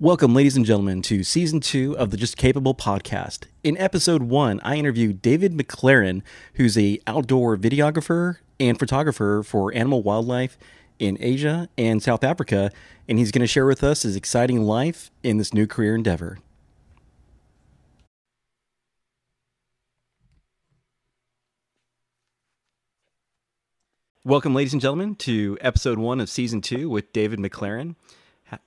Welcome, 0.00 0.34
ladies 0.34 0.56
and 0.56 0.64
gentlemen, 0.64 1.02
to 1.02 1.24
season 1.24 1.60
two 1.60 1.96
of 1.98 2.10
the 2.10 2.16
Just 2.16 2.36
Capable 2.36 2.74
podcast. 2.74 3.46
In 3.64 3.76
episode 3.78 4.22
one, 4.22 4.60
I 4.62 4.76
interviewed 4.76 5.22
David 5.22 5.54
McLaren, 5.54 6.22
who's 6.54 6.76
a 6.78 7.00
outdoor 7.06 7.56
videographer 7.56 8.36
and 8.60 8.78
photographer 8.78 9.42
for 9.42 9.74
animal 9.74 10.02
wildlife 10.02 10.58
in 10.98 11.16
Asia 11.20 11.68
and 11.78 12.02
South 12.02 12.22
Africa, 12.22 12.70
and 13.08 13.18
he's 13.18 13.32
going 13.32 13.40
to 13.40 13.46
share 13.46 13.66
with 13.66 13.82
us 13.82 14.02
his 14.02 14.14
exciting 14.14 14.62
life 14.62 15.10
in 15.22 15.38
this 15.38 15.54
new 15.54 15.66
career 15.66 15.94
endeavor. 15.94 16.38
Welcome, 24.24 24.52
ladies 24.52 24.72
and 24.72 24.82
gentlemen, 24.82 25.14
to 25.16 25.56
episode 25.60 25.96
one 25.96 26.20
of 26.20 26.28
season 26.28 26.60
two 26.60 26.90
with 26.90 27.12
David 27.12 27.38
McLaren. 27.38 27.94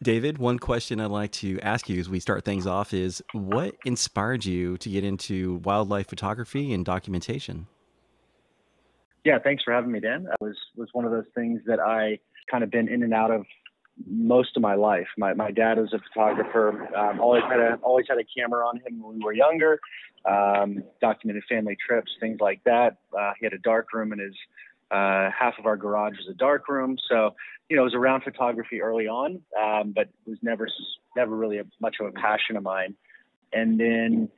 David, 0.02 0.38
one 0.38 0.58
question 0.58 1.02
I'd 1.02 1.12
like 1.12 1.34
to 1.34 1.60
ask 1.60 1.90
you 1.90 2.00
as 2.00 2.10
we 2.10 2.22
start 2.22 2.46
things 2.46 2.66
off 2.66 2.94
is 2.94 3.22
what 3.34 3.76
inspired 3.84 4.46
you 4.46 4.78
to 4.78 4.90
get 4.90 5.04
into 5.04 5.56
wildlife 5.66 6.08
photography 6.08 6.72
and 6.74 6.86
documentation? 6.86 7.68
Yeah, 9.26 9.40
thanks 9.40 9.62
for 9.64 9.74
having 9.74 9.92
me, 9.92 10.00
Dan. 10.00 10.26
It 10.32 10.42
was 10.42 10.56
was 10.78 10.88
one 10.94 11.04
of 11.04 11.12
those 11.12 11.28
things 11.36 11.60
that 11.66 11.82
I 11.82 12.20
kind 12.50 12.64
of 12.64 12.72
been 12.72 12.88
in 12.88 13.04
and 13.04 13.14
out 13.14 13.32
of 13.32 13.46
most 14.08 14.56
of 14.56 14.62
my 14.62 14.76
life. 14.76 15.08
My 15.18 15.34
my 15.34 15.52
dad 15.52 15.78
was 15.78 15.92
a 15.94 16.00
photographer. 16.00 16.96
Um, 16.96 17.20
always 17.20 17.44
had 17.44 17.60
a 17.60 17.76
always 17.84 18.06
had 18.10 18.18
a 18.20 18.26
camera 18.38 18.66
on 18.66 18.78
him 18.78 19.04
when 19.04 19.18
we 19.18 19.24
were 19.26 19.34
younger. 19.34 19.82
Um, 20.24 20.84
documented 21.02 21.44
family 21.50 21.76
trips, 21.86 22.12
things 22.20 22.40
like 22.40 22.64
that. 22.64 22.98
Uh, 23.18 23.32
he 23.40 23.46
had 23.46 23.54
a 23.54 23.58
dark 23.58 23.92
room 23.92 24.14
in 24.14 24.20
his 24.20 24.36
uh, 24.92 25.30
half 25.32 25.58
of 25.58 25.66
our 25.66 25.78
garage 25.78 26.18
was 26.18 26.28
a 26.30 26.34
dark 26.34 26.68
room. 26.68 26.98
So, 27.10 27.36
you 27.70 27.78
know, 27.78 27.84
it 27.84 27.86
was 27.86 27.96
around 27.96 28.24
photography 28.24 28.82
early 28.82 29.08
on, 29.08 29.42
um, 29.62 29.94
but 29.96 30.10
it 30.26 30.30
was 30.30 30.40
never, 30.42 30.68
never 31.16 31.36
really 31.36 31.60
a, 31.60 31.64
much 31.80 31.96
of 32.02 32.08
a 32.08 32.12
passion 32.12 32.58
of 32.58 32.64
mine. 32.64 32.96
And 33.54 33.80
then 33.80 34.30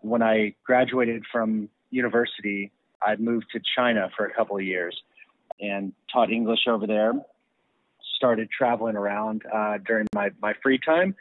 when 0.00 0.22
I 0.22 0.54
graduated 0.64 1.24
from 1.30 1.68
university, 1.90 2.72
I 3.02 3.16
moved 3.16 3.46
to 3.52 3.60
China 3.76 4.10
for 4.16 4.26
a 4.26 4.34
couple 4.34 4.56
of 4.56 4.62
years 4.62 5.00
and 5.60 5.92
taught 6.12 6.30
English 6.30 6.66
over 6.68 6.86
there. 6.86 7.12
Started 8.16 8.48
traveling 8.50 8.96
around 8.96 9.42
uh, 9.52 9.78
during 9.86 10.06
my, 10.14 10.30
my 10.42 10.54
free 10.62 10.78
time. 10.78 11.14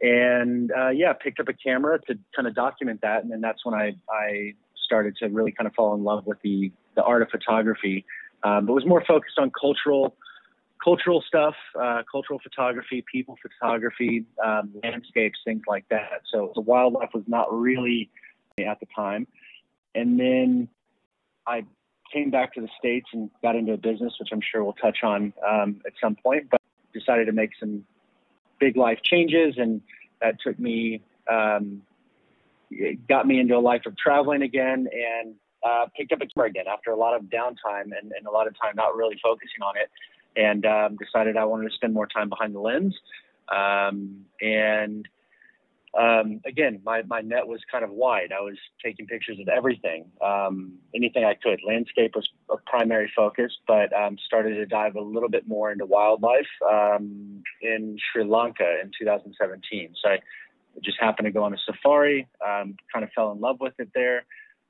And 0.00 0.70
uh, 0.70 0.90
yeah, 0.90 1.12
picked 1.14 1.40
up 1.40 1.48
a 1.48 1.54
camera 1.54 1.98
to 2.06 2.18
kind 2.36 2.46
of 2.46 2.54
document 2.54 3.00
that. 3.02 3.22
And 3.22 3.32
then 3.32 3.40
that's 3.40 3.64
when 3.64 3.74
I, 3.74 3.96
I 4.10 4.54
started 4.84 5.16
to 5.16 5.28
really 5.28 5.52
kind 5.52 5.66
of 5.66 5.74
fall 5.74 5.94
in 5.94 6.04
love 6.04 6.26
with 6.26 6.38
the, 6.42 6.70
the 6.94 7.02
art 7.02 7.22
of 7.22 7.30
photography 7.30 8.04
um, 8.42 8.66
but 8.66 8.72
was 8.72 8.86
more 8.86 9.04
focused 9.06 9.38
on 9.38 9.50
cultural 9.58 10.16
cultural 10.82 11.22
stuff, 11.26 11.54
uh, 11.80 12.02
cultural 12.10 12.38
photography, 12.38 13.04
people 13.12 13.36
photography, 13.42 14.24
um, 14.44 14.72
landscapes, 14.82 15.38
things 15.44 15.62
like 15.66 15.84
that. 15.90 16.22
So 16.32 16.52
the 16.54 16.60
wildlife 16.60 17.10
was 17.12 17.24
not 17.26 17.52
really 17.52 18.10
at 18.60 18.78
the 18.80 18.86
time. 18.94 19.26
And 19.94 20.18
then 20.18 20.68
I 21.46 21.64
came 22.12 22.30
back 22.30 22.54
to 22.54 22.60
the 22.60 22.68
States 22.78 23.08
and 23.12 23.30
got 23.42 23.56
into 23.56 23.72
a 23.72 23.76
business, 23.76 24.14
which 24.18 24.28
I'm 24.32 24.40
sure 24.40 24.62
we'll 24.62 24.72
touch 24.74 24.98
on 25.02 25.32
um, 25.46 25.80
at 25.86 25.92
some 26.00 26.16
point, 26.16 26.48
but 26.50 26.60
decided 26.94 27.26
to 27.26 27.32
make 27.32 27.50
some 27.58 27.84
big 28.58 28.76
life 28.76 29.00
changes. 29.02 29.54
And 29.58 29.82
that 30.20 30.40
took 30.40 30.58
me, 30.58 31.02
um, 31.30 31.82
got 33.08 33.26
me 33.26 33.40
into 33.40 33.56
a 33.56 33.60
life 33.60 33.82
of 33.86 33.96
traveling 33.96 34.42
again 34.42 34.88
and 34.92 35.34
uh, 35.66 35.86
picked 35.96 36.12
up 36.12 36.20
a 36.20 36.26
camera 36.26 36.48
again 36.48 36.66
after 36.70 36.90
a 36.90 36.96
lot 36.96 37.14
of 37.14 37.22
downtime 37.24 37.90
and, 37.98 38.12
and 38.16 38.26
a 38.26 38.30
lot 38.30 38.46
of 38.46 38.54
time 38.60 38.72
not 38.76 38.96
really 38.96 39.18
focusing 39.22 39.62
on 39.62 39.74
it, 39.76 39.90
and 40.36 40.64
um, 40.66 40.96
decided 40.96 41.36
I 41.36 41.44
wanted 41.44 41.68
to 41.68 41.74
spend 41.74 41.94
more 41.94 42.06
time 42.06 42.28
behind 42.28 42.54
the 42.54 42.60
lens. 42.60 42.94
Um, 43.48 44.24
and 44.40 45.08
um, 45.98 46.40
again, 46.44 46.80
my, 46.84 47.02
my 47.02 47.20
net 47.20 47.46
was 47.46 47.60
kind 47.70 47.82
of 47.82 47.90
wide. 47.90 48.30
I 48.36 48.40
was 48.40 48.56
taking 48.84 49.06
pictures 49.06 49.38
of 49.40 49.48
everything, 49.48 50.04
um, 50.24 50.74
anything 50.94 51.24
I 51.24 51.34
could. 51.34 51.60
Landscape 51.66 52.14
was 52.14 52.28
a 52.50 52.56
primary 52.66 53.10
focus, 53.16 53.52
but 53.66 53.92
um, 53.92 54.16
started 54.24 54.54
to 54.56 54.66
dive 54.66 54.96
a 54.96 55.00
little 55.00 55.30
bit 55.30 55.48
more 55.48 55.72
into 55.72 55.86
wildlife 55.86 56.46
um, 56.70 57.42
in 57.62 57.96
Sri 58.12 58.24
Lanka 58.24 58.80
in 58.82 58.90
2017. 58.98 59.94
So 60.02 60.10
I 60.10 60.18
just 60.84 61.00
happened 61.00 61.26
to 61.26 61.32
go 61.32 61.42
on 61.42 61.54
a 61.54 61.58
safari, 61.64 62.28
um, 62.46 62.76
kind 62.92 63.04
of 63.04 63.10
fell 63.12 63.32
in 63.32 63.40
love 63.40 63.56
with 63.60 63.74
it 63.78 63.88
there. 63.94 64.24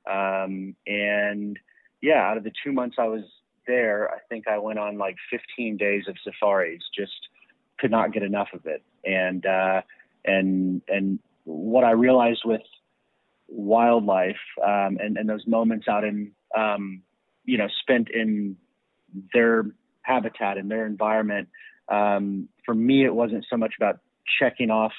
Um, 0.09 0.75
and 0.87 1.57
yeah, 2.01 2.21
out 2.21 2.37
of 2.37 2.43
the 2.43 2.51
two 2.63 2.71
months 2.71 2.95
I 2.99 3.07
was 3.07 3.23
there, 3.67 4.09
I 4.09 4.19
think 4.29 4.47
I 4.47 4.57
went 4.57 4.79
on 4.79 4.97
like 4.97 5.15
15 5.29 5.77
days 5.77 6.05
of 6.07 6.15
safaris. 6.23 6.81
Just 6.97 7.27
could 7.79 7.91
not 7.91 8.11
get 8.11 8.23
enough 8.23 8.49
of 8.53 8.65
it. 8.65 8.83
And 9.05 9.45
uh, 9.45 9.81
and 10.25 10.81
and 10.87 11.19
what 11.45 11.83
I 11.83 11.91
realized 11.91 12.41
with 12.45 12.61
wildlife 13.47 14.35
um, 14.63 14.97
and 14.99 15.17
and 15.17 15.29
those 15.29 15.45
moments 15.47 15.87
out 15.87 16.03
in 16.03 16.31
um, 16.57 17.01
you 17.45 17.57
know 17.57 17.67
spent 17.81 18.09
in 18.09 18.57
their 19.33 19.65
habitat 20.01 20.57
and 20.57 20.69
their 20.69 20.85
environment. 20.85 21.47
Um, 21.87 22.49
for 22.65 22.75
me, 22.75 23.05
it 23.05 23.13
wasn't 23.13 23.45
so 23.49 23.57
much 23.57 23.73
about 23.77 23.99
checking 24.39 24.69
off 24.69 24.93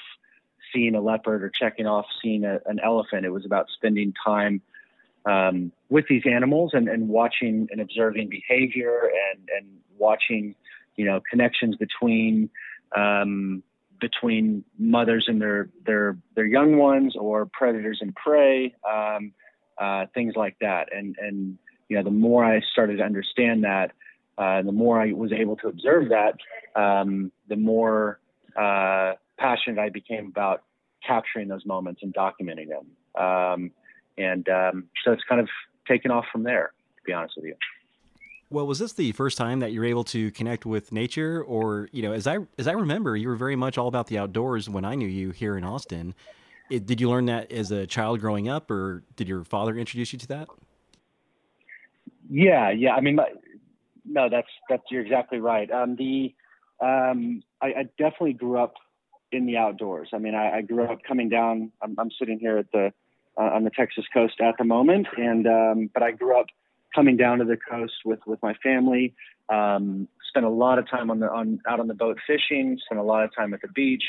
seeing 0.73 0.95
a 0.95 1.01
leopard 1.01 1.43
or 1.43 1.51
checking 1.57 1.85
off 1.85 2.05
seeing 2.21 2.43
a, 2.43 2.59
an 2.65 2.79
elephant. 2.83 3.25
It 3.25 3.29
was 3.29 3.45
about 3.45 3.67
spending 3.75 4.13
time 4.25 4.61
um, 5.25 5.71
with 5.89 6.05
these 6.09 6.23
animals 6.25 6.71
and, 6.73 6.87
and 6.87 7.07
watching 7.07 7.67
and 7.71 7.81
observing 7.81 8.29
behavior 8.29 9.09
and, 9.31 9.49
and 9.55 9.67
watching, 9.97 10.55
you 10.95 11.05
know, 11.05 11.21
connections 11.29 11.75
between 11.75 12.49
um, 12.95 13.63
between 13.99 14.63
mothers 14.79 15.25
and 15.27 15.39
their 15.39 15.69
their 15.85 16.17
their 16.35 16.45
young 16.45 16.77
ones 16.77 17.15
or 17.17 17.45
predators 17.45 17.99
and 18.01 18.15
prey, 18.15 18.73
um, 18.89 19.31
uh, 19.77 20.05
things 20.13 20.33
like 20.35 20.57
that. 20.59 20.89
And 20.91 21.15
and 21.19 21.57
you 21.87 21.97
know, 21.97 22.03
the 22.03 22.09
more 22.09 22.43
I 22.43 22.61
started 22.71 22.97
to 22.97 23.03
understand 23.03 23.63
that, 23.63 23.91
uh, 24.37 24.61
the 24.63 24.71
more 24.71 24.99
I 24.99 25.13
was 25.13 25.31
able 25.31 25.55
to 25.57 25.67
observe 25.67 26.09
that, 26.09 26.37
um, 26.75 27.31
the 27.47 27.55
more 27.55 28.19
uh, 28.57 29.13
passionate 29.37 29.79
I 29.79 29.89
became 29.89 30.27
about 30.27 30.63
capturing 31.05 31.47
those 31.47 31.65
moments 31.65 32.01
and 32.03 32.13
documenting 32.13 32.69
them. 32.69 33.23
Um, 33.23 33.71
and 34.21 34.47
um, 34.49 34.87
so 35.03 35.11
it's 35.11 35.23
kind 35.27 35.41
of 35.41 35.49
taken 35.87 36.11
off 36.11 36.25
from 36.31 36.43
there. 36.43 36.73
To 36.97 37.03
be 37.05 37.13
honest 37.13 37.33
with 37.35 37.45
you. 37.45 37.55
Well, 38.51 38.67
was 38.67 38.79
this 38.79 38.93
the 38.93 39.13
first 39.13 39.37
time 39.37 39.59
that 39.59 39.71
you 39.71 39.79
were 39.79 39.85
able 39.85 40.03
to 40.05 40.29
connect 40.31 40.65
with 40.65 40.91
nature, 40.91 41.41
or 41.41 41.87
you 41.93 42.01
know, 42.01 42.11
as 42.11 42.27
I 42.27 42.39
as 42.57 42.67
I 42.67 42.73
remember, 42.73 43.15
you 43.15 43.29
were 43.29 43.37
very 43.37 43.55
much 43.55 43.77
all 43.77 43.87
about 43.87 44.07
the 44.07 44.17
outdoors 44.17 44.69
when 44.69 44.83
I 44.83 44.95
knew 44.95 45.07
you 45.07 45.31
here 45.31 45.57
in 45.57 45.63
Austin. 45.63 46.13
It, 46.69 46.85
did 46.85 46.99
you 46.99 47.09
learn 47.09 47.25
that 47.25 47.51
as 47.51 47.71
a 47.71 47.87
child 47.87 48.19
growing 48.19 48.49
up, 48.49 48.69
or 48.69 49.03
did 49.15 49.27
your 49.27 49.43
father 49.43 49.77
introduce 49.77 50.11
you 50.13 50.19
to 50.19 50.27
that? 50.27 50.47
Yeah, 52.29 52.71
yeah. 52.71 52.93
I 52.93 53.01
mean, 53.01 53.15
my, 53.15 53.27
no, 54.05 54.29
that's 54.29 54.47
that's 54.69 54.83
you're 54.91 55.01
exactly 55.01 55.39
right. 55.39 55.71
Um, 55.71 55.95
the 55.95 56.33
um, 56.81 57.43
I, 57.61 57.67
I, 57.67 57.83
definitely 57.97 58.33
grew 58.33 58.57
up 58.57 58.73
in 59.31 59.45
the 59.45 59.57
outdoors. 59.57 60.09
I 60.13 60.17
mean, 60.17 60.33
I, 60.33 60.57
I 60.57 60.61
grew 60.61 60.83
up 60.85 60.99
coming 61.07 61.29
down. 61.29 61.71
I'm, 61.81 61.95
I'm 61.97 62.09
sitting 62.17 62.39
here 62.39 62.57
at 62.57 62.71
the 62.71 62.91
uh, 63.37 63.43
on 63.43 63.63
the 63.63 63.69
Texas 63.69 64.05
coast 64.13 64.35
at 64.41 64.55
the 64.57 64.63
moment. 64.63 65.07
And 65.17 65.47
um, 65.47 65.89
but 65.93 66.03
I 66.03 66.11
grew 66.11 66.39
up 66.39 66.47
coming 66.93 67.17
down 67.17 67.39
to 67.39 67.45
the 67.45 67.57
coast 67.57 67.93
with 68.05 68.19
with 68.25 68.41
my 68.41 68.53
family. 68.63 69.13
Um, 69.49 70.07
spent 70.29 70.45
a 70.45 70.49
lot 70.49 70.79
of 70.79 70.89
time 70.89 71.11
on 71.11 71.19
the 71.19 71.29
on 71.29 71.59
out 71.67 71.79
on 71.79 71.87
the 71.87 71.93
boat 71.93 72.17
fishing. 72.27 72.77
Spent 72.85 72.99
a 72.99 73.03
lot 73.03 73.23
of 73.23 73.35
time 73.35 73.53
at 73.53 73.61
the 73.61 73.67
beach. 73.69 74.03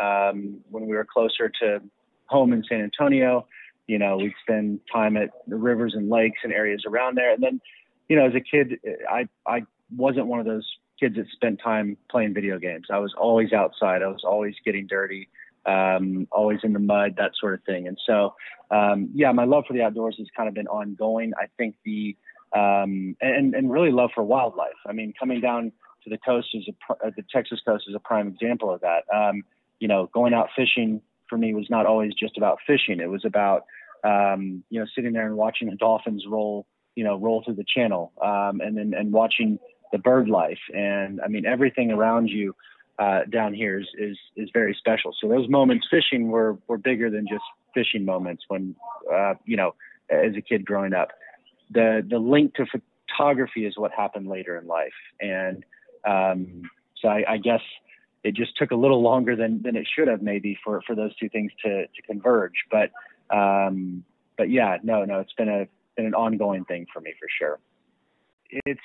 Um, 0.00 0.60
when 0.70 0.86
we 0.86 0.96
were 0.96 1.06
closer 1.10 1.50
to 1.60 1.80
home 2.26 2.52
in 2.52 2.64
San 2.68 2.80
Antonio, 2.80 3.46
you 3.86 3.98
know, 3.98 4.16
we'd 4.16 4.32
spend 4.42 4.80
time 4.90 5.16
at 5.16 5.30
the 5.46 5.56
rivers 5.56 5.92
and 5.94 6.08
lakes 6.08 6.38
and 6.42 6.52
areas 6.52 6.84
around 6.86 7.16
there. 7.16 7.32
And 7.32 7.42
then, 7.42 7.60
you 8.08 8.16
know, 8.16 8.26
as 8.26 8.34
a 8.34 8.40
kid, 8.40 8.78
I 9.10 9.28
I 9.46 9.64
wasn't 9.94 10.26
one 10.26 10.40
of 10.40 10.46
those 10.46 10.66
kids 10.98 11.16
that 11.16 11.26
spent 11.32 11.60
time 11.62 11.96
playing 12.10 12.32
video 12.32 12.58
games. 12.58 12.86
I 12.90 12.98
was 12.98 13.12
always 13.18 13.52
outside. 13.52 14.02
I 14.02 14.06
was 14.06 14.24
always 14.24 14.54
getting 14.64 14.86
dirty 14.86 15.28
um, 15.66 16.26
always 16.32 16.60
in 16.62 16.72
the 16.72 16.78
mud, 16.78 17.14
that 17.18 17.32
sort 17.40 17.54
of 17.54 17.62
thing. 17.64 17.86
And 17.88 17.98
so, 18.06 18.34
um, 18.70 19.10
yeah, 19.14 19.32
my 19.32 19.44
love 19.44 19.64
for 19.66 19.74
the 19.74 19.82
outdoors 19.82 20.16
has 20.18 20.26
kind 20.36 20.48
of 20.48 20.54
been 20.54 20.68
ongoing. 20.68 21.32
I 21.40 21.46
think 21.56 21.76
the 21.84 22.16
um, 22.54 23.16
and 23.20 23.54
and 23.54 23.70
really 23.70 23.92
love 23.92 24.10
for 24.14 24.22
wildlife. 24.22 24.72
I 24.86 24.92
mean, 24.92 25.14
coming 25.18 25.40
down 25.40 25.72
to 26.04 26.10
the 26.10 26.18
coast 26.18 26.48
is 26.54 26.68
a, 26.68 26.92
uh, 27.06 27.10
the 27.16 27.24
Texas 27.32 27.60
coast 27.64 27.84
is 27.88 27.94
a 27.94 28.00
prime 28.00 28.28
example 28.28 28.72
of 28.72 28.80
that. 28.80 29.04
Um, 29.14 29.42
you 29.78 29.88
know, 29.88 30.10
going 30.12 30.34
out 30.34 30.48
fishing 30.54 31.00
for 31.28 31.38
me 31.38 31.54
was 31.54 31.66
not 31.70 31.86
always 31.86 32.12
just 32.14 32.36
about 32.36 32.58
fishing. 32.66 33.00
It 33.00 33.08
was 33.08 33.24
about 33.24 33.64
um, 34.04 34.64
you 34.70 34.80
know 34.80 34.86
sitting 34.94 35.12
there 35.12 35.26
and 35.26 35.36
watching 35.36 35.70
the 35.70 35.76
dolphins 35.76 36.24
roll 36.28 36.66
you 36.94 37.04
know 37.04 37.16
roll 37.16 37.42
through 37.44 37.54
the 37.54 37.64
channel 37.64 38.12
um, 38.22 38.60
and 38.60 38.76
then 38.76 38.94
and 38.96 39.12
watching 39.12 39.58
the 39.92 39.98
bird 39.98 40.28
life 40.28 40.58
and 40.74 41.20
I 41.20 41.28
mean 41.28 41.46
everything 41.46 41.90
around 41.90 42.28
you 42.28 42.54
uh, 43.02 43.20
down 43.38 43.52
here 43.62 43.74
is, 43.82 43.88
is 44.08 44.18
is 44.42 44.48
very 44.60 44.74
special. 44.82 45.10
So 45.20 45.24
those 45.34 45.48
moments 45.58 45.84
fishing 45.90 46.22
were 46.34 46.52
were 46.68 46.80
bigger 46.90 47.08
than 47.16 47.24
just 47.34 47.46
fishing 47.76 48.04
moments 48.14 48.42
when 48.48 48.64
uh, 49.16 49.34
you 49.50 49.56
know 49.56 49.70
as 50.10 50.32
a 50.36 50.42
kid 50.50 50.60
growing 50.70 50.94
up. 51.00 51.10
the 51.78 51.88
the 52.14 52.18
link 52.18 52.54
to 52.58 52.64
photography 52.66 53.62
is 53.66 53.74
what 53.82 53.92
happened 53.92 54.28
later 54.36 54.52
in 54.60 54.66
life, 54.66 54.98
and 55.20 55.64
um, 56.14 56.62
so 57.00 57.08
I, 57.08 57.20
I 57.34 57.36
guess 57.38 57.60
it 58.24 58.34
just 58.34 58.56
took 58.56 58.70
a 58.70 58.76
little 58.84 59.02
longer 59.02 59.34
than 59.36 59.62
than 59.62 59.76
it 59.76 59.86
should 59.92 60.08
have 60.08 60.22
maybe 60.22 60.58
for 60.64 60.82
for 60.86 60.94
those 60.94 61.14
two 61.16 61.28
things 61.28 61.50
to 61.64 61.86
to 61.86 62.02
converge. 62.06 62.58
But 62.70 62.90
um, 63.36 64.04
but 64.36 64.50
yeah, 64.50 64.78
no, 64.82 65.04
no, 65.04 65.20
it's 65.20 65.32
been 65.34 65.48
a 65.48 65.66
been 65.96 66.06
an 66.06 66.14
ongoing 66.14 66.64
thing 66.64 66.86
for 66.92 67.00
me 67.00 67.12
for 67.20 67.28
sure. 67.38 67.58
It's 68.50 68.80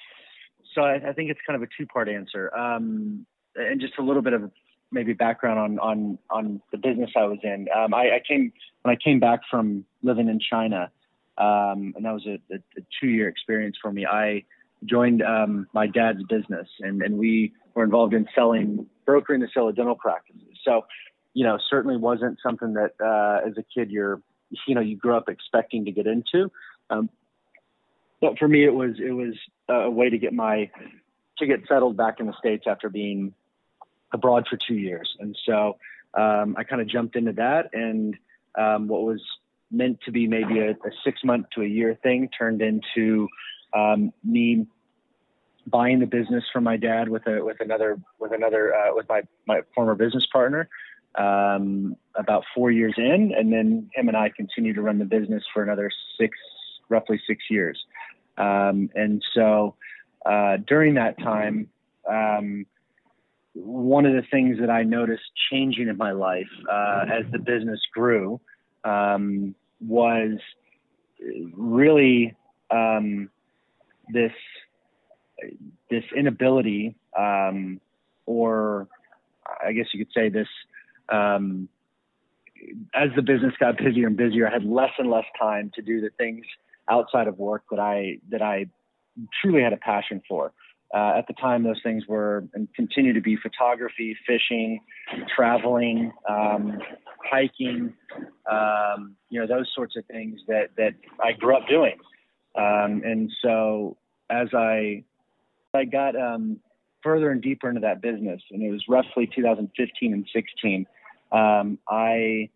so 0.73 0.81
I, 0.81 0.95
I 1.09 1.13
think 1.13 1.29
it's 1.29 1.39
kind 1.45 1.61
of 1.61 1.67
a 1.67 1.71
two 1.77 1.85
part 1.85 2.09
answer, 2.09 2.55
um, 2.55 3.25
and 3.57 3.81
just 3.81 3.93
a 3.97 4.01
little 4.01 4.21
bit 4.21 4.33
of 4.33 4.51
maybe 4.91 5.13
background 5.13 5.59
on 5.59 5.79
on 5.79 6.17
on 6.29 6.61
the 6.71 6.77
business 6.77 7.11
I 7.15 7.25
was 7.25 7.39
in. 7.43 7.67
Um, 7.75 7.93
I, 7.93 8.15
I 8.15 8.21
came 8.27 8.51
when 8.83 8.95
I 8.95 8.97
came 9.01 9.19
back 9.19 9.41
from 9.49 9.85
living 10.03 10.29
in 10.29 10.39
China, 10.39 10.91
um, 11.37 11.93
and 11.95 12.05
that 12.05 12.13
was 12.13 12.25
a, 12.25 12.39
a, 12.53 12.57
a 12.77 12.81
two 12.99 13.07
year 13.07 13.27
experience 13.27 13.77
for 13.81 13.91
me. 13.91 14.05
I 14.05 14.43
joined 14.85 15.21
um, 15.21 15.67
my 15.73 15.87
dad's 15.87 16.23
business, 16.23 16.67
and 16.79 17.01
and 17.01 17.17
we 17.17 17.53
were 17.73 17.83
involved 17.83 18.13
in 18.13 18.27
selling 18.33 18.87
brokering 19.05 19.41
the 19.41 19.47
sale 19.53 19.69
of 19.69 19.75
dental 19.75 19.95
practices. 19.95 20.41
So, 20.65 20.85
you 21.33 21.45
know, 21.45 21.57
certainly 21.69 21.97
wasn't 21.97 22.39
something 22.43 22.73
that 22.73 22.91
uh, 23.03 23.47
as 23.47 23.57
a 23.57 23.63
kid 23.63 23.89
you're 23.89 24.21
you 24.67 24.75
know 24.75 24.81
you 24.81 24.95
grew 24.95 25.15
up 25.15 25.29
expecting 25.29 25.85
to 25.85 25.91
get 25.91 26.07
into. 26.07 26.51
Um, 26.89 27.09
but 28.21 28.37
for 28.39 28.47
me, 28.47 28.65
it 28.65 28.73
was 28.73 28.95
it 28.99 29.11
was 29.11 29.35
a 29.69 29.89
way 29.89 30.09
to 30.09 30.17
get 30.17 30.33
my 30.33 30.69
to 31.37 31.45
get 31.45 31.61
settled 31.67 31.97
back 31.97 32.19
in 32.19 32.25
the 32.25 32.33
states 32.39 32.65
after 32.67 32.89
being 32.89 33.33
abroad 34.13 34.45
for 34.49 34.57
two 34.67 34.75
years, 34.75 35.09
and 35.19 35.37
so 35.45 35.77
um, 36.13 36.55
I 36.57 36.63
kind 36.63 36.81
of 36.81 36.87
jumped 36.87 37.15
into 37.15 37.33
that, 37.33 37.69
and 37.73 38.15
um, 38.57 38.87
what 38.87 39.03
was 39.03 39.21
meant 39.71 39.99
to 40.05 40.11
be 40.11 40.27
maybe 40.27 40.59
a, 40.59 40.71
a, 40.71 40.91
six 41.03 41.23
month 41.23 41.45
to 41.53 41.61
a 41.61 41.67
year 41.67 41.97
thing 42.01 42.29
turned 42.37 42.61
into 42.61 43.27
um, 43.73 44.13
me 44.23 44.65
buying 45.67 45.99
the 45.99 46.05
business 46.05 46.43
from 46.53 46.63
my 46.63 46.77
dad 46.77 47.09
with 47.09 47.27
a 47.27 47.43
with 47.43 47.57
another 47.59 47.99
with 48.19 48.31
another 48.31 48.73
uh, 48.73 48.95
with 48.95 49.07
my 49.09 49.21
my 49.45 49.61
former 49.75 49.95
business 49.95 50.25
partner 50.31 50.69
um, 51.15 51.95
about 52.15 52.43
four 52.55 52.71
years 52.71 52.93
in, 52.97 53.33
and 53.37 53.51
then 53.51 53.89
him 53.93 54.07
and 54.07 54.15
I 54.15 54.29
continued 54.29 54.75
to 54.75 54.81
run 54.81 54.99
the 54.99 55.05
business 55.05 55.43
for 55.53 55.63
another 55.63 55.91
six 56.19 56.37
roughly 56.89 57.19
six 57.27 57.43
years. 57.49 57.77
Um, 58.37 58.89
and 58.95 59.21
so 59.33 59.75
uh, 60.25 60.57
during 60.65 60.93
that 60.93 61.17
time, 61.17 61.67
um, 62.09 62.65
one 63.63 64.05
of 64.05 64.13
the 64.13 64.23
things 64.29 64.59
that 64.59 64.69
I 64.69 64.83
noticed 64.83 65.23
changing 65.51 65.87
in 65.87 65.97
my 65.97 66.11
life 66.11 66.47
uh, 66.71 67.05
as 67.11 67.25
the 67.31 67.39
business 67.39 67.79
grew 67.93 68.39
um, 68.83 69.55
was 69.81 70.37
really 71.53 72.35
um, 72.71 73.29
this 74.13 74.31
this 75.89 76.03
inability, 76.15 76.95
um, 77.17 77.79
or 78.25 78.87
I 79.65 79.71
guess 79.73 79.85
you 79.93 80.03
could 80.03 80.13
say 80.13 80.29
this. 80.29 80.47
Um, 81.09 81.69
as 82.93 83.09
the 83.15 83.21
business 83.21 83.53
got 83.59 83.77
busier 83.77 84.07
and 84.07 84.17
busier, 84.17 84.47
I 84.47 84.51
had 84.51 84.65
less 84.65 84.91
and 84.97 85.09
less 85.09 85.25
time 85.39 85.71
to 85.75 85.81
do 85.81 86.01
the 86.01 86.09
things 86.17 86.43
outside 86.89 87.27
of 87.27 87.37
work 87.37 87.63
that 87.69 87.79
I 87.79 88.17
that 88.29 88.41
I 88.41 88.65
truly 89.41 89.61
had 89.61 89.73
a 89.73 89.77
passion 89.77 90.21
for. 90.27 90.53
Uh, 90.95 91.13
at 91.17 91.27
the 91.27 91.33
time, 91.33 91.63
those 91.63 91.81
things 91.83 92.03
were 92.07 92.45
and 92.53 92.67
continue 92.73 93.11
to 93.13 93.21
be 93.21 93.35
photography, 93.35 94.15
fishing, 94.25 94.79
traveling, 95.35 96.13
um, 96.29 96.79
hiking, 97.29 97.93
um, 98.49 99.15
you 99.29 99.39
know, 99.39 99.47
those 99.47 99.69
sorts 99.75 99.95
of 99.97 100.05
things 100.05 100.39
that 100.47 100.69
that 100.77 100.93
I 101.21 101.33
grew 101.33 101.57
up 101.57 101.67
doing. 101.67 101.97
Um, 102.55 103.01
and 103.05 103.29
so 103.41 103.97
as 104.29 104.47
I 104.53 105.03
I 105.73 105.83
got 105.83 106.15
um, 106.15 106.59
further 107.03 107.31
and 107.31 107.41
deeper 107.41 107.67
into 107.67 107.81
that 107.81 108.01
business, 108.01 108.41
and 108.51 108.63
it 108.63 108.71
was 108.71 108.83
roughly 108.87 109.29
2015 109.35 110.13
and 110.13 110.25
16, 110.33 110.85
um, 111.33 111.79
I 111.89 112.49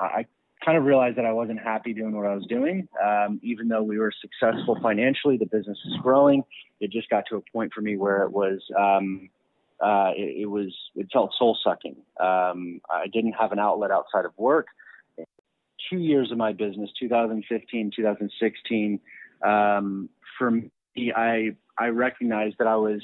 I 0.00 0.24
kind 0.64 0.78
of 0.78 0.84
realized 0.84 1.16
that 1.18 1.24
I 1.24 1.32
wasn't 1.32 1.60
happy 1.60 1.92
doing 1.92 2.16
what 2.16 2.26
I 2.26 2.34
was 2.34 2.46
doing. 2.46 2.88
Um, 3.02 3.40
even 3.42 3.68
though 3.68 3.82
we 3.82 3.98
were 3.98 4.12
successful 4.20 4.78
financially, 4.82 5.36
the 5.36 5.46
business 5.46 5.78
was 5.84 5.98
growing. 6.02 6.44
It 6.80 6.90
just 6.90 7.08
got 7.10 7.24
to 7.30 7.36
a 7.36 7.40
point 7.52 7.72
for 7.74 7.80
me 7.80 7.96
where 7.96 8.22
it 8.22 8.32
was, 8.32 8.60
um, 8.78 9.28
uh, 9.80 10.12
it, 10.16 10.42
it, 10.42 10.46
was, 10.46 10.74
it 10.94 11.08
felt 11.12 11.32
soul 11.38 11.56
sucking. 11.62 11.96
Um, 12.20 12.80
I 12.88 13.06
didn't 13.12 13.32
have 13.32 13.52
an 13.52 13.58
outlet 13.58 13.90
outside 13.90 14.24
of 14.24 14.32
work. 14.36 14.68
Two 15.90 15.98
years 15.98 16.32
of 16.32 16.38
my 16.38 16.52
business, 16.52 16.90
2015, 16.98 17.90
2016, 17.94 19.00
um, 19.44 20.08
for 20.38 20.50
me, 20.50 20.70
I, 21.14 21.50
I 21.76 21.88
recognized 21.88 22.56
that 22.58 22.66
I 22.66 22.76
was 22.76 23.02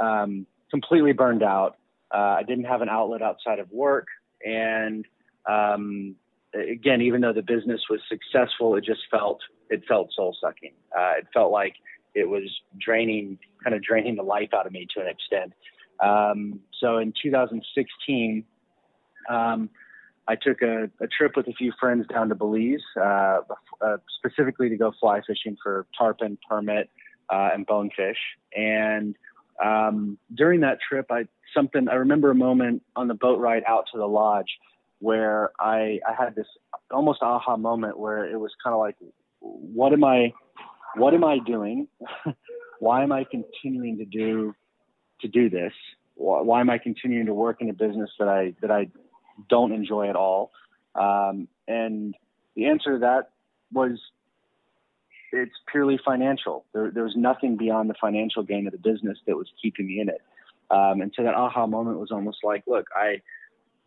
um, 0.00 0.46
completely 0.70 1.12
burned 1.12 1.42
out. 1.42 1.78
Uh, 2.12 2.36
I 2.38 2.42
didn't 2.42 2.64
have 2.64 2.82
an 2.82 2.90
outlet 2.90 3.22
outside 3.22 3.58
of 3.58 3.70
work. 3.70 4.08
And 4.44 5.06
um, 5.48 6.16
again, 6.54 7.00
even 7.00 7.20
though 7.20 7.32
the 7.32 7.42
business 7.42 7.80
was 7.88 8.00
successful, 8.08 8.76
it 8.76 8.84
just 8.84 9.00
felt 9.10 9.40
it 9.70 9.82
felt 9.88 10.10
soul 10.14 10.36
sucking. 10.40 10.72
Uh, 10.96 11.12
it 11.18 11.26
felt 11.32 11.50
like 11.50 11.74
it 12.14 12.28
was 12.28 12.44
draining, 12.78 13.38
kind 13.64 13.74
of 13.74 13.82
draining 13.82 14.16
the 14.16 14.22
life 14.22 14.50
out 14.52 14.66
of 14.66 14.72
me 14.72 14.86
to 14.94 15.00
an 15.00 15.08
extent. 15.08 15.52
Um, 16.00 16.60
so 16.78 16.98
in 16.98 17.14
2016, 17.22 18.44
um, 19.30 19.70
I 20.28 20.36
took 20.36 20.62
a, 20.62 20.90
a, 21.00 21.06
trip 21.06 21.36
with 21.36 21.48
a 21.48 21.52
few 21.52 21.72
friends 21.80 22.06
down 22.08 22.28
to 22.28 22.34
Belize, 22.34 22.80
uh, 23.00 23.40
uh, 23.80 23.96
specifically 24.18 24.68
to 24.68 24.76
go 24.76 24.92
fly 25.00 25.20
fishing 25.26 25.56
for 25.62 25.86
tarpon, 25.96 26.38
permit, 26.48 26.90
uh, 27.30 27.50
and 27.54 27.66
bonefish. 27.66 28.18
And 28.56 29.16
um, 29.64 30.18
during 30.34 30.60
that 30.60 30.78
trip, 30.86 31.06
I 31.10 31.24
something 31.54 31.88
I 31.88 31.94
remember 31.94 32.30
a 32.30 32.34
moment 32.34 32.82
on 32.96 33.08
the 33.08 33.14
boat 33.14 33.38
ride 33.38 33.62
out 33.66 33.86
to 33.92 33.98
the 33.98 34.06
lodge 34.06 34.48
where 35.02 35.50
I, 35.58 35.98
I 36.08 36.14
had 36.16 36.36
this 36.36 36.46
almost 36.92 37.22
aha 37.22 37.56
moment 37.56 37.98
where 37.98 38.24
it 38.24 38.38
was 38.38 38.52
kind 38.62 38.72
of 38.72 38.78
like, 38.78 38.94
what 39.40 39.92
am 39.92 40.04
I, 40.04 40.32
what 40.94 41.12
am 41.12 41.24
I 41.24 41.38
doing? 41.44 41.88
why 42.78 43.02
am 43.02 43.10
I 43.10 43.24
continuing 43.28 43.98
to 43.98 44.04
do, 44.04 44.54
to 45.20 45.28
do 45.28 45.50
this? 45.50 45.72
Why, 46.14 46.60
am 46.60 46.70
I 46.70 46.78
continuing 46.78 47.26
to 47.26 47.34
work 47.34 47.60
in 47.60 47.68
a 47.68 47.72
business 47.72 48.10
that 48.20 48.28
I, 48.28 48.54
that 48.60 48.70
I 48.70 48.86
don't 49.50 49.72
enjoy 49.72 50.08
at 50.08 50.14
all? 50.14 50.52
Um, 50.94 51.48
and 51.66 52.14
the 52.54 52.66
answer 52.66 52.92
to 52.92 52.98
that 53.00 53.30
was 53.72 53.98
it's 55.32 55.52
purely 55.70 55.98
financial. 56.04 56.64
There, 56.72 56.92
there 56.92 57.02
was 57.02 57.16
nothing 57.16 57.56
beyond 57.56 57.90
the 57.90 57.94
financial 58.00 58.44
gain 58.44 58.68
of 58.68 58.72
the 58.72 58.78
business 58.78 59.18
that 59.26 59.34
was 59.34 59.48
keeping 59.60 59.88
me 59.88 59.98
in 59.98 60.10
it. 60.10 60.20
Um, 60.70 61.00
and 61.00 61.12
so 61.16 61.24
that 61.24 61.34
aha 61.34 61.66
moment 61.66 61.98
was 61.98 62.12
almost 62.12 62.38
like, 62.44 62.62
look, 62.68 62.86
I, 62.94 63.20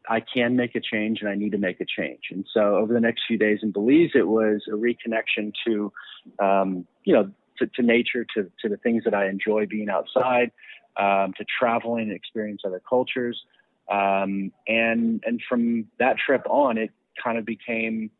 I 0.10 0.22
can 0.22 0.56
make 0.56 0.76
a 0.76 0.82
change 0.82 1.22
and 1.22 1.30
I 1.30 1.36
need 1.36 1.52
to 1.52 1.58
make 1.58 1.80
a 1.82 1.86
change. 1.86 2.24
And 2.32 2.46
so 2.54 2.76
over 2.76 2.94
the 2.94 3.00
next 3.00 3.24
few 3.28 3.38
days 3.38 3.60
in 3.62 3.72
Belize, 3.72 4.12
it 4.16 4.28
was 4.28 4.64
a 4.68 4.76
reconnection 4.76 5.54
to, 5.66 5.92
um, 6.40 6.88
you 7.04 7.14
know, 7.14 7.32
to, 7.60 7.68
to, 7.68 7.82
nature, 7.82 8.26
to, 8.36 8.52
to 8.62 8.70
the 8.70 8.78
things 8.78 9.04
that 9.06 9.14
I 9.14 9.28
enjoy 9.28 9.66
being 9.66 9.90
outside, 9.90 10.52
um, 10.98 11.34
to 11.38 11.46
traveling 11.60 12.10
and 12.10 12.12
experience 12.12 12.62
other 12.66 12.82
cultures. 12.88 13.42
Um, 13.90 14.52
and, 14.68 15.24
and 15.26 15.42
from 15.48 15.88
that 16.00 16.18
trip 16.18 16.44
on, 16.50 16.78
it 16.78 16.92
kind 17.24 17.38
of 17.38 17.46
became 17.46 18.12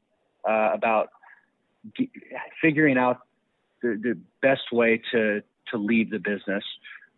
uh, 0.48 0.72
about 0.74 1.10
figuring 2.62 2.98
out 2.98 3.20
the, 3.82 4.00
the 4.02 4.18
best 4.42 4.72
way 4.72 5.02
to, 5.12 5.42
to 5.72 5.78
lead 5.78 6.12
the 6.12 6.20
business, 6.20 6.64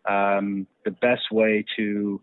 um, 0.08 0.66
the 0.84 0.90
best 0.90 1.30
way 1.30 1.64
to, 1.76 2.20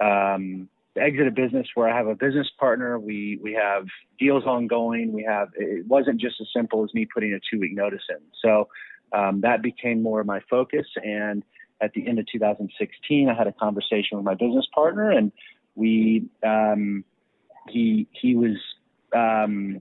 um, 0.00 0.68
exit 0.98 1.26
a 1.26 1.30
business 1.30 1.66
where 1.74 1.88
I 1.88 1.96
have 1.96 2.06
a 2.06 2.14
business 2.14 2.48
partner. 2.58 2.98
We 2.98 3.38
we 3.42 3.52
have 3.54 3.86
deals 4.18 4.44
ongoing. 4.44 5.12
We 5.12 5.24
have 5.24 5.48
it 5.56 5.86
wasn't 5.86 6.20
just 6.20 6.40
as 6.40 6.48
simple 6.54 6.84
as 6.84 6.92
me 6.94 7.06
putting 7.12 7.32
a 7.32 7.40
two 7.50 7.60
week 7.60 7.74
notice 7.74 8.02
in. 8.08 8.18
So 8.42 8.68
um, 9.12 9.40
that 9.42 9.62
became 9.62 10.02
more 10.02 10.20
of 10.20 10.26
my 10.26 10.40
focus. 10.50 10.86
And 11.02 11.42
at 11.80 11.92
the 11.92 12.06
end 12.06 12.18
of 12.18 12.26
2016, 12.30 13.28
I 13.28 13.34
had 13.34 13.46
a 13.46 13.52
conversation 13.52 14.18
with 14.18 14.24
my 14.24 14.34
business 14.34 14.66
partner, 14.74 15.10
and 15.10 15.32
we 15.74 16.28
um, 16.44 17.04
he 17.68 18.08
he 18.12 18.34
was 18.34 18.56
um, 19.14 19.80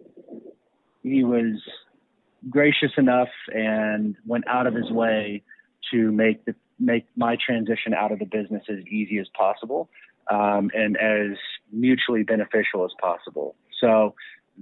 he 1.03 1.23
was 1.23 1.61
gracious 2.49 2.91
enough 2.97 3.29
and 3.53 4.15
went 4.25 4.47
out 4.47 4.67
of 4.67 4.75
his 4.75 4.91
way 4.91 5.43
to 5.91 6.11
make 6.11 6.45
the 6.45 6.55
make 6.79 7.07
my 7.15 7.35
transition 7.43 7.93
out 7.93 8.11
of 8.11 8.19
the 8.19 8.25
business 8.25 8.63
as 8.69 8.85
easy 8.87 9.17
as 9.17 9.27
possible 9.35 9.89
um, 10.29 10.71
and 10.73 10.97
as 10.97 11.37
mutually 11.71 12.23
beneficial 12.23 12.85
as 12.85 12.91
possible. 12.99 13.55
So 13.79 14.15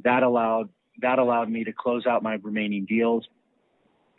that 0.03 0.24
allowed 0.24 0.69
that 1.01 1.19
allowed 1.19 1.50
me 1.50 1.63
to 1.63 1.74
close 1.74 2.05
out 2.05 2.24
my 2.24 2.36
remaining 2.41 2.86
deals. 2.86 3.27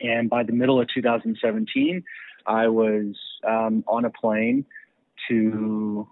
And 0.01 0.29
by 0.29 0.43
the 0.43 0.53
middle 0.53 0.81
of 0.81 0.89
2017, 0.95 2.05
I 2.47 2.69
was 2.69 3.17
um, 3.47 3.83
on 3.87 4.05
a 4.05 4.11
plane 4.11 4.67
to, 5.29 6.07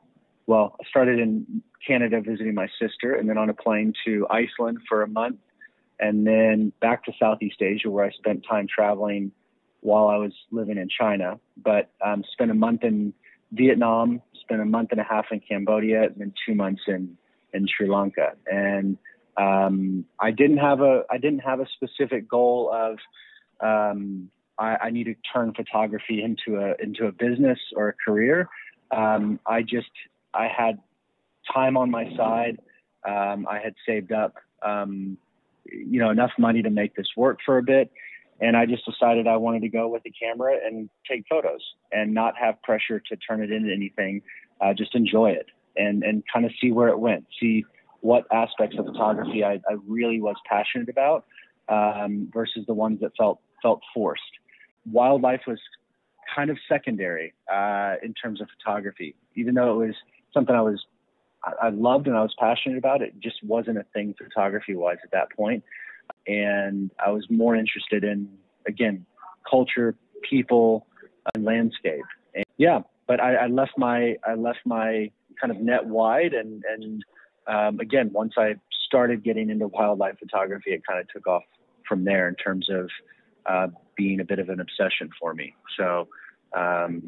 well, 0.46 0.76
I 0.80 0.88
started 0.88 1.18
in 1.18 1.62
Canada 1.86 2.20
visiting 2.20 2.54
my 2.54 2.68
sister, 2.80 3.14
and 3.14 3.28
then 3.28 3.36
on 3.36 3.50
a 3.50 3.54
plane 3.54 3.92
to 4.06 4.26
Iceland 4.30 4.78
for 4.88 5.02
a 5.02 5.08
month, 5.08 5.36
and 6.00 6.26
then 6.26 6.72
back 6.80 7.04
to 7.04 7.12
Southeast 7.20 7.60
Asia, 7.60 7.90
where 7.90 8.04
I 8.04 8.10
spent 8.10 8.44
time 8.48 8.66
traveling 8.66 9.32
while 9.80 10.08
I 10.08 10.16
was 10.16 10.32
living 10.50 10.78
in 10.78 10.88
China. 10.88 11.38
But 11.62 11.90
um, 12.04 12.24
spent 12.32 12.50
a 12.50 12.54
month 12.54 12.84
in 12.84 13.12
Vietnam, 13.52 14.22
spent 14.44 14.60
a 14.60 14.64
month 14.64 14.90
and 14.92 15.00
a 15.00 15.04
half 15.04 15.26
in 15.30 15.40
Cambodia, 15.40 16.04
and 16.04 16.14
then 16.16 16.32
two 16.46 16.54
months 16.54 16.82
in 16.86 17.16
in 17.52 17.66
Sri 17.66 17.88
Lanka. 17.88 18.32
And 18.50 18.98
um, 19.36 20.04
I 20.20 20.30
didn't 20.30 20.58
have 20.58 20.80
a 20.80 21.04
I 21.10 21.18
didn't 21.18 21.40
have 21.40 21.60
a 21.60 21.66
specific 21.74 22.28
goal 22.28 22.70
of 22.72 22.98
um, 23.60 24.30
I, 24.58 24.76
I, 24.82 24.90
need 24.90 25.04
to 25.04 25.14
turn 25.32 25.54
photography 25.54 26.22
into 26.22 26.60
a 26.60 26.74
into 26.82 27.06
a 27.06 27.12
business 27.12 27.58
or 27.76 27.88
a 27.88 27.94
career. 28.04 28.48
Um, 28.90 29.40
I 29.46 29.62
just 29.62 29.90
I 30.32 30.48
had 30.48 30.78
time 31.52 31.76
on 31.76 31.90
my 31.90 32.14
side. 32.16 32.58
Um, 33.06 33.46
I 33.48 33.58
had 33.62 33.74
saved 33.86 34.12
up 34.12 34.34
um, 34.62 35.18
you 35.66 35.98
know 36.00 36.10
enough 36.10 36.32
money 36.38 36.62
to 36.62 36.70
make 36.70 36.94
this 36.94 37.08
work 37.16 37.38
for 37.44 37.58
a 37.58 37.62
bit, 37.62 37.90
and 38.40 38.56
I 38.56 38.66
just 38.66 38.84
decided 38.84 39.26
I 39.26 39.36
wanted 39.36 39.62
to 39.62 39.68
go 39.68 39.88
with 39.88 40.02
the 40.02 40.10
camera 40.10 40.56
and 40.64 40.88
take 41.08 41.24
photos 41.28 41.60
and 41.92 42.12
not 42.12 42.34
have 42.36 42.60
pressure 42.62 43.00
to 43.00 43.16
turn 43.16 43.42
it 43.42 43.52
into 43.52 43.72
anything. 43.72 44.22
Uh, 44.60 44.72
just 44.72 44.94
enjoy 44.94 45.30
it 45.30 45.46
and 45.76 46.02
and 46.02 46.22
kind 46.32 46.44
of 46.44 46.52
see 46.60 46.70
where 46.72 46.88
it 46.88 46.98
went. 46.98 47.26
See 47.40 47.64
what 48.00 48.26
aspects 48.32 48.76
of 48.78 48.86
photography 48.86 49.44
I, 49.44 49.54
I 49.54 49.76
really 49.86 50.20
was 50.20 50.36
passionate 50.46 50.88
about 50.88 51.24
um, 51.68 52.30
versus 52.32 52.64
the 52.66 52.74
ones 52.74 53.00
that 53.00 53.12
felt 53.16 53.40
felt 53.62 53.80
forced. 53.92 54.22
Wildlife 54.90 55.42
was 55.46 55.58
kind 56.34 56.50
of 56.50 56.58
secondary 56.68 57.32
uh, 57.52 57.94
in 58.02 58.14
terms 58.14 58.40
of 58.40 58.48
photography, 58.58 59.14
even 59.36 59.54
though 59.54 59.80
it 59.80 59.86
was 59.86 59.94
something 60.32 60.54
I 60.54 60.60
was 60.60 60.84
I 61.60 61.68
loved 61.68 62.06
and 62.06 62.16
I 62.16 62.22
was 62.22 62.34
passionate 62.38 62.78
about. 62.78 63.02
It 63.02 63.20
just 63.20 63.36
wasn't 63.44 63.78
a 63.78 63.84
thing 63.92 64.14
photography 64.16 64.74
wise 64.74 64.96
at 65.04 65.10
that 65.12 65.30
point, 65.32 65.62
and 66.26 66.90
I 67.04 67.10
was 67.10 67.26
more 67.30 67.56
interested 67.56 68.04
in 68.04 68.28
again 68.66 69.06
culture, 69.48 69.94
people, 70.28 70.86
and 71.34 71.44
landscape. 71.44 72.04
And 72.34 72.44
yeah, 72.56 72.80
but 73.06 73.20
I, 73.20 73.34
I 73.34 73.46
left 73.46 73.72
my 73.76 74.16
I 74.26 74.34
left 74.34 74.60
my 74.64 75.10
kind 75.40 75.50
of 75.50 75.58
net 75.58 75.84
wide 75.84 76.34
and 76.34 76.62
and 76.64 77.04
um, 77.46 77.80
again, 77.80 78.10
once 78.12 78.34
I 78.36 78.54
started 78.86 79.22
getting 79.22 79.50
into 79.50 79.68
wildlife 79.68 80.18
photography, 80.18 80.72
it 80.72 80.82
kind 80.86 81.00
of 81.00 81.08
took 81.08 81.26
off 81.26 81.42
from 81.86 82.04
there 82.04 82.28
in 82.28 82.34
terms 82.36 82.68
of 82.70 82.88
uh, 83.46 83.66
being 83.96 84.20
a 84.20 84.24
bit 84.24 84.38
of 84.38 84.48
an 84.48 84.60
obsession 84.60 85.10
for 85.20 85.34
me. 85.34 85.54
So, 85.76 86.08
um, 86.56 87.02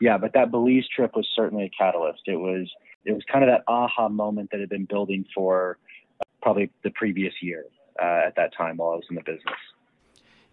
yeah, 0.00 0.18
but 0.18 0.32
that 0.34 0.50
Belize 0.50 0.86
trip 0.94 1.14
was 1.14 1.28
certainly 1.34 1.64
a 1.64 1.70
catalyst. 1.70 2.22
It 2.26 2.36
was 2.36 2.70
it 3.04 3.12
was 3.12 3.22
kind 3.30 3.44
of 3.44 3.50
that 3.50 3.62
aha 3.68 4.08
moment 4.08 4.50
that 4.52 4.60
had 4.60 4.68
been 4.68 4.86
building 4.86 5.24
for 5.34 5.78
uh, 6.20 6.24
probably 6.40 6.70
the 6.84 6.90
previous 6.90 7.34
year 7.42 7.64
uh, 8.00 8.26
at 8.26 8.36
that 8.36 8.54
time 8.56 8.76
while 8.76 8.90
I 8.90 8.96
was 8.96 9.04
in 9.10 9.16
the 9.16 9.22
business. 9.22 9.54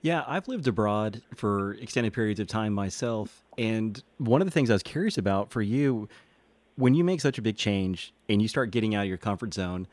Yeah, 0.02 0.24
I've 0.26 0.48
lived 0.48 0.68
abroad 0.68 1.22
for 1.36 1.74
extended 1.74 2.14
periods 2.14 2.40
of 2.40 2.48
time 2.48 2.74
myself, 2.74 3.44
and 3.58 4.02
one 4.18 4.42
of 4.42 4.48
the 4.48 4.52
things 4.52 4.70
I 4.70 4.74
was 4.74 4.84
curious 4.84 5.18
about 5.18 5.52
for 5.52 5.62
you 5.62 6.08
when 6.80 6.94
you 6.94 7.04
make 7.04 7.20
such 7.20 7.38
a 7.38 7.42
big 7.42 7.58
change 7.58 8.14
and 8.30 8.42
you 8.42 8.48
start 8.48 8.72
getting 8.72 8.96
out 8.96 9.02
of 9.02 9.10
your 9.10 9.18
comfort 9.18 9.54
zone, 9.54 9.86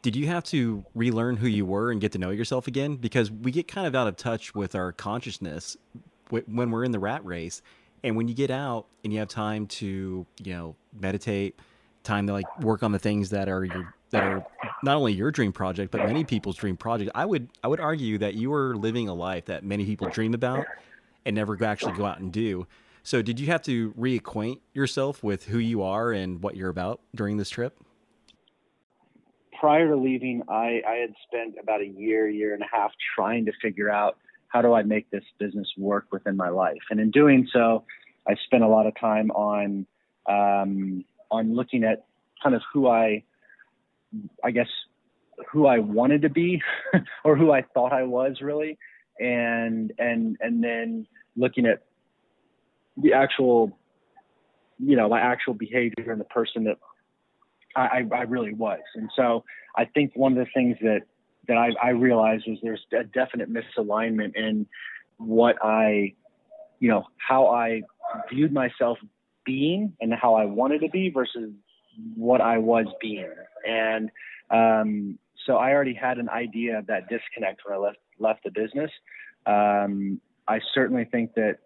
did 0.00 0.16
you 0.16 0.26
have 0.28 0.42
to 0.44 0.82
relearn 0.94 1.36
who 1.36 1.46
you 1.46 1.66
were 1.66 1.90
and 1.90 2.00
get 2.00 2.12
to 2.12 2.18
know 2.18 2.30
yourself 2.30 2.66
again? 2.66 2.96
Because 2.96 3.30
we 3.30 3.50
get 3.50 3.68
kind 3.68 3.86
of 3.86 3.94
out 3.94 4.06
of 4.06 4.16
touch 4.16 4.54
with 4.54 4.74
our 4.74 4.92
consciousness 4.92 5.76
when 6.30 6.70
we're 6.70 6.84
in 6.84 6.92
the 6.92 6.98
rat 6.98 7.24
race. 7.26 7.60
And 8.02 8.16
when 8.16 8.26
you 8.26 8.34
get 8.34 8.50
out 8.50 8.86
and 9.04 9.12
you 9.12 9.18
have 9.18 9.28
time 9.28 9.66
to, 9.66 10.26
you 10.42 10.52
know, 10.54 10.74
meditate, 10.98 11.58
time 12.02 12.26
to 12.26 12.32
like 12.32 12.60
work 12.62 12.82
on 12.82 12.92
the 12.92 12.98
things 12.98 13.28
that 13.30 13.50
are 13.50 13.64
your 13.64 13.94
that 14.08 14.24
are 14.24 14.46
not 14.82 14.96
only 14.96 15.12
your 15.12 15.30
dream 15.30 15.52
project 15.52 15.90
but 15.90 16.06
many 16.06 16.24
people's 16.24 16.56
dream 16.56 16.76
project. 16.76 17.10
I 17.14 17.24
would 17.24 17.48
I 17.62 17.68
would 17.68 17.80
argue 17.80 18.18
that 18.18 18.34
you 18.34 18.52
are 18.52 18.76
living 18.76 19.08
a 19.08 19.14
life 19.14 19.46
that 19.46 19.64
many 19.64 19.84
people 19.84 20.08
dream 20.08 20.34
about 20.34 20.66
and 21.24 21.36
never 21.36 21.62
actually 21.64 21.92
go 21.92 22.06
out 22.06 22.18
and 22.18 22.32
do. 22.32 22.66
So, 23.02 23.22
did 23.22 23.40
you 23.40 23.46
have 23.46 23.62
to 23.62 23.92
reacquaint 23.92 24.60
yourself 24.74 25.22
with 25.22 25.46
who 25.46 25.58
you 25.58 25.82
are 25.82 26.12
and 26.12 26.42
what 26.42 26.56
you're 26.56 26.68
about 26.68 27.00
during 27.14 27.38
this 27.38 27.48
trip? 27.48 27.78
Prior 29.58 29.88
to 29.88 29.96
leaving, 29.96 30.42
I, 30.48 30.82
I 30.86 30.94
had 30.96 31.14
spent 31.26 31.56
about 31.62 31.80
a 31.80 31.86
year, 31.86 32.28
year 32.28 32.54
and 32.54 32.62
a 32.62 32.66
half 32.70 32.92
trying 33.14 33.46
to 33.46 33.52
figure 33.60 33.90
out 33.90 34.18
how 34.48 34.62
do 34.62 34.72
I 34.72 34.82
make 34.82 35.10
this 35.10 35.24
business 35.38 35.68
work 35.76 36.06
within 36.12 36.36
my 36.36 36.48
life. 36.48 36.80
And 36.90 36.98
in 36.98 37.10
doing 37.10 37.48
so, 37.52 37.84
I 38.26 38.34
spent 38.46 38.64
a 38.64 38.68
lot 38.68 38.86
of 38.86 38.94
time 38.98 39.30
on 39.30 39.86
um, 40.28 41.04
on 41.30 41.54
looking 41.54 41.84
at 41.84 42.04
kind 42.42 42.54
of 42.54 42.62
who 42.72 42.88
I, 42.88 43.22
I 44.44 44.50
guess, 44.50 44.68
who 45.50 45.66
I 45.66 45.78
wanted 45.78 46.22
to 46.22 46.28
be, 46.28 46.62
or 47.24 47.36
who 47.36 47.52
I 47.52 47.62
thought 47.62 47.92
I 47.92 48.02
was 48.04 48.38
really, 48.40 48.78
and 49.18 49.92
and 49.98 50.36
and 50.40 50.62
then 50.62 51.06
looking 51.36 51.66
at 51.66 51.82
the 52.96 53.12
actual, 53.12 53.78
you 54.78 54.96
know, 54.96 55.08
my 55.08 55.20
actual 55.20 55.54
behavior 55.54 56.12
and 56.12 56.20
the 56.20 56.24
person 56.24 56.64
that 56.64 56.76
I, 57.76 58.04
I 58.12 58.22
really 58.22 58.52
was. 58.52 58.80
And 58.94 59.10
so 59.16 59.44
I 59.76 59.84
think 59.84 60.12
one 60.14 60.32
of 60.32 60.38
the 60.38 60.50
things 60.52 60.76
that 60.82 61.02
that 61.48 61.56
I, 61.56 61.70
I 61.82 61.90
realized 61.90 62.44
was 62.46 62.58
there's 62.62 62.84
a 62.92 63.04
definite 63.04 63.48
misalignment 63.52 64.36
in 64.36 64.66
what 65.16 65.56
I, 65.62 66.14
you 66.78 66.88
know, 66.88 67.04
how 67.16 67.48
I 67.48 67.82
viewed 68.32 68.52
myself 68.52 68.98
being 69.44 69.94
and 70.00 70.12
how 70.14 70.34
I 70.34 70.44
wanted 70.44 70.80
to 70.80 70.88
be 70.88 71.10
versus 71.10 71.50
what 72.14 72.40
I 72.40 72.58
was 72.58 72.86
being. 73.00 73.32
And 73.66 74.10
um, 74.50 75.18
so 75.46 75.56
I 75.56 75.72
already 75.72 75.94
had 75.94 76.18
an 76.18 76.28
idea 76.28 76.78
of 76.78 76.86
that 76.86 77.08
disconnect 77.08 77.62
when 77.64 77.76
I 77.76 77.78
left 77.78 77.98
left 78.18 78.44
the 78.44 78.50
business. 78.50 78.90
Um, 79.46 80.20
I 80.46 80.60
certainly 80.74 81.04
think 81.04 81.34
that 81.34 81.58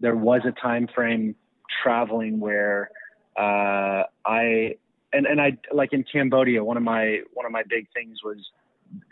there 0.00 0.16
was 0.16 0.42
a 0.46 0.52
time 0.52 0.88
frame 0.94 1.34
traveling 1.82 2.40
where 2.40 2.90
uh, 3.38 4.04
I 4.24 4.76
and 5.12 5.26
and 5.26 5.40
I 5.40 5.58
like 5.72 5.92
in 5.92 6.04
Cambodia. 6.10 6.64
One 6.64 6.76
of 6.76 6.82
my 6.82 7.20
one 7.34 7.46
of 7.46 7.52
my 7.52 7.62
big 7.68 7.86
things 7.94 8.18
was 8.24 8.38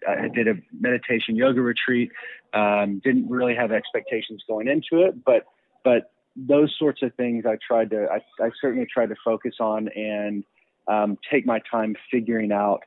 I 0.09 0.29
did 0.29 0.49
a 0.49 0.55
meditation 0.79 1.37
yoga 1.37 1.61
retreat. 1.61 2.11
Um, 2.55 3.01
didn't 3.05 3.29
really 3.29 3.55
have 3.55 3.73
expectations 3.73 4.43
going 4.49 4.69
into 4.69 5.05
it, 5.05 5.25
but 5.25 5.45
but 5.85 6.13
those 6.35 6.75
sorts 6.79 7.03
of 7.03 7.15
things 7.15 7.45
I 7.47 7.57
tried 7.67 7.91
to 7.91 8.07
I, 8.11 8.45
I 8.45 8.51
certainly 8.61 8.87
tried 8.93 9.09
to 9.09 9.17
focus 9.25 9.55
on 9.61 9.89
and 9.89 10.45
um, 10.89 11.19
take 11.31 11.47
my 11.47 11.61
time 11.71 11.95
figuring 12.11 12.53
out. 12.53 12.81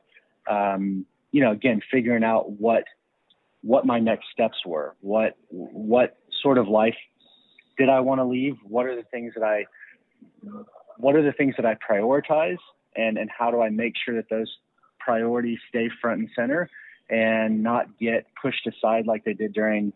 Um, 0.48 1.06
you 1.32 1.42
know, 1.42 1.52
again, 1.52 1.80
figuring 1.90 2.24
out 2.24 2.50
what 2.50 2.84
what 3.62 3.84
my 3.84 3.98
next 3.98 4.26
steps 4.32 4.58
were, 4.64 4.96
what 5.00 5.36
what 5.50 6.16
sort 6.42 6.58
of 6.58 6.68
life 6.68 6.96
did 7.78 7.88
I 7.88 8.00
want 8.00 8.20
to 8.20 8.24
leave? 8.24 8.56
What 8.64 8.86
are 8.86 8.96
the 8.96 9.04
things 9.04 9.34
that 9.34 9.44
I 9.44 9.64
what 10.96 11.14
are 11.14 11.22
the 11.22 11.32
things 11.32 11.54
that 11.56 11.66
I 11.66 11.76
prioritize 11.76 12.58
and 12.96 13.18
and 13.18 13.30
how 13.30 13.50
do 13.50 13.60
I 13.60 13.70
make 13.70 13.94
sure 14.04 14.16
that 14.16 14.28
those 14.30 14.50
priorities 14.98 15.58
stay 15.68 15.88
front 16.00 16.20
and 16.20 16.30
center 16.36 16.68
and 17.08 17.62
not 17.62 17.98
get 17.98 18.26
pushed 18.40 18.66
aside 18.66 19.06
like 19.06 19.24
they 19.24 19.34
did 19.34 19.52
during 19.52 19.92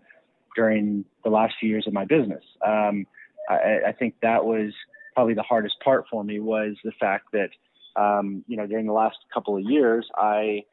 during 0.57 1.05
the 1.25 1.31
last 1.31 1.55
few 1.59 1.69
years 1.69 1.87
of 1.87 1.93
my 1.93 2.05
business. 2.05 2.45
Um, 2.65 3.07
I, 3.49 3.81
I, 3.89 3.93
think 3.93 4.15
that 4.23 4.45
was 4.45 4.73
probably 5.15 5.35
the 5.35 5.43
hardest 5.43 5.75
part 5.83 6.05
for 6.09 6.23
me 6.23 6.39
was 6.39 6.77
the 6.85 6.93
fact 7.01 7.27
that 7.33 7.51
um, 7.97 8.45
you 8.47 8.57
know 8.57 8.67
during 8.67 8.87
the 8.87 8.93
last 8.93 9.17
couple 9.33 9.57
of 9.57 9.63
years 9.63 10.09
I, 10.17 10.65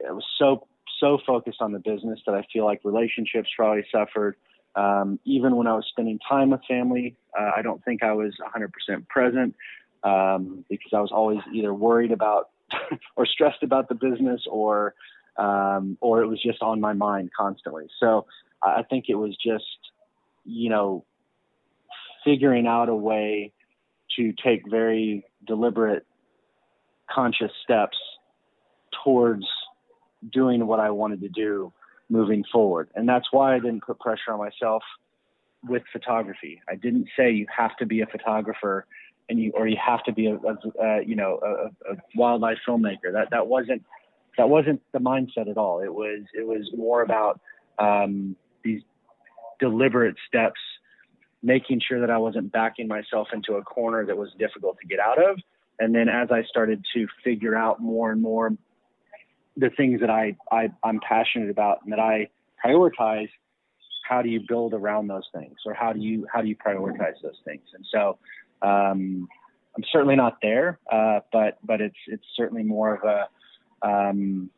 was 0.00 0.24
so 0.38 0.66
so 1.00 1.18
focused 1.26 1.60
on 1.60 1.72
the 1.72 1.78
business 1.78 2.20
that 2.26 2.34
I 2.34 2.44
feel 2.52 2.64
like 2.64 2.80
relationships 2.84 3.48
probably 3.56 3.84
suffered. 3.92 4.36
Um, 4.74 5.18
even 5.24 5.56
when 5.56 5.66
I 5.66 5.74
was 5.74 5.86
spending 5.88 6.18
time 6.28 6.50
with 6.50 6.60
family, 6.68 7.16
uh, 7.38 7.50
I 7.56 7.62
don't 7.62 7.84
think 7.84 8.02
I 8.02 8.12
was 8.12 8.34
100% 8.54 9.08
present 9.08 9.54
um, 10.02 10.64
because 10.68 10.92
I 10.92 11.00
was 11.00 11.10
always 11.12 11.38
either 11.52 11.72
worried 11.72 12.12
about 12.12 12.50
or 13.16 13.26
stressed 13.26 13.62
about 13.62 13.88
the 13.88 13.94
business 13.94 14.42
or 14.50 14.94
um, 15.36 15.96
or 16.00 16.22
it 16.22 16.26
was 16.26 16.42
just 16.42 16.62
on 16.62 16.80
my 16.80 16.92
mind 16.92 17.30
constantly. 17.36 17.86
So 18.00 18.26
I 18.62 18.82
think 18.82 19.04
it 19.08 19.14
was 19.14 19.36
just, 19.36 19.64
you 20.44 20.68
know, 20.68 21.04
figuring 22.24 22.66
out 22.66 22.88
a 22.88 22.94
way 22.94 23.52
to 24.16 24.32
take 24.32 24.68
very 24.68 25.24
deliberate, 25.46 26.04
conscious 27.12 27.52
steps 27.62 27.96
towards 29.04 29.44
doing 30.32 30.66
what 30.66 30.80
I 30.80 30.90
wanted 30.90 31.20
to 31.22 31.28
do 31.28 31.72
moving 32.08 32.44
forward. 32.50 32.88
And 32.94 33.08
that's 33.08 33.26
why 33.30 33.54
I 33.54 33.58
didn't 33.58 33.82
put 33.82 33.98
pressure 34.00 34.32
on 34.32 34.38
myself 34.38 34.82
with 35.66 35.82
photography. 35.92 36.60
I 36.68 36.74
didn't 36.76 37.08
say 37.16 37.30
you 37.32 37.46
have 37.54 37.76
to 37.76 37.86
be 37.86 38.00
a 38.00 38.06
photographer 38.06 38.86
and 39.28 39.38
you 39.38 39.52
or 39.54 39.66
you 39.66 39.76
have 39.84 40.02
to 40.04 40.12
be 40.12 40.26
a, 40.26 40.36
a, 40.36 40.82
a 40.82 41.04
you 41.04 41.14
know 41.14 41.38
a, 41.44 41.92
a, 41.92 41.96
wildlife 42.14 42.58
filmmaker. 42.66 43.12
That 43.12 43.28
that 43.30 43.46
wasn't 43.46 43.84
that 44.36 44.48
wasn't 44.48 44.80
the 44.92 45.00
mindset 45.00 45.50
at 45.50 45.58
all. 45.58 45.80
It 45.80 45.92
was 45.92 46.20
it 46.34 46.46
was 46.46 46.70
more 46.76 47.02
about 47.02 47.40
um, 47.78 48.36
these 48.62 48.82
deliberate 49.60 50.16
steps, 50.26 50.60
making 51.42 51.80
sure 51.86 52.00
that 52.00 52.10
I 52.10 52.18
wasn't 52.18 52.52
backing 52.52 52.88
myself 52.88 53.28
into 53.32 53.54
a 53.54 53.62
corner 53.62 54.06
that 54.06 54.16
was 54.16 54.30
difficult 54.38 54.78
to 54.80 54.86
get 54.86 55.00
out 55.00 55.22
of. 55.22 55.38
And 55.78 55.94
then 55.94 56.08
as 56.08 56.28
I 56.30 56.42
started 56.44 56.84
to 56.94 57.06
figure 57.22 57.56
out 57.56 57.80
more 57.80 58.10
and 58.10 58.20
more 58.20 58.50
the 59.56 59.70
things 59.70 60.00
that 60.00 60.10
I, 60.10 60.36
I 60.50 60.70
I'm 60.84 61.00
passionate 61.00 61.50
about 61.50 61.78
and 61.82 61.92
that 61.92 61.98
I 61.98 62.28
prioritize, 62.64 63.28
how 64.08 64.22
do 64.22 64.28
you 64.28 64.40
build 64.46 64.72
around 64.72 65.08
those 65.08 65.28
things, 65.34 65.56
or 65.66 65.74
how 65.74 65.92
do 65.92 66.00
you 66.00 66.26
how 66.32 66.40
do 66.40 66.48
you 66.48 66.56
prioritize 66.56 67.20
those 67.22 67.38
things? 67.44 67.62
And 67.74 67.84
so, 67.92 68.18
um, 68.62 69.28
I'm 69.76 69.84
certainly 69.92 70.16
not 70.16 70.38
there, 70.40 70.78
uh, 70.90 71.20
but 71.32 71.58
but 71.64 71.80
it's 71.80 71.96
it's 72.06 72.24
certainly 72.36 72.62
more 72.62 72.94
of 72.94 73.04
a 73.04 73.88
um, 73.88 74.50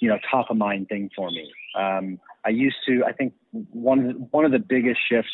you 0.00 0.08
know 0.08 0.18
top 0.30 0.50
of 0.50 0.56
mind 0.56 0.88
thing 0.88 1.10
for 1.16 1.30
me. 1.30 1.50
Um, 1.76 2.20
I 2.44 2.50
used 2.50 2.76
to. 2.86 3.04
I 3.06 3.12
think 3.12 3.32
one 3.52 3.98
of 4.00 4.04
the, 4.06 4.12
one 4.30 4.44
of 4.44 4.52
the 4.52 4.58
biggest 4.58 5.00
shifts 5.08 5.32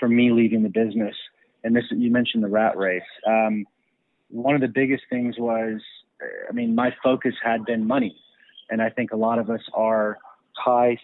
for 0.00 0.08
me 0.08 0.30
leaving 0.30 0.62
the 0.62 0.68
business, 0.68 1.14
and 1.62 1.76
this 1.76 1.84
you 1.90 2.10
mentioned 2.10 2.42
the 2.42 2.48
rat 2.48 2.76
race. 2.76 3.02
Um, 3.26 3.66
one 4.34 4.56
of 4.56 4.60
the 4.60 4.68
biggest 4.68 5.04
things 5.08 5.36
was, 5.38 5.80
I 6.48 6.52
mean, 6.52 6.74
my 6.74 6.92
focus 7.02 7.34
had 7.42 7.64
been 7.64 7.86
money, 7.86 8.16
and 8.68 8.82
I 8.82 8.90
think 8.90 9.12
a 9.12 9.16
lot 9.16 9.38
of 9.38 9.48
us 9.48 9.60
are 9.72 10.18
tie 10.62 10.98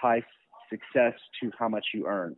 tie 0.00 0.24
success 0.68 1.14
to 1.40 1.52
how 1.56 1.68
much 1.68 1.86
you 1.94 2.06
earn. 2.08 2.34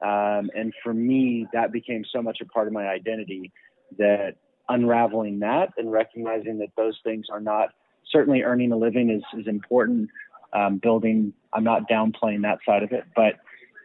Um, 0.00 0.50
and 0.54 0.72
for 0.84 0.94
me, 0.94 1.48
that 1.52 1.72
became 1.72 2.04
so 2.12 2.22
much 2.22 2.38
a 2.40 2.44
part 2.46 2.68
of 2.68 2.72
my 2.72 2.86
identity 2.86 3.52
that 3.98 4.36
unraveling 4.68 5.40
that 5.40 5.70
and 5.76 5.90
recognizing 5.90 6.58
that 6.58 6.68
those 6.76 6.98
things 7.02 7.26
are 7.30 7.40
not 7.40 7.70
certainly 8.10 8.42
earning 8.42 8.70
a 8.70 8.76
living 8.76 9.10
is, 9.10 9.22
is 9.38 9.48
important. 9.48 10.10
Um, 10.52 10.78
building, 10.78 11.32
I'm 11.52 11.64
not 11.64 11.88
downplaying 11.88 12.42
that 12.42 12.58
side 12.64 12.82
of 12.84 12.92
it, 12.92 13.04
but 13.16 13.34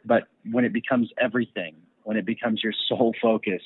but 0.05 0.23
when 0.51 0.63
it 0.63 0.73
becomes 0.73 1.09
everything, 1.19 1.75
when 2.03 2.17
it 2.17 2.25
becomes 2.25 2.61
your 2.61 2.73
sole 2.87 3.13
focus, 3.21 3.61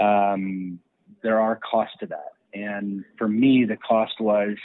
um, 0.00 0.78
there 1.22 1.40
are 1.40 1.56
costs 1.56 1.96
to 2.00 2.06
that. 2.06 2.32
And 2.54 3.04
for 3.16 3.28
me, 3.28 3.64
the 3.64 3.76
cost 3.76 4.20
was 4.20 4.56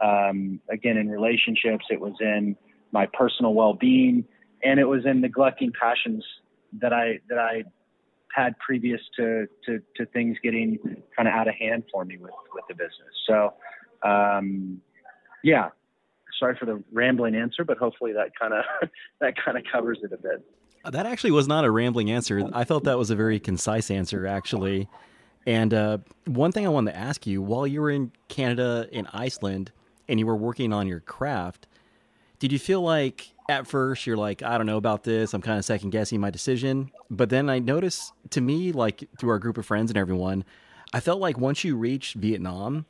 um, 0.00 0.60
again 0.70 0.96
in 0.96 1.08
relationships, 1.08 1.84
it 1.90 2.00
was 2.00 2.14
in 2.20 2.56
my 2.92 3.06
personal 3.12 3.54
well-being, 3.54 4.24
and 4.64 4.80
it 4.80 4.84
was 4.84 5.06
in 5.06 5.20
neglecting 5.20 5.72
passions 5.80 6.24
that 6.80 6.92
I 6.92 7.20
that 7.28 7.38
I 7.38 7.64
had 8.34 8.58
previous 8.58 9.00
to 9.16 9.46
to, 9.66 9.80
to 9.96 10.06
things 10.06 10.36
getting 10.42 10.78
kind 11.16 11.28
of 11.28 11.34
out 11.34 11.48
of 11.48 11.54
hand 11.54 11.84
for 11.92 12.04
me 12.04 12.16
with 12.18 12.32
with 12.54 12.64
the 12.68 12.74
business. 12.74 13.14
So 13.26 13.54
um, 14.02 14.80
yeah, 15.42 15.68
sorry 16.38 16.56
for 16.58 16.66
the 16.66 16.82
rambling 16.92 17.34
answer, 17.34 17.64
but 17.64 17.78
hopefully 17.78 18.12
that 18.12 18.30
kind 18.38 18.54
of 18.54 18.64
that 19.20 19.34
kind 19.42 19.56
of 19.56 19.64
covers 19.70 19.98
it 20.02 20.12
a 20.12 20.18
bit. 20.18 20.44
That 20.84 21.04
actually 21.04 21.32
was 21.32 21.46
not 21.46 21.64
a 21.64 21.70
rambling 21.70 22.10
answer. 22.10 22.48
I 22.54 22.64
felt 22.64 22.84
that 22.84 22.96
was 22.96 23.10
a 23.10 23.16
very 23.16 23.38
concise 23.38 23.90
answer, 23.90 24.26
actually. 24.26 24.88
And 25.46 25.72
uh, 25.72 25.98
one 26.26 26.52
thing 26.52 26.66
I 26.66 26.70
wanted 26.70 26.92
to 26.92 26.98
ask 26.98 27.26
you 27.26 27.40
while 27.42 27.66
you 27.66 27.80
were 27.80 27.90
in 27.90 28.12
Canada 28.28 28.88
and 28.92 29.08
Iceland 29.12 29.72
and 30.08 30.18
you 30.18 30.26
were 30.26 30.36
working 30.36 30.72
on 30.72 30.86
your 30.86 31.00
craft, 31.00 31.66
did 32.38 32.52
you 32.52 32.58
feel 32.58 32.82
like 32.82 33.30
at 33.48 33.66
first 33.66 34.06
you're 34.06 34.16
like, 34.16 34.42
I 34.42 34.58
don't 34.58 34.66
know 34.66 34.76
about 34.76 35.04
this, 35.04 35.34
I'm 35.34 35.42
kind 35.42 35.58
of 35.58 35.64
second 35.64 35.90
guessing 35.90 36.20
my 36.20 36.30
decision? 36.30 36.90
But 37.10 37.30
then 37.30 37.48
I 37.48 37.58
noticed 37.58 38.12
to 38.30 38.40
me, 38.40 38.72
like 38.72 39.08
through 39.18 39.30
our 39.30 39.38
group 39.38 39.58
of 39.58 39.66
friends 39.66 39.90
and 39.90 39.98
everyone, 39.98 40.44
I 40.92 41.00
felt 41.00 41.20
like 41.20 41.38
once 41.38 41.64
you 41.64 41.76
reached 41.76 42.16
Vietnam, 42.16 42.86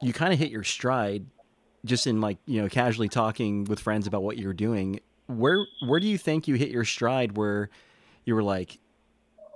you 0.00 0.12
kind 0.12 0.32
of 0.32 0.38
hit 0.38 0.50
your 0.50 0.64
stride 0.64 1.26
just 1.84 2.06
in 2.06 2.20
like 2.20 2.38
you 2.46 2.60
know 2.60 2.68
casually 2.68 3.08
talking 3.08 3.64
with 3.64 3.80
friends 3.80 4.06
about 4.06 4.22
what 4.22 4.36
you're 4.36 4.52
doing 4.52 5.00
where 5.26 5.66
where 5.86 6.00
do 6.00 6.06
you 6.06 6.18
think 6.18 6.46
you 6.48 6.54
hit 6.54 6.70
your 6.70 6.84
stride 6.84 7.36
where 7.36 7.70
you 8.24 8.34
were 8.34 8.42
like 8.42 8.78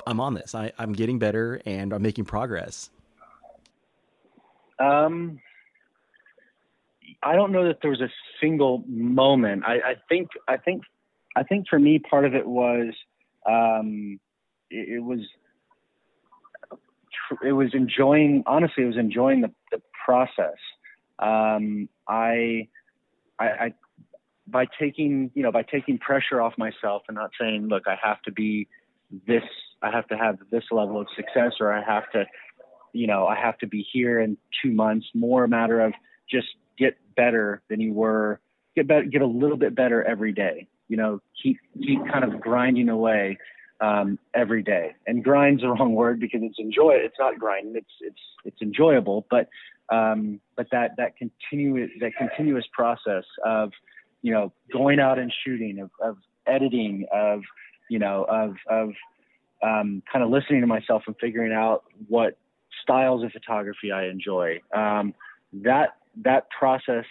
i'm 0.06 0.20
on 0.20 0.34
this. 0.34 0.54
I, 0.54 0.72
i'm 0.78 0.92
getting 0.92 1.18
better 1.18 1.60
and 1.66 1.92
i'm 1.92 2.02
making 2.02 2.24
progress. 2.24 2.90
Um 4.78 5.40
i 7.22 7.34
don't 7.36 7.52
know 7.52 7.66
that 7.68 7.78
there 7.80 7.90
was 7.90 8.00
a 8.00 8.10
single 8.40 8.84
moment. 8.86 9.64
I, 9.66 9.74
I 9.74 9.94
think 10.08 10.28
i 10.48 10.56
think 10.56 10.82
i 11.36 11.42
think 11.42 11.68
for 11.68 11.78
me 11.78 11.98
part 11.98 12.24
of 12.24 12.34
it 12.34 12.46
was 12.46 12.94
um 13.46 14.18
it, 14.70 14.96
it 14.96 15.00
was 15.00 15.20
it 17.42 17.52
was 17.52 17.70
enjoying 17.74 18.42
honestly 18.46 18.84
it 18.84 18.86
was 18.86 18.96
enjoying 18.96 19.40
the, 19.40 19.50
the 19.70 19.80
process. 20.04 20.58
Um, 21.18 21.88
I, 22.08 22.68
I, 23.38 23.44
I, 23.44 23.74
by 24.46 24.66
taking, 24.78 25.30
you 25.34 25.42
know, 25.42 25.52
by 25.52 25.62
taking 25.62 25.98
pressure 25.98 26.40
off 26.40 26.54
myself 26.58 27.02
and 27.08 27.14
not 27.14 27.30
saying, 27.40 27.68
look, 27.68 27.84
I 27.86 27.96
have 28.02 28.20
to 28.22 28.32
be 28.32 28.68
this, 29.26 29.42
I 29.84 29.90
have 29.90 30.06
to 30.08 30.16
have 30.16 30.38
this 30.50 30.64
level 30.70 31.00
of 31.00 31.06
success, 31.14 31.52
or 31.60 31.72
I 31.72 31.82
have 31.82 32.10
to, 32.12 32.24
you 32.92 33.06
know, 33.06 33.26
I 33.26 33.36
have 33.36 33.58
to 33.58 33.66
be 33.66 33.86
here 33.92 34.20
in 34.20 34.36
two 34.62 34.72
months. 34.72 35.06
More 35.14 35.44
a 35.44 35.48
matter 35.48 35.80
of 35.80 35.92
just 36.30 36.48
get 36.78 36.96
better 37.16 37.62
than 37.68 37.80
you 37.80 37.92
were, 37.92 38.40
get 38.74 38.88
better, 38.88 39.04
get 39.04 39.22
a 39.22 39.26
little 39.26 39.56
bit 39.56 39.74
better 39.74 40.02
every 40.02 40.32
day. 40.32 40.66
You 40.88 40.96
know, 40.96 41.20
keep 41.42 41.58
keep 41.78 42.00
kind 42.10 42.24
of 42.24 42.40
grinding 42.40 42.88
away 42.88 43.38
um, 43.80 44.18
every 44.34 44.62
day. 44.62 44.94
And 45.06 45.22
grind's 45.22 45.62
the 45.62 45.68
wrong 45.78 45.94
word 45.94 46.20
because 46.20 46.40
it's 46.42 46.58
enjoy. 46.58 46.94
It's 46.94 47.16
not 47.18 47.38
grinding. 47.38 47.76
It's 47.76 47.86
it's 48.00 48.20
it's 48.44 48.62
enjoyable, 48.62 49.26
but 49.30 49.48
um, 49.90 50.40
but 50.56 50.66
that 50.72 50.92
that 50.96 51.14
continuous 51.16 51.90
that 52.00 52.12
continuous 52.16 52.64
process 52.72 53.24
of 53.44 53.72
you 54.22 54.32
know 54.32 54.52
going 54.72 55.00
out 55.00 55.18
and 55.18 55.32
shooting 55.44 55.80
of, 55.80 55.90
of 56.00 56.16
editing 56.46 57.06
of 57.12 57.42
you 57.90 57.98
know 57.98 58.24
of 58.28 58.56
of 58.68 58.90
um, 59.62 60.02
kind 60.10 60.24
of 60.24 60.30
listening 60.30 60.60
to 60.60 60.66
myself 60.66 61.02
and 61.06 61.16
figuring 61.20 61.52
out 61.52 61.84
what 62.08 62.36
styles 62.82 63.24
of 63.24 63.32
photography 63.32 63.92
I 63.92 64.06
enjoy. 64.06 64.60
Um, 64.74 65.14
that 65.52 65.96
that 66.22 66.46
process 66.50 67.06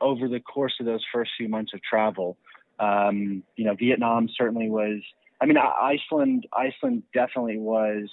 over 0.00 0.28
the 0.28 0.40
course 0.40 0.74
of 0.80 0.86
those 0.86 1.04
first 1.12 1.30
few 1.36 1.48
months 1.48 1.72
of 1.74 1.80
travel, 1.82 2.36
um, 2.78 3.42
you 3.56 3.64
know, 3.64 3.74
Vietnam 3.74 4.28
certainly 4.36 4.68
was. 4.68 5.00
I 5.40 5.46
mean, 5.46 5.56
Iceland 5.56 6.46
Iceland 6.52 7.02
definitely 7.14 7.58
was 7.58 8.08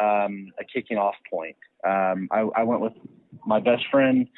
um, 0.00 0.52
a 0.58 0.64
kicking 0.64 0.96
off 0.96 1.14
point. 1.30 1.56
Um, 1.86 2.28
I, 2.30 2.40
I, 2.56 2.62
went 2.62 2.80
with 2.80 2.92
my 3.46 3.60
best 3.60 3.82
friend. 3.90 4.28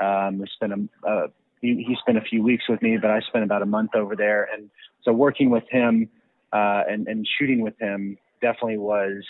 Um, 0.00 0.38
we 0.38 0.46
spent 0.54 0.72
a, 0.72 1.08
uh, 1.08 1.26
he, 1.60 1.84
he, 1.86 1.96
spent 2.00 2.18
a 2.18 2.22
few 2.22 2.42
weeks 2.42 2.64
with 2.68 2.80
me, 2.82 2.98
but 3.00 3.10
I 3.10 3.20
spent 3.20 3.44
about 3.44 3.62
a 3.62 3.66
month 3.66 3.94
over 3.94 4.16
there. 4.16 4.48
And 4.52 4.70
so 5.02 5.12
working 5.12 5.50
with 5.50 5.64
him 5.70 6.08
uh, 6.52 6.82
and, 6.88 7.06
and 7.06 7.28
shooting 7.38 7.60
with 7.60 7.78
him 7.78 8.18
definitely 8.40 8.78
was 8.78 9.24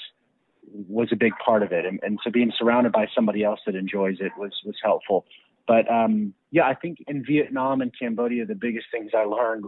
was 0.89 1.09
a 1.11 1.17
big 1.17 1.33
part 1.45 1.63
of 1.63 1.73
it. 1.73 1.85
And, 1.85 1.99
and, 2.03 2.21
so 2.23 2.31
being 2.31 2.53
surrounded 2.57 2.93
by 2.93 3.07
somebody 3.15 3.43
else 3.43 3.61
that 3.67 3.75
enjoys 3.75 4.19
it 4.21 4.33
was 4.39 4.53
was 4.65 4.77
helpful. 4.83 5.25
But 5.67 5.91
um, 5.91 6.35
yeah, 6.51 6.67
I 6.67 6.75
think 6.75 6.99
in 7.07 7.25
Vietnam 7.25 7.81
and 7.81 7.93
Cambodia, 7.97 8.47
the 8.47 8.55
biggest 8.55 8.87
things 8.93 9.11
I 9.17 9.25
learned 9.25 9.67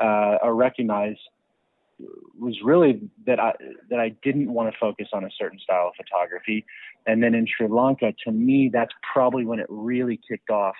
uh, 0.00 0.38
or 0.42 0.54
recognized 0.54 1.20
was 2.38 2.56
really 2.64 3.00
that 3.26 3.38
I 3.38 3.52
that 3.90 4.00
I 4.00 4.10
didn't 4.22 4.52
want 4.52 4.72
to 4.72 4.78
focus 4.78 5.08
on 5.12 5.24
a 5.24 5.30
certain 5.38 5.58
style 5.58 5.88
of 5.88 5.94
photography, 5.96 6.64
and 7.06 7.22
then 7.22 7.34
in 7.34 7.46
Sri 7.46 7.68
Lanka, 7.68 8.12
to 8.24 8.32
me, 8.32 8.70
that's 8.72 8.92
probably 9.12 9.44
when 9.44 9.60
it 9.60 9.66
really 9.68 10.20
kicked 10.28 10.50
off. 10.50 10.76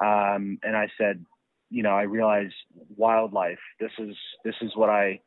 Um, 0.00 0.58
and 0.62 0.76
I 0.76 0.88
said, 0.98 1.24
you 1.70 1.82
know, 1.82 1.90
I 1.90 2.02
realized 2.02 2.54
wildlife. 2.96 3.60
This 3.78 3.92
is 3.98 4.16
this 4.44 4.56
is 4.60 4.72
what 4.74 4.90
I 4.90 5.20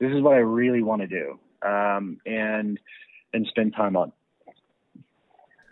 this 0.00 0.12
is 0.12 0.22
what 0.22 0.34
I 0.34 0.38
really 0.38 0.82
want 0.82 1.02
to 1.02 1.08
do, 1.08 1.38
um, 1.62 2.18
and 2.26 2.78
and 3.32 3.46
spend 3.48 3.74
time 3.74 3.96
on. 3.96 4.12
Yeah. 4.46 4.52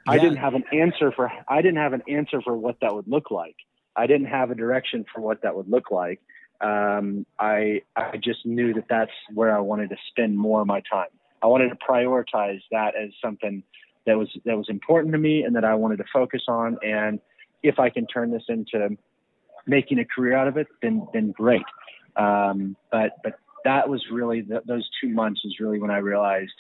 I 0.08 0.18
didn't 0.18 0.38
have 0.38 0.54
an 0.54 0.64
answer 0.72 1.12
for 1.12 1.30
I 1.48 1.62
didn't 1.62 1.78
have 1.78 1.92
an 1.92 2.02
answer 2.08 2.40
for 2.42 2.56
what 2.56 2.76
that 2.80 2.94
would 2.94 3.08
look 3.08 3.30
like. 3.30 3.56
I 3.94 4.06
didn't 4.06 4.28
have 4.28 4.50
a 4.50 4.54
direction 4.54 5.04
for 5.12 5.20
what 5.20 5.42
that 5.42 5.54
would 5.54 5.68
look 5.68 5.90
like 5.90 6.20
um, 6.62 7.26
I 7.38 7.82
I 7.96 8.16
just 8.18 8.46
knew 8.46 8.72
that 8.74 8.85
that's 8.88 9.11
where 9.35 9.54
I 9.56 9.61
wanted 9.61 9.90
to 9.90 9.96
spend 10.08 10.38
more 10.38 10.61
of 10.61 10.66
my 10.66 10.80
time. 10.90 11.08
I 11.42 11.46
wanted 11.46 11.70
to 11.70 11.76
prioritize 11.76 12.61
that 12.70 12.94
as 12.94 13.11
something 13.22 13.64
that 14.06 14.16
was 14.16 14.28
that 14.44 14.56
was 14.56 14.68
important 14.68 15.12
to 15.12 15.18
me 15.18 15.42
and 15.42 15.56
that 15.56 15.64
I 15.64 15.74
wanted 15.74 15.96
to 15.98 16.04
focus 16.12 16.42
on. 16.46 16.78
And 16.82 17.20
if 17.62 17.80
I 17.80 17.90
can 17.90 18.06
turn 18.06 18.30
this 18.30 18.44
into 18.48 18.96
making 19.66 19.98
a 19.98 20.04
career 20.04 20.37
out 20.37 20.46
of 20.46 20.56
it, 20.56 20.68
then 20.80 21.06
then 21.12 21.32
great. 21.32 21.64
Um, 22.16 22.76
but 22.92 23.16
but 23.24 23.38
that 23.64 23.88
was 23.88 24.05
really 24.11 24.40
the, 24.40 24.62
those 24.66 24.88
two 25.01 25.09
months 25.09 25.42
was 25.44 25.57
really 25.61 25.79
when 25.79 25.90
I 25.90 25.98
realized, 25.98 26.53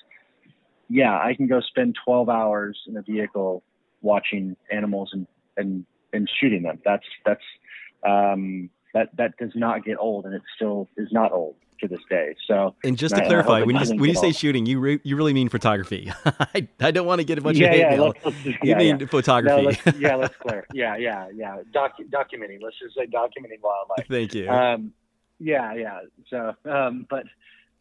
yeah, 0.88 1.14
I 1.14 1.34
can 1.34 1.46
go 1.46 1.60
spend 1.60 1.96
12 2.04 2.28
hours 2.28 2.78
in 2.86 2.96
a 2.96 3.02
vehicle 3.02 3.62
watching 4.02 4.56
animals 4.70 5.10
and 5.12 5.26
and 5.56 5.86
and 6.12 6.30
shooting 6.40 6.62
them. 6.62 6.80
That's 6.84 7.04
that's 7.24 7.42
um, 8.06 8.70
that 8.94 9.08
that 9.16 9.36
does 9.38 9.52
not 9.54 9.84
get 9.84 9.96
old, 9.98 10.26
and 10.26 10.34
it 10.34 10.42
still 10.56 10.88
is 10.96 11.08
not 11.12 11.32
old 11.32 11.56
to 11.80 11.88
this 11.88 12.00
day. 12.08 12.34
So, 12.46 12.74
and 12.84 12.96
just 12.96 13.14
to 13.14 13.24
clarify, 13.24 13.62
when 13.62 13.76
you 13.76 13.96
when 13.96 14.10
you 14.10 14.14
say 14.14 14.28
old. 14.28 14.36
shooting, 14.36 14.66
you 14.66 14.80
re, 14.80 15.00
you 15.02 15.16
really 15.16 15.32
mean 15.32 15.48
photography. 15.48 16.12
I, 16.24 16.68
I 16.80 16.90
don't 16.90 17.06
want 17.06 17.20
to 17.20 17.24
get 17.24 17.38
a 17.38 17.40
bunch 17.40 17.58
yeah, 17.58 17.66
of 17.66 17.72
hate 17.72 17.80
yeah, 17.80 17.90
mail. 17.90 18.06
Let's, 18.06 18.24
let's 18.24 18.46
you 18.46 18.56
yeah, 18.62 18.78
mean 18.78 19.00
yeah. 19.00 19.06
photography? 19.06 19.62
No, 19.62 19.68
let's, 19.68 19.98
yeah, 19.98 20.14
let's 20.16 20.34
clear. 20.40 20.66
Yeah, 20.72 20.96
yeah, 20.96 21.28
yeah. 21.34 21.58
Docu- 21.74 22.10
documenting. 22.10 22.60
Let's 22.62 22.78
just 22.78 22.94
say 22.96 23.06
documenting 23.06 23.62
wildlife. 23.62 24.06
Thank 24.08 24.34
you. 24.34 24.48
Um, 24.48 24.92
yeah, 25.42 25.74
yeah. 25.74 26.00
So, 26.30 26.54
um, 26.70 27.06
but 27.08 27.24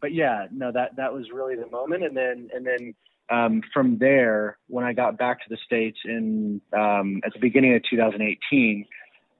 but 0.00 0.12
yeah, 0.12 0.46
no, 0.50 0.72
that 0.72 0.96
that 0.96 1.12
was 1.12 1.30
really 1.32 1.56
the 1.56 1.68
moment, 1.70 2.04
and 2.04 2.16
then 2.16 2.50
and 2.54 2.66
then. 2.66 2.94
Um, 3.30 3.62
from 3.72 3.96
there, 3.96 4.58
when 4.66 4.84
I 4.84 4.92
got 4.92 5.16
back 5.16 5.38
to 5.38 5.48
the 5.48 5.56
states 5.64 5.96
in 6.04 6.60
um, 6.76 7.22
at 7.24 7.32
the 7.32 7.38
beginning 7.38 7.74
of 7.74 7.82
2018, 7.88 8.84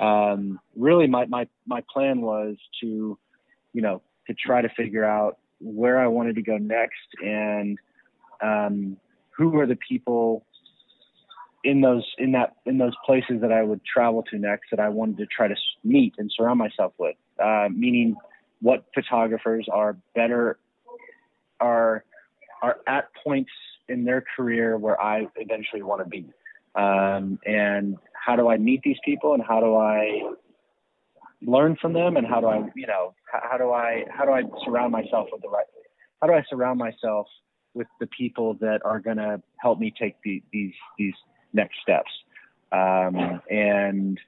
um, 0.01 0.61
really 0.77 1.07
my, 1.07 1.27
my, 1.27 1.47
my 1.67 1.83
plan 1.93 2.23
was 2.23 2.57
to, 2.81 3.19
you 3.75 3.83
know, 3.83 4.01
to 4.29 4.35
try 4.35 4.63
to 4.63 4.69
figure 4.71 5.05
out 5.05 5.39
where 5.61 5.99
I 5.99 6.09
wanted 6.09 6.37
to 6.37 6.43
go 6.43 6.57
next 6.57 6.95
and 7.23 7.79
um, 8.43 8.97
who 9.31 9.51
were 9.51 9.67
the 9.67 9.77
people 9.77 10.45
in 11.65 11.81
those 11.81 12.05
in 12.19 12.33
that 12.33 12.57
in 12.67 12.79
those 12.79 12.95
places 13.07 13.41
that 13.41 13.53
I 13.53 13.63
would 13.63 13.81
travel 13.85 14.25
to 14.31 14.39
next 14.39 14.71
that 14.73 14.81
I 14.81 14.89
wanted 14.89 15.19
to 15.19 15.27
try 15.27 15.47
to 15.47 15.55
meet 15.85 16.15
and 16.19 16.31
surround 16.37 16.59
myself 16.59 16.93
with. 16.99 17.15
Uh, 17.43 17.69
meaning, 17.75 18.17
what 18.61 18.85
photographers 18.95 19.67
are 19.73 19.97
better 20.15 20.59
are 21.61 22.05
are 22.63 22.77
at 22.87 23.09
points 23.25 23.51
in 23.89 24.05
their 24.05 24.25
career 24.37 24.79
where 24.79 25.01
I 25.01 25.27
eventually 25.37 25.83
want 25.83 26.03
to 26.03 26.09
be, 26.09 26.27
um, 26.75 27.39
and 27.45 27.97
how 28.15 28.37
do 28.37 28.49
I 28.49 28.57
meet 28.57 28.83
these 28.83 28.99
people 29.05 29.35
and 29.35 29.43
how 29.43 29.61
do 29.61 29.75
I 29.77 30.23
learn 31.45 31.77
from 31.81 31.93
them 31.93 32.17
and 32.17 32.27
how 32.27 32.41
do 32.41 32.47
I 32.47 32.69
you 32.77 32.87
know 32.87 33.15
how, 33.31 33.41
how 33.51 33.59
do 33.59 33.73
I 33.73 34.05
how 34.11 34.25
do 34.25 34.31
I 34.31 34.43
surround 34.65 34.93
myself 34.93 35.29
with 35.33 35.43
the 35.43 35.49
right 35.49 35.67
how 36.21 36.29
do 36.29 36.35
I 36.35 36.45
surround 36.49 36.79
myself 36.79 37.27
with 37.75 37.87
the 38.01 38.07
people 38.07 38.55
that 38.61 38.81
are 38.85 39.01
going 39.01 39.17
to 39.17 39.43
help 39.57 39.79
me 39.79 39.93
take 39.99 40.17
the, 40.25 40.43
these 40.53 40.75
these 40.99 41.15
next 41.53 41.77
steps. 41.83 42.11
Um, 42.71 43.41
and 43.51 44.19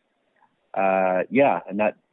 uh, 0.74 1.22
yeah, 1.30 1.60
and 1.68 1.80
that 1.80 1.96
that 1.96 2.03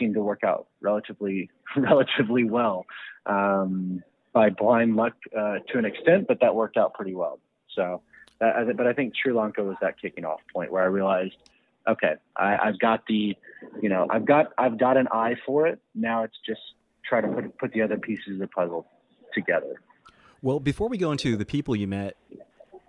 seemed 0.00 0.14
to 0.14 0.22
work 0.22 0.42
out 0.42 0.66
relatively 0.80 1.50
relatively 1.76 2.42
well 2.42 2.86
um, 3.26 4.02
by 4.32 4.50
blind 4.50 4.96
luck 4.96 5.12
uh, 5.36 5.58
to 5.68 5.78
an 5.78 5.84
extent, 5.84 6.26
but 6.26 6.40
that 6.40 6.54
worked 6.54 6.76
out 6.76 6.94
pretty 6.94 7.14
well. 7.14 7.38
So, 7.76 8.02
uh, 8.40 8.64
but 8.76 8.86
I 8.86 8.92
think 8.92 9.14
Sri 9.20 9.32
Lanka 9.32 9.62
was 9.62 9.76
that 9.80 10.00
kicking 10.00 10.24
off 10.24 10.40
point 10.52 10.72
where 10.72 10.82
I 10.82 10.86
realized, 10.86 11.36
okay, 11.88 12.14
I, 12.36 12.56
I've 12.56 12.78
got 12.78 13.06
the, 13.06 13.36
you 13.80 13.88
know, 13.88 14.06
I've 14.10 14.24
got 14.24 14.46
I've 14.58 14.78
got 14.78 14.96
an 14.96 15.06
eye 15.12 15.36
for 15.46 15.68
it. 15.68 15.78
Now 15.94 16.24
it's 16.24 16.36
just 16.44 16.60
try 17.08 17.20
to 17.20 17.28
put 17.28 17.58
put 17.58 17.72
the 17.72 17.82
other 17.82 17.98
pieces 17.98 18.34
of 18.34 18.38
the 18.38 18.48
puzzle 18.48 18.86
together. 19.34 19.80
Well, 20.42 20.58
before 20.58 20.88
we 20.88 20.96
go 20.96 21.12
into 21.12 21.36
the 21.36 21.44
people 21.44 21.76
you 21.76 21.86
met, 21.86 22.16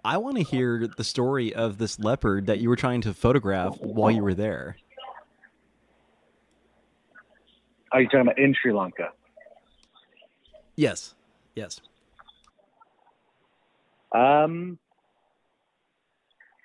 I 0.04 0.18
want 0.18 0.38
to 0.38 0.44
hear 0.44 0.88
the 0.88 1.04
story 1.04 1.54
of 1.54 1.78
this 1.78 2.00
leopard 2.00 2.48
that 2.48 2.60
you 2.60 2.70
were 2.70 2.78
trying 2.78 3.02
to 3.02 3.14
photograph 3.14 3.78
while 3.80 4.10
you 4.10 4.24
were 4.24 4.34
there. 4.34 4.78
Are 7.92 8.02
you 8.02 8.08
talking 8.08 8.22
about 8.22 8.40
in 8.40 8.56
Sri 8.60 8.74
Lanka? 8.74 9.10
Yes. 10.76 11.14
Yes. 11.56 11.82
Um, 14.14 14.78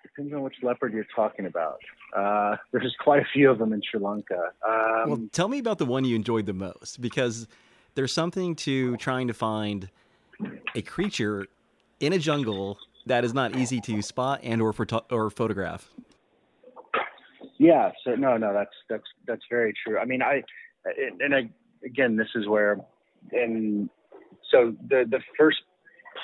depends 0.03 0.33
on 0.33 0.43
which 0.43 0.55
leopard 0.63 0.93
you're 0.93 1.07
talking 1.15 1.47
about. 1.47 1.79
Uh, 2.17 2.57
there's 2.73 2.95
quite 3.03 3.21
a 3.21 3.27
few 3.33 3.51
of 3.51 3.59
them 3.59 3.73
in 3.73 3.83
Sri 3.89 4.01
Lanka. 4.01 4.51
Um, 4.67 5.11
well, 5.11 5.21
tell 5.33 5.49
me 5.49 5.59
about 5.59 5.79
the 5.79 5.87
one 5.87 6.05
you 6.05 6.17
enjoyed 6.17 6.47
the 6.47 6.53
most 6.53 7.01
because 7.01 7.47
there's 7.95 8.13
something 8.13 8.55
to 8.57 8.97
trying 8.97 9.29
to 9.29 9.35
find 9.35 9.91
a 10.75 10.83
creature 10.83 11.47
in 12.01 12.13
a 12.13 12.19
jungle 12.19 12.79
that 13.07 13.25
is 13.25 13.33
not 13.33 13.57
easy 13.57 13.81
to 13.81 14.03
spot 14.03 14.41
and 14.43 14.61
or 14.61 14.73
photo- 14.73 15.07
or 15.11 15.31
photograph. 15.31 15.91
Yeah, 17.59 17.91
so 18.05 18.15
no, 18.15 18.37
no, 18.37 18.53
that's 18.53 18.75
that's 18.91 19.05
that's 19.27 19.43
very 19.49 19.73
true. 19.83 19.99
I 19.99 20.05
mean, 20.05 20.21
I 20.21 20.43
and 21.21 21.35
I 21.35 21.49
again, 21.85 22.17
this 22.17 22.29
is 22.35 22.47
where, 22.47 22.79
and 23.33 23.89
so 24.51 24.75
the 24.89 25.05
the 25.09 25.21
first 25.39 25.59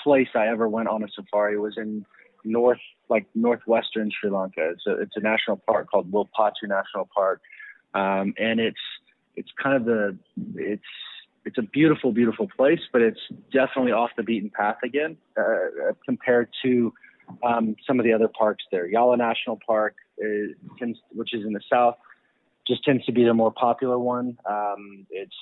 place 0.02 0.28
I 0.34 0.48
ever 0.48 0.68
went 0.68 0.88
on 0.88 1.02
a 1.02 1.08
safari 1.14 1.58
was 1.58 1.74
in 1.76 2.04
north, 2.44 2.80
like 3.08 3.26
northwestern 3.34 4.10
Sri 4.10 4.30
Lanka. 4.30 4.70
It's 4.70 4.86
a 4.86 5.00
it's 5.00 5.16
a 5.16 5.20
national 5.20 5.58
park 5.58 5.90
called 5.90 6.10
Wilpattu 6.10 6.68
National 6.68 7.08
Park, 7.14 7.40
um, 7.94 8.34
and 8.38 8.60
it's 8.60 8.80
it's 9.36 9.50
kind 9.62 9.76
of 9.76 9.84
the 9.84 10.16
it's 10.56 10.82
it's 11.44 11.58
a 11.58 11.62
beautiful, 11.62 12.12
beautiful 12.12 12.48
place, 12.56 12.80
but 12.92 13.02
it's 13.02 13.20
definitely 13.52 13.92
off 13.92 14.10
the 14.16 14.22
beaten 14.22 14.50
path 14.50 14.76
again 14.84 15.16
uh, 15.36 15.92
compared 16.04 16.48
to 16.62 16.92
um, 17.42 17.74
some 17.86 17.98
of 17.98 18.04
the 18.04 18.12
other 18.12 18.28
parks 18.28 18.64
there. 18.70 18.88
Yala 18.88 19.18
National 19.18 19.58
Park, 19.66 19.96
tends, 20.78 20.98
which 21.10 21.34
is 21.34 21.44
in 21.44 21.52
the 21.52 21.60
south, 21.70 21.96
just 22.66 22.84
tends 22.84 23.04
to 23.06 23.12
be 23.12 23.24
the 23.24 23.34
more 23.34 23.52
popular 23.52 23.98
one. 23.98 24.36
Um, 24.48 25.06
it's 25.10 25.34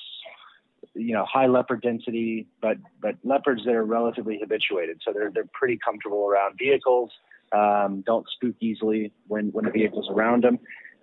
you 0.94 1.14
know 1.14 1.24
high 1.30 1.46
leopard 1.46 1.82
density, 1.82 2.46
but 2.60 2.76
but 3.00 3.16
leopards 3.24 3.64
that 3.64 3.74
are 3.74 3.84
relatively 3.84 4.38
habituated, 4.40 5.00
so 5.04 5.12
they're 5.12 5.30
they're 5.32 5.48
pretty 5.52 5.78
comfortable 5.84 6.26
around 6.26 6.58
vehicles. 6.58 7.10
Um, 7.52 8.02
don't 8.06 8.26
spook 8.36 8.54
easily 8.60 9.12
when 9.26 9.48
when 9.48 9.64
the 9.64 9.70
vehicle's 9.70 10.08
around 10.10 10.44
them. 10.44 10.58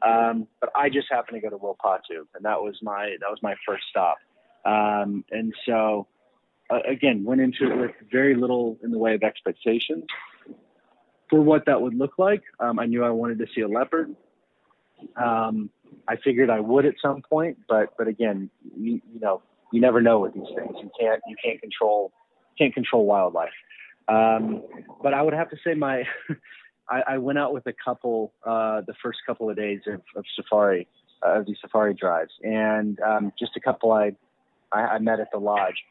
Um, 0.06 0.48
but 0.60 0.70
I 0.76 0.90
just 0.90 1.08
happened 1.10 1.42
to 1.42 1.50
go 1.50 1.50
to 1.50 1.58
Wilpattu, 1.58 2.26
and 2.36 2.46
that 2.46 2.62
was 2.62 2.78
my 2.82 3.16
that 3.20 3.30
was 3.30 3.40
my 3.42 3.56
first 3.66 3.84
stop. 3.90 4.18
Um, 4.66 5.24
and 5.32 5.54
so, 5.66 6.08
uh, 6.70 6.80
again, 6.88 7.24
went 7.24 7.42
into 7.42 7.72
it 7.72 7.78
with 7.78 7.92
very 8.12 8.36
little 8.36 8.78
in 8.84 8.92
the 8.92 8.98
way 8.98 9.16
of 9.16 9.24
expectations 9.24 10.04
for 11.30 11.42
what 11.42 11.66
that 11.66 11.82
would 11.82 11.94
look 11.94 12.18
like. 12.18 12.44
Um, 12.60 12.80
I 12.80 12.86
knew 12.86 13.04
I 13.04 13.10
wanted 13.10 13.40
to 13.40 13.48
see 13.56 13.62
a 13.62 13.68
leopard. 13.68 14.16
Um, 15.16 15.70
I 16.08 16.16
figured 16.18 16.50
I 16.50 16.60
would 16.60 16.86
at 16.86 16.96
some 17.02 17.22
point, 17.22 17.58
but 17.68 17.94
but 17.98 18.08
again, 18.08 18.50
you, 18.78 19.02
you, 19.14 19.20
know, 19.20 19.42
you 19.72 19.82
never 19.82 20.02
know 20.02 20.20
with 20.20 20.34
these 20.34 20.48
things. 20.56 20.76
You 20.82 20.90
can't 21.00 21.22
you 21.28 21.36
can't 21.44 21.60
control 21.62 22.12
can't 22.58 22.74
control 22.74 23.06
wildlife. 23.06 23.50
Um, 24.08 24.64
but 25.04 25.14
I 25.14 25.22
would 25.22 25.34
have 25.34 25.50
to 25.50 25.58
say 25.66 25.74
my 25.74 26.04
I, 26.90 27.04
I, 27.08 27.18
went 27.18 27.38
out 27.38 27.54
with 27.54 27.68
a 27.68 27.74
couple 27.74 28.34
uh, 28.46 28.82
the 28.88 28.94
first 29.04 29.20
couple 29.26 29.50
of 29.50 29.58
days 29.58 29.82
of, 29.86 30.02
of 30.16 30.24
safari 30.36 30.88
uh, 31.26 31.40
of 31.40 31.46
these 31.46 31.58
safari 31.62 31.94
drives, 31.94 32.32
and 32.42 33.00
um, 33.02 33.34
just 33.38 33.58
a 33.58 33.60
couple 33.60 33.92
I 33.92 34.16
I, 34.72 34.82
I 34.82 35.00
met 35.00 35.20
at 35.20 35.30
the 35.32 35.40
lodge, 35.40 35.84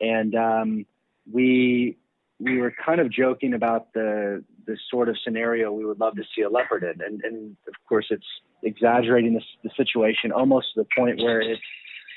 and 0.00 0.34
um, 0.34 0.86
we 1.30 1.96
we 2.38 2.58
were 2.58 2.74
kind 2.84 3.00
of 3.00 3.10
joking 3.10 3.54
about 3.54 3.92
the 3.94 4.44
the 4.66 4.76
sort 4.90 5.08
of 5.08 5.16
scenario 5.24 5.72
we 5.72 5.84
would 5.84 6.00
love 6.00 6.14
to 6.16 6.22
see 6.34 6.42
a 6.42 6.48
leopard 6.48 6.82
in, 6.82 7.00
and, 7.04 7.20
and 7.24 7.56
of 7.66 7.74
course 7.88 8.06
it's 8.10 8.26
exaggerating 8.62 9.34
the, 9.34 9.42
the 9.64 9.70
situation 9.76 10.32
almost 10.32 10.68
to 10.74 10.82
the 10.82 10.88
point 10.96 11.18
where 11.18 11.40
it's 11.40 11.60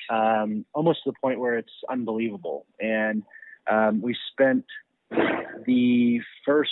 um, 0.10 0.66
almost 0.74 1.04
to 1.04 1.12
the 1.12 1.18
point 1.22 1.40
where 1.40 1.58
it's 1.58 1.72
unbelievable. 1.90 2.66
And 2.80 3.24
um, 3.70 4.02
we 4.02 4.16
spent 4.32 4.66
the 5.66 6.20
first, 6.46 6.72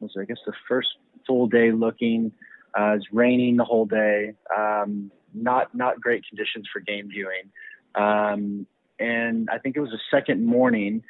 was 0.00 0.12
I 0.20 0.24
guess 0.24 0.38
the 0.46 0.52
first 0.68 0.88
full 1.26 1.46
day 1.46 1.72
looking. 1.72 2.32
Uh, 2.78 2.92
it 2.92 2.96
was 2.96 3.06
raining 3.12 3.56
the 3.56 3.64
whole 3.64 3.86
day. 3.86 4.34
Um, 4.54 5.10
not 5.32 5.74
not 5.74 6.00
great 6.00 6.24
conditions 6.28 6.68
for 6.72 6.80
game 6.80 7.08
viewing. 7.08 7.50
Um, 7.94 8.66
and 8.98 9.48
I 9.50 9.58
think 9.58 9.76
it 9.76 9.80
was 9.80 9.90
the 9.90 10.00
second 10.10 10.44
morning 10.44 11.02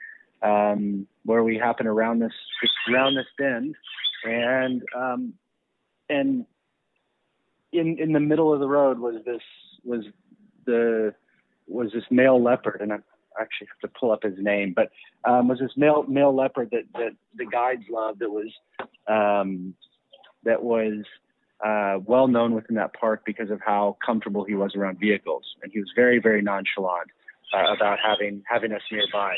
um, 0.43 1.07
where 1.25 1.43
we 1.43 1.57
happened 1.57 1.89
around 1.89 2.21
this 2.21 2.33
around 2.91 3.15
this 3.15 3.27
bend, 3.39 3.75
and 4.25 4.83
um, 4.97 5.35
and 6.09 6.47
in 7.73 7.99
in 7.99 8.13
the 8.13 8.21
middle 8.21 8.53
of 8.53 8.61
the 8.61 8.69
road 8.69 8.99
was 8.99 9.17
this 9.25 9.43
was 9.85 10.05
the 10.67 11.15
was 11.67 11.91
this 11.93 12.05
male 12.11 12.43
leopard, 12.43 12.81
and 12.81 12.93
I 12.93 12.99
actually 13.41 13.69
have 13.69 13.91
to 13.91 13.99
pull 13.99 14.13
up 14.13 14.23
his 14.23 14.35
name, 14.39 14.75
but 14.75 14.91
um, 15.25 15.49
was 15.49 15.59
this 15.59 15.73
male 15.77 16.05
male 16.05 16.35
leopard 16.35 16.71
that 16.73 16.85
that 16.95 17.13
the 17.35 17.47
guides 17.47 17.85
loved 17.91 18.21
that 18.21 18.31
was 18.31 18.53
um, 19.07 19.75
that 20.45 20.63
was 20.63 21.05
uh, 21.65 21.99
well 22.05 22.29
known 22.29 22.55
within 22.55 22.77
that 22.77 22.95
park 22.95 23.23
because 23.25 23.51
of 23.51 23.61
how 23.65 23.97
comfortable 24.05 24.45
he 24.45 24.55
was 24.55 24.75
around 24.75 24.99
vehicles, 24.99 25.45
and 25.63 25.73
he 25.73 25.81
was 25.81 25.91
very 25.95 26.19
very 26.19 26.43
nonchalant 26.43 27.11
uh, 27.53 27.73
about 27.75 27.99
having 28.03 28.43
having 28.47 28.73
us 28.73 28.83
nearby. 28.91 29.37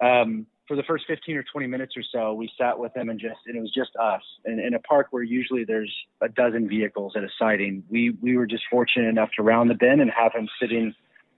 Um, 0.00 0.46
for 0.68 0.76
the 0.76 0.82
first 0.82 1.04
15 1.06 1.36
or 1.36 1.42
20 1.42 1.66
minutes 1.66 1.96
or 1.96 2.02
so, 2.12 2.34
we 2.34 2.50
sat 2.58 2.78
with 2.78 2.94
him 2.94 3.08
and 3.08 3.18
just 3.18 3.38
and 3.46 3.56
it 3.56 3.60
was 3.60 3.72
just 3.72 3.90
us. 3.96 4.22
And 4.44 4.60
in 4.60 4.74
a 4.74 4.78
park 4.78 5.08
where 5.10 5.22
usually 5.22 5.64
there's 5.64 5.92
a 6.20 6.28
dozen 6.28 6.68
vehicles 6.68 7.14
at 7.16 7.24
a 7.24 7.28
sighting, 7.38 7.82
we 7.88 8.10
we 8.20 8.36
were 8.36 8.46
just 8.46 8.64
fortunate 8.70 9.08
enough 9.08 9.30
to 9.36 9.42
round 9.42 9.70
the 9.70 9.74
bend 9.74 10.02
and 10.02 10.10
have 10.10 10.32
him 10.34 10.46
sitting 10.60 10.94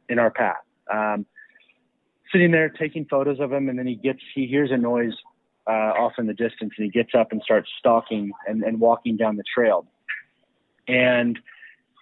in 0.08 0.18
our 0.18 0.30
path, 0.30 0.62
um, 0.92 1.24
sitting 2.32 2.50
there 2.50 2.68
taking 2.68 3.06
photos 3.06 3.38
of 3.38 3.52
him. 3.52 3.68
And 3.68 3.78
then 3.78 3.86
he 3.86 3.94
gets 3.94 4.18
he 4.34 4.46
hears 4.46 4.72
a 4.72 4.76
noise 4.76 5.14
uh, 5.66 5.70
off 5.70 6.14
in 6.18 6.26
the 6.26 6.34
distance, 6.34 6.72
and 6.76 6.84
he 6.84 6.90
gets 6.90 7.10
up 7.14 7.30
and 7.30 7.40
starts 7.42 7.70
stalking 7.78 8.32
and, 8.48 8.64
and 8.64 8.80
walking 8.80 9.16
down 9.16 9.36
the 9.36 9.44
trail. 9.54 9.86
And 10.88 11.38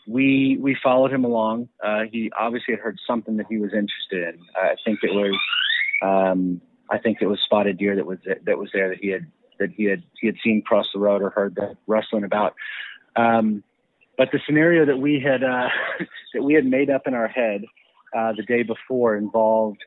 we 0.06 0.56
we 0.58 0.74
followed 0.82 1.12
him 1.12 1.24
along. 1.24 1.68
Uh, 1.84 2.04
he 2.10 2.32
obviously 2.38 2.72
had 2.72 2.80
heard 2.80 2.98
something 3.06 3.36
that 3.36 3.46
he 3.50 3.58
was 3.58 3.74
interested 3.74 4.34
in. 4.34 4.40
I 4.56 4.76
think 4.82 5.00
it 5.02 5.12
was 5.12 5.38
um, 6.02 6.62
I 6.90 6.98
think 6.98 7.18
it 7.20 7.26
was 7.26 7.40
spotted 7.44 7.78
deer 7.78 7.96
that 7.96 8.06
was 8.06 8.18
that 8.24 8.58
was 8.58 8.70
there 8.72 8.88
that 8.88 8.98
he 8.98 9.08
had 9.08 9.26
that 9.58 9.70
he 9.70 9.84
had 9.84 10.02
he 10.20 10.26
had 10.26 10.36
seen 10.42 10.62
cross 10.62 10.88
the 10.92 10.98
road 10.98 11.22
or 11.22 11.30
heard 11.30 11.54
that 11.56 11.76
rustling 11.86 12.24
about. 12.24 12.54
Um, 13.16 13.62
but 14.16 14.30
the 14.32 14.40
scenario 14.44 14.84
that 14.86 14.98
we 14.98 15.20
had 15.20 15.42
uh, 15.44 15.68
that 16.34 16.42
we 16.42 16.54
had 16.54 16.66
made 16.66 16.90
up 16.90 17.06
in 17.06 17.14
our 17.14 17.28
head 17.28 17.64
uh, 18.16 18.32
the 18.32 18.42
day 18.42 18.62
before 18.62 19.16
involved 19.16 19.84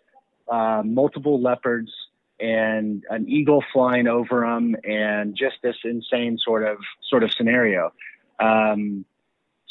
uh, 0.50 0.82
multiple 0.86 1.42
leopards 1.42 1.92
and 2.40 3.04
an 3.10 3.30
eagle 3.30 3.64
flying 3.72 4.08
over 4.08 4.42
them 4.42 4.76
and 4.84 5.36
just 5.36 5.58
this 5.62 5.76
insane 5.84 6.38
sort 6.44 6.64
of 6.64 6.78
sort 7.10 7.24
of 7.24 7.32
scenario. 7.32 7.94
Um, 8.40 9.06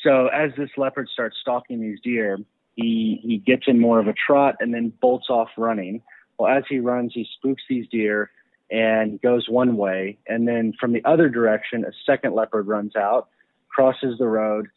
So 0.02 0.28
as 0.28 0.52
this 0.56 0.70
leopard 0.76 1.08
starts 1.08 1.36
stalking 1.40 1.80
these 1.80 2.00
deer, 2.00 2.38
he 2.74 3.20
he 3.22 3.38
gets 3.38 3.64
in 3.66 3.78
more 3.78 3.98
of 3.98 4.08
a 4.08 4.14
trot 4.14 4.56
and 4.60 4.72
then 4.72 4.92
bolts 5.00 5.28
off 5.28 5.50
running. 5.56 6.02
Well, 6.40 6.50
as 6.50 6.64
he 6.70 6.78
runs, 6.78 7.12
he 7.14 7.28
spooks 7.36 7.62
these 7.68 7.86
deer 7.88 8.30
and 8.70 9.20
goes 9.20 9.46
one 9.46 9.76
way, 9.76 10.16
and 10.26 10.48
then 10.48 10.72
from 10.80 10.94
the 10.94 11.04
other 11.04 11.28
direction, 11.28 11.84
a 11.84 11.92
second 12.06 12.34
leopard 12.34 12.66
runs 12.66 12.96
out, 12.96 13.28
crosses 13.68 14.16
the 14.18 14.26
road, 14.26 14.68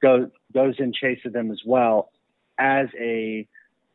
goes 0.00 0.28
goes 0.54 0.76
in 0.78 0.92
chase 0.92 1.18
of 1.24 1.32
them 1.32 1.50
as 1.50 1.60
well, 1.66 2.12
as 2.56 2.86
a 3.00 3.48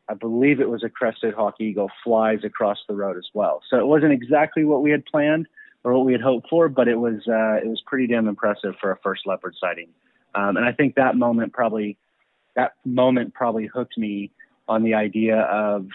I 0.06 0.14
believe 0.14 0.60
it 0.60 0.68
was 0.68 0.84
a 0.84 0.90
crested 0.90 1.32
hawk 1.32 1.54
eagle 1.60 1.90
flies 2.04 2.40
across 2.44 2.78
the 2.86 2.94
road 2.94 3.16
as 3.16 3.28
well. 3.32 3.62
So 3.70 3.78
it 3.78 3.86
wasn't 3.86 4.12
exactly 4.12 4.64
what 4.66 4.82
we 4.82 4.90
had 4.90 5.06
planned 5.06 5.46
or 5.84 5.94
what 5.94 6.04
we 6.04 6.12
had 6.12 6.20
hoped 6.20 6.50
for, 6.50 6.68
but 6.68 6.88
it 6.88 6.96
was 6.96 7.26
uh, 7.26 7.54
it 7.54 7.66
was 7.66 7.82
pretty 7.86 8.06
damn 8.06 8.28
impressive 8.28 8.74
for 8.78 8.90
a 8.90 8.98
first 8.98 9.26
leopard 9.26 9.54
sighting. 9.58 9.88
Um, 10.34 10.58
and 10.58 10.66
I 10.66 10.72
think 10.72 10.96
that 10.96 11.16
moment 11.16 11.54
probably 11.54 11.96
that 12.54 12.72
moment 12.84 13.32
probably 13.32 13.66
hooked 13.66 13.96
me 13.96 14.30
on 14.68 14.82
the 14.82 14.92
idea 14.92 15.40
of 15.40 15.86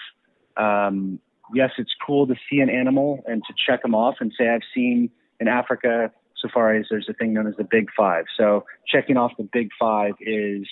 um, 0.57 1.19
yes, 1.53 1.71
it's 1.77 1.93
cool 2.05 2.27
to 2.27 2.35
see 2.49 2.59
an 2.59 2.69
animal 2.69 3.23
and 3.27 3.43
to 3.47 3.53
check 3.65 3.81
them 3.81 3.95
off 3.95 4.15
and 4.19 4.31
say 4.37 4.49
I've 4.49 4.61
seen 4.73 5.09
in 5.39 5.47
Africa 5.47 6.11
safaris 6.43 6.87
there's 6.89 7.07
a 7.09 7.13
thing 7.13 7.33
known 7.33 7.47
as 7.47 7.55
the 7.57 7.63
Big 7.63 7.87
Five. 7.95 8.25
So 8.37 8.65
checking 8.87 9.17
off 9.17 9.31
the 9.37 9.47
Big 9.51 9.69
Five 9.79 10.13
is 10.19 10.67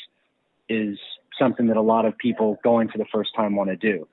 is 0.70 0.98
something 1.40 1.68
that 1.68 1.78
a 1.78 1.82
lot 1.82 2.06
of 2.06 2.18
people 2.18 2.58
going 2.64 2.88
for 2.90 2.98
the 2.98 3.06
first 3.12 3.32
time 3.36 3.56
want 3.56 3.70
to 3.70 3.76
do. 3.76 4.08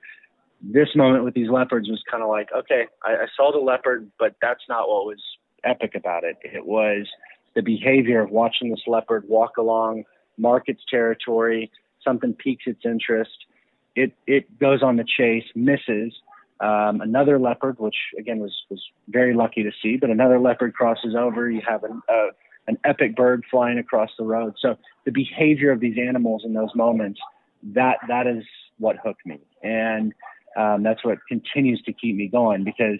This 0.61 0.89
moment 0.95 1.23
with 1.23 1.33
these 1.33 1.49
leopards 1.49 1.87
was 1.87 2.01
kind 2.09 2.21
of 2.23 2.29
like, 2.29 2.49
okay, 2.57 2.87
I, 3.05 3.11
I 3.11 3.25
saw 3.35 3.51
the 3.51 3.59
leopard, 3.59 4.11
but 4.19 4.35
that's 4.41 4.63
not 4.67 4.89
what 4.89 5.05
was 5.05 5.21
epic 5.63 5.93
about 5.95 6.23
it. 6.23 6.37
It 6.43 6.65
was 6.65 7.07
the 7.55 7.61
behavior 7.61 8.21
of 8.21 8.29
watching 8.29 8.69
this 8.71 8.81
leopard 8.87 9.25
walk 9.27 9.57
along, 9.57 10.03
mark 10.37 10.63
its 10.67 10.81
territory, 10.89 11.71
something 12.03 12.33
piques 12.33 12.63
its 12.65 12.81
interest. 12.85 13.45
It 13.95 14.13
it 14.27 14.59
goes 14.59 14.83
on 14.83 14.97
the 14.97 15.05
chase, 15.05 15.45
misses. 15.55 16.13
Um, 16.61 16.99
another 16.99 17.39
leopard, 17.39 17.79
which 17.79 17.95
again 18.17 18.39
was 18.39 18.53
was 18.69 18.81
very 19.07 19.33
lucky 19.33 19.63
to 19.63 19.71
see, 19.81 19.97
but 19.97 20.09
another 20.09 20.39
leopard 20.39 20.73
crosses 20.73 21.15
over. 21.15 21.49
You 21.49 21.61
have 21.67 21.83
an 21.83 22.01
uh, 22.09 22.27
an 22.67 22.77
epic 22.83 23.15
bird 23.15 23.43
flying 23.49 23.79
across 23.79 24.09
the 24.17 24.25
road. 24.25 24.53
So 24.59 24.77
the 25.05 25.11
behavior 25.11 25.71
of 25.71 25.79
these 25.79 25.97
animals 25.97 26.43
in 26.45 26.53
those 26.53 26.73
moments, 26.75 27.19
that 27.63 27.97
that 28.07 28.27
is 28.27 28.43
what 28.77 28.97
hooked 29.03 29.25
me, 29.25 29.39
and 29.63 30.13
um, 30.57 30.83
that's 30.83 31.03
what 31.03 31.17
continues 31.27 31.81
to 31.83 31.93
keep 31.93 32.15
me 32.15 32.27
going 32.27 32.63
because 32.63 32.99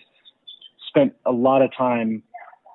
spent 0.87 1.13
a 1.25 1.31
lot 1.31 1.61
of 1.61 1.69
time 1.75 2.23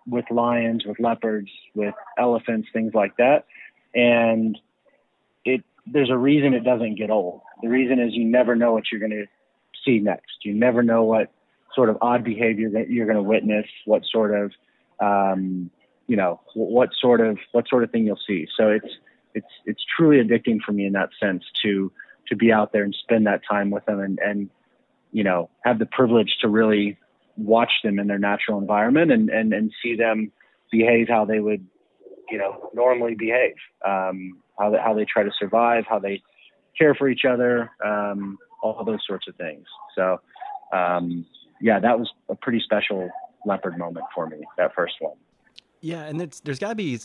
with 0.07 0.25
lions, 0.31 0.85
with 0.87 0.99
leopards, 1.01 1.51
with 1.75 1.95
elephants, 2.19 2.69
things 2.73 2.93
like 2.95 3.17
that. 3.17 3.47
And 3.95 4.59
there's 5.87 6.11
a 6.11 6.17
reason 6.17 6.55
it 6.55 6.65
doesn't 6.65 6.97
get 6.97 7.11
old. 7.11 7.41
The 7.63 7.69
reason 7.69 7.99
is 7.99 8.15
you 8.15 8.25
never 8.25 8.57
know 8.57 8.73
what 8.73 8.85
you're 8.91 9.01
going 9.01 9.13
to 9.13 9.27
see 9.85 9.99
next. 9.99 10.45
You 10.45 10.55
never 10.55 10.83
know 10.83 11.05
what 11.05 11.31
sort 11.75 11.91
of 11.91 11.99
odd 12.01 12.25
behavior 12.25 12.71
that 12.71 12.91
you're 12.91 13.07
going 13.07 13.17
to 13.17 13.23
witness, 13.23 13.67
what 13.85 14.03
sort 14.11 14.35
of 14.35 14.53
um, 15.01 15.71
you 16.07 16.17
know 16.17 16.41
what 16.55 16.91
sort 17.01 17.21
of 17.21 17.39
what 17.53 17.69
sort 17.69 17.85
of 17.85 17.91
thing 17.91 18.07
you'll 18.07 18.21
see. 18.27 18.47
So 18.57 18.69
it's 18.71 18.89
it's 19.35 19.47
it's 19.67 19.85
truly 19.97 20.23
addicting 20.23 20.61
for 20.65 20.73
me 20.73 20.87
in 20.87 20.93
that 20.93 21.11
sense 21.21 21.45
to 21.63 21.93
to 22.29 22.37
be 22.37 22.53
out 22.53 22.73
there 22.73 22.85
and 22.85 22.95
spend 22.95 23.27
that 23.27 23.43
time 23.49 23.71
with 23.71 23.85
them 23.87 24.01
and 24.01 24.19
and 24.21 24.51
you 25.13 25.25
know 25.25 25.51
have 25.65 25.79
the 25.79 25.87
privilege 25.87 26.37
to 26.41 26.49
really 26.49 26.97
watch 27.37 27.73
them 27.83 27.99
in 27.99 28.07
their 28.07 28.19
natural 28.19 28.59
environment 28.59 29.11
and, 29.11 29.29
and, 29.31 29.53
and 29.53 29.73
see 29.83 29.97
them 29.97 30.31
behave 30.71 31.09
how 31.09 31.25
they 31.25 31.41
would, 31.41 31.67
you 32.31 32.39
know, 32.39 32.71
normally 32.75 33.15
behave, 33.15 33.55
um, 33.87 34.39
how, 34.59 34.71
they, 34.71 34.79
how 34.79 34.95
they 34.95 35.05
try 35.05 35.23
to 35.23 35.33
survive, 35.39 35.85
how 35.89 35.99
they 35.99 36.23
care 36.77 36.95
for 36.95 37.09
each 37.09 37.25
other, 37.25 37.71
um, 37.85 38.39
all 38.63 38.85
those 38.85 39.01
sorts 39.07 39.29
of 39.29 39.37
things. 39.37 39.67
So, 39.95 40.21
um, 40.73 41.27
yeah, 41.61 41.79
that 41.81 41.99
was 41.99 42.11
a 42.29 42.35
pretty 42.35 42.61
special 42.61 43.11
leopard 43.47 43.79
moment 43.79 44.07
for 44.15 44.27
me, 44.27 44.39
that 44.57 44.75
first 44.75 44.95
one. 45.01 45.17
Yeah, 45.81 46.05
and 46.05 46.19
there's 46.19 46.59
got 46.59 46.71
to 46.71 46.75
be, 46.75 46.99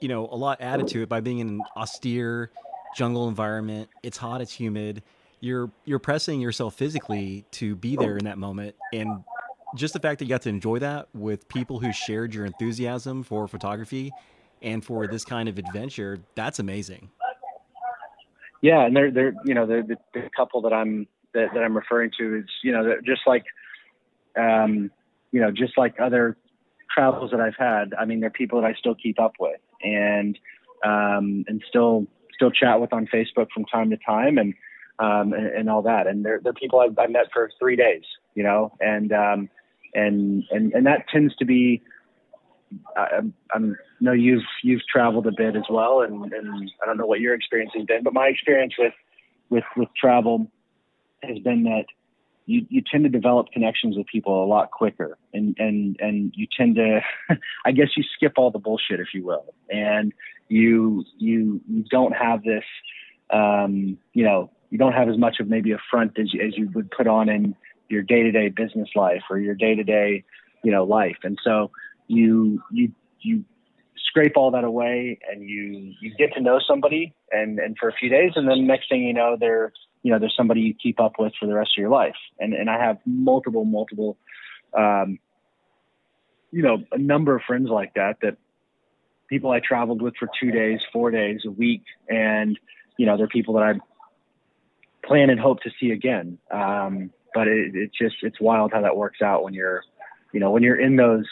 you 0.00 0.08
know, 0.08 0.28
a 0.30 0.36
lot 0.36 0.60
added 0.60 0.86
to 0.88 1.02
it 1.02 1.08
by 1.08 1.20
being 1.20 1.40
in 1.40 1.48
an 1.48 1.62
austere 1.76 2.50
jungle 2.96 3.28
environment. 3.28 3.88
It's 4.02 4.16
hot, 4.16 4.40
it's 4.40 4.52
humid. 4.52 5.02
You're 5.40 5.70
you're 5.84 5.98
pressing 5.98 6.40
yourself 6.40 6.74
physically 6.74 7.44
to 7.52 7.74
be 7.74 7.96
there 7.96 8.16
in 8.16 8.26
that 8.26 8.38
moment, 8.38 8.76
and 8.92 9.24
just 9.74 9.94
the 9.94 10.00
fact 10.00 10.18
that 10.18 10.26
you 10.26 10.28
got 10.28 10.42
to 10.42 10.48
enjoy 10.48 10.78
that 10.80 11.08
with 11.14 11.48
people 11.48 11.80
who 11.80 11.92
shared 11.92 12.34
your 12.34 12.44
enthusiasm 12.44 13.22
for 13.22 13.48
photography 13.48 14.12
and 14.62 14.84
for 14.84 15.06
this 15.06 15.24
kind 15.24 15.48
of 15.48 15.58
adventure, 15.58 16.18
that's 16.34 16.58
amazing. 16.58 17.10
Yeah, 18.62 18.84
and 18.84 18.94
they're 18.94 19.10
they're 19.10 19.34
you 19.44 19.54
know 19.54 19.66
the, 19.66 19.96
the, 20.12 20.28
couple 20.36 20.60
that 20.62 20.72
I'm 20.72 21.06
that, 21.32 21.48
that 21.54 21.62
I'm 21.62 21.74
referring 21.74 22.10
to 22.18 22.38
is 22.38 22.44
you 22.62 22.72
know 22.72 22.96
just 23.04 23.22
like 23.26 23.44
um 24.38 24.90
you 25.32 25.40
know 25.40 25.50
just 25.50 25.78
like 25.78 25.94
other 26.00 26.36
travels 26.94 27.30
that 27.30 27.40
I've 27.40 27.56
had. 27.58 27.94
I 27.98 28.04
mean, 28.04 28.20
they're 28.20 28.30
people 28.30 28.60
that 28.60 28.66
I 28.66 28.74
still 28.74 28.94
keep 28.94 29.20
up 29.20 29.34
with 29.40 29.60
and 29.82 30.38
um 30.84 31.44
and 31.48 31.62
still 31.68 32.06
still 32.34 32.50
chat 32.50 32.80
with 32.80 32.92
on 32.92 33.06
Facebook 33.06 33.48
from 33.52 33.64
time 33.64 33.90
to 33.90 33.96
time 34.06 34.38
and 34.38 34.54
um 34.98 35.32
and, 35.32 35.46
and 35.46 35.70
all 35.70 35.82
that. 35.82 36.06
And 36.06 36.24
they're 36.24 36.40
they're 36.42 36.52
people 36.52 36.80
I've, 36.80 36.98
I've 36.98 37.10
met 37.10 37.26
for 37.32 37.50
three 37.58 37.76
days, 37.76 38.02
you 38.34 38.42
know, 38.42 38.72
and 38.80 39.12
um 39.12 39.48
and 39.94 40.44
and 40.50 40.72
and 40.72 40.86
that 40.86 41.06
tends 41.10 41.34
to 41.36 41.44
be. 41.44 41.82
I, 42.96 43.20
I 43.52 43.58
know 44.00 44.12
you've 44.12 44.42
you've 44.62 44.82
traveled 44.92 45.26
a 45.26 45.32
bit 45.36 45.56
as 45.56 45.64
well, 45.70 46.02
and, 46.02 46.32
and 46.32 46.70
I 46.82 46.86
don't 46.86 46.96
know 46.96 47.06
what 47.06 47.20
your 47.20 47.34
experience 47.34 47.72
has 47.74 47.84
been, 47.84 48.02
but 48.02 48.12
my 48.12 48.26
experience 48.26 48.74
with 48.78 48.94
with 49.48 49.64
with 49.76 49.88
travel 49.98 50.50
has 51.22 51.38
been 51.40 51.64
that 51.64 51.84
you, 52.46 52.66
you 52.68 52.82
tend 52.90 53.04
to 53.04 53.10
develop 53.10 53.48
connections 53.52 53.96
with 53.96 54.06
people 54.06 54.42
a 54.42 54.46
lot 54.46 54.70
quicker 54.70 55.18
and 55.34 55.54
and 55.58 55.96
and 56.00 56.32
you 56.34 56.46
tend 56.56 56.76
to 56.76 57.00
i 57.66 57.70
guess 57.70 57.88
you 57.96 58.02
skip 58.16 58.32
all 58.38 58.50
the 58.50 58.58
bullshit 58.58 58.98
if 58.98 59.08
you 59.12 59.24
will 59.24 59.54
and 59.68 60.12
you 60.48 61.04
you 61.18 61.60
you 61.68 61.84
don't 61.90 62.12
have 62.12 62.42
this 62.42 62.64
um 63.30 63.98
you 64.14 64.24
know 64.24 64.50
you 64.70 64.78
don't 64.78 64.94
have 64.94 65.08
as 65.08 65.18
much 65.18 65.38
of 65.38 65.48
maybe 65.48 65.72
a 65.72 65.78
front 65.90 66.18
as 66.18 66.32
you, 66.32 66.40
as 66.40 66.56
you 66.56 66.70
would 66.74 66.90
put 66.90 67.06
on 67.06 67.28
in 67.28 67.54
your 67.88 68.02
day-to-day 68.02 68.48
business 68.48 68.88
life 68.96 69.22
or 69.28 69.38
your 69.38 69.54
day-to-day 69.54 70.24
you 70.62 70.72
know 70.72 70.84
life. 70.84 71.18
And 71.22 71.38
so 71.42 71.70
you 72.10 72.62
you 72.72 72.92
you 73.20 73.44
scrape 74.08 74.36
all 74.36 74.50
that 74.50 74.64
away 74.64 75.18
and 75.30 75.42
you 75.42 75.94
you 76.00 76.14
get 76.16 76.32
to 76.34 76.40
know 76.40 76.58
somebody 76.66 77.14
and 77.30 77.58
and 77.58 77.76
for 77.78 77.88
a 77.88 77.92
few 77.92 78.08
days 78.08 78.32
and 78.34 78.48
then 78.48 78.66
next 78.66 78.88
thing 78.88 79.02
you 79.02 79.14
know 79.14 79.36
they're 79.38 79.72
you 80.02 80.12
know 80.12 80.18
there's 80.18 80.34
somebody 80.36 80.60
you 80.60 80.74
keep 80.74 81.00
up 81.00 81.12
with 81.18 81.32
for 81.38 81.46
the 81.46 81.54
rest 81.54 81.72
of 81.76 81.80
your 81.80 81.90
life. 81.90 82.16
And 82.38 82.54
and 82.54 82.70
I 82.70 82.82
have 82.82 82.98
multiple 83.06 83.64
multiple 83.64 84.16
um 84.76 85.18
you 86.50 86.62
know 86.62 86.78
a 86.92 86.98
number 86.98 87.36
of 87.36 87.42
friends 87.46 87.68
like 87.68 87.94
that 87.94 88.16
that 88.22 88.36
people 89.28 89.50
I 89.50 89.60
traveled 89.60 90.02
with 90.02 90.14
for 90.18 90.28
2 90.40 90.50
days 90.50 90.80
4 90.92 91.10
days 91.10 91.42
a 91.46 91.50
week 91.50 91.82
and 92.08 92.58
you 92.96 93.06
know 93.06 93.16
they're 93.16 93.28
people 93.28 93.54
that 93.54 93.62
I 93.62 93.74
plan 95.06 95.30
and 95.30 95.40
hope 95.40 95.60
to 95.60 95.70
see 95.78 95.90
again. 95.90 96.38
Um 96.50 97.10
but 97.32 97.46
it, 97.46 97.72
it's 97.74 97.96
just 97.96 98.16
it's 98.22 98.40
wild 98.40 98.72
how 98.72 98.80
that 98.80 98.96
works 98.96 99.22
out 99.22 99.44
when 99.44 99.54
you're 99.54 99.84
you 100.32 100.40
know 100.40 100.50
when 100.50 100.62
you're 100.62 100.80
in 100.80 100.96
those 100.96 101.26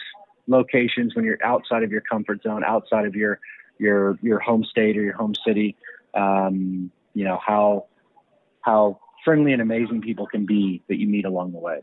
locations 0.48 1.14
when 1.14 1.24
you're 1.24 1.38
outside 1.44 1.82
of 1.82 1.92
your 1.92 2.00
comfort 2.00 2.42
zone 2.42 2.64
outside 2.64 3.06
of 3.06 3.14
your 3.14 3.38
your 3.78 4.18
your 4.22 4.40
home 4.40 4.64
state 4.64 4.96
or 4.96 5.02
your 5.02 5.14
home 5.14 5.34
city 5.46 5.76
um, 6.14 6.90
you 7.14 7.24
know 7.24 7.38
how 7.44 7.86
how 8.62 8.98
friendly 9.24 9.52
and 9.52 9.62
amazing 9.62 10.00
people 10.00 10.26
can 10.26 10.46
be 10.46 10.82
that 10.88 10.98
you 10.98 11.06
meet 11.06 11.24
along 11.24 11.52
the 11.52 11.58
way 11.58 11.80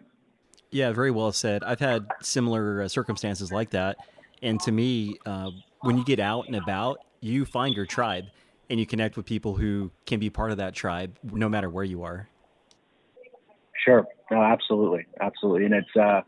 yeah 0.72 0.92
very 0.92 1.12
well 1.12 1.32
said 1.32 1.64
i've 1.64 1.80
had 1.80 2.08
similar 2.22 2.82
uh, 2.82 2.88
circumstances 2.88 3.52
like 3.52 3.70
that 3.70 3.98
and 4.42 4.60
to 4.60 4.72
me 4.72 5.16
uh, 5.26 5.50
when 5.82 5.98
you 5.98 6.04
get 6.04 6.20
out 6.20 6.48
and 6.48 6.56
about 6.56 7.00
you 7.22 7.46
find 7.46 7.76
your 7.76 7.86
tribe 7.86 8.26
and 8.70 8.80
you 8.80 8.86
connect 8.86 9.16
with 9.16 9.26
people 9.26 9.56
who 9.56 9.92
can 10.06 10.20
be 10.20 10.30
part 10.30 10.52
of 10.52 10.58
that 10.58 10.74
tribe 10.74 11.18
no 11.24 11.48
matter 11.48 11.70
where 11.70 11.84
you 11.84 12.04
are 12.04 12.28
Sure. 13.86 14.08
No, 14.32 14.42
absolutely. 14.42 15.06
Absolutely. 15.22 15.66
And 15.66 15.76
it's, 15.76 15.96
uh, 15.96 16.22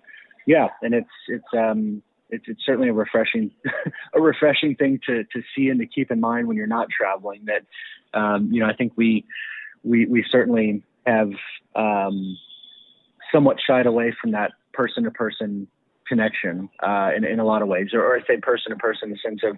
yeah, 0.45 0.67
and 0.81 0.93
it's, 0.93 1.09
it's, 1.27 1.45
um, 1.57 2.03
it's, 2.29 2.45
it's 2.47 2.65
certainly 2.65 2.89
a 2.89 2.93
refreshing, 2.93 3.51
a 4.13 4.21
refreshing 4.21 4.75
thing 4.75 4.99
to, 5.05 5.23
to 5.23 5.41
see 5.55 5.69
and 5.69 5.79
to 5.79 5.85
keep 5.85 6.11
in 6.11 6.19
mind 6.19 6.47
when 6.47 6.57
you're 6.57 6.67
not 6.67 6.89
traveling 6.89 7.45
that, 7.45 8.19
um, 8.19 8.49
you 8.51 8.59
know, 8.59 8.67
I 8.67 8.73
think 8.73 8.93
we, 8.95 9.25
we, 9.83 10.05
we 10.05 10.25
certainly 10.29 10.83
have, 11.05 11.31
um, 11.75 12.37
somewhat 13.31 13.57
shied 13.65 13.85
away 13.85 14.13
from 14.19 14.31
that 14.31 14.51
person 14.73 15.03
to 15.03 15.11
person 15.11 15.67
connection, 16.07 16.69
uh, 16.81 17.11
in, 17.15 17.25
in 17.25 17.39
a 17.39 17.45
lot 17.45 17.61
of 17.61 17.67
ways, 17.67 17.89
or, 17.93 18.01
or 18.01 18.17
I 18.17 18.25
say 18.25 18.37
person 18.37 18.71
to 18.71 18.77
person 18.77 19.09
in 19.09 19.11
the 19.11 19.17
sense 19.17 19.41
of, 19.43 19.57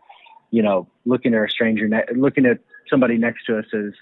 you 0.51 0.63
know, 0.63 0.87
looking 1.05 1.33
at 1.35 1.43
a 1.43 1.49
stranger, 1.49 1.87
ne- 1.87 2.05
looking 2.15 2.45
at 2.45 2.59
somebody 2.89 3.17
next 3.17 3.45
to 3.45 3.59
us 3.59 3.65
as, 3.73 3.93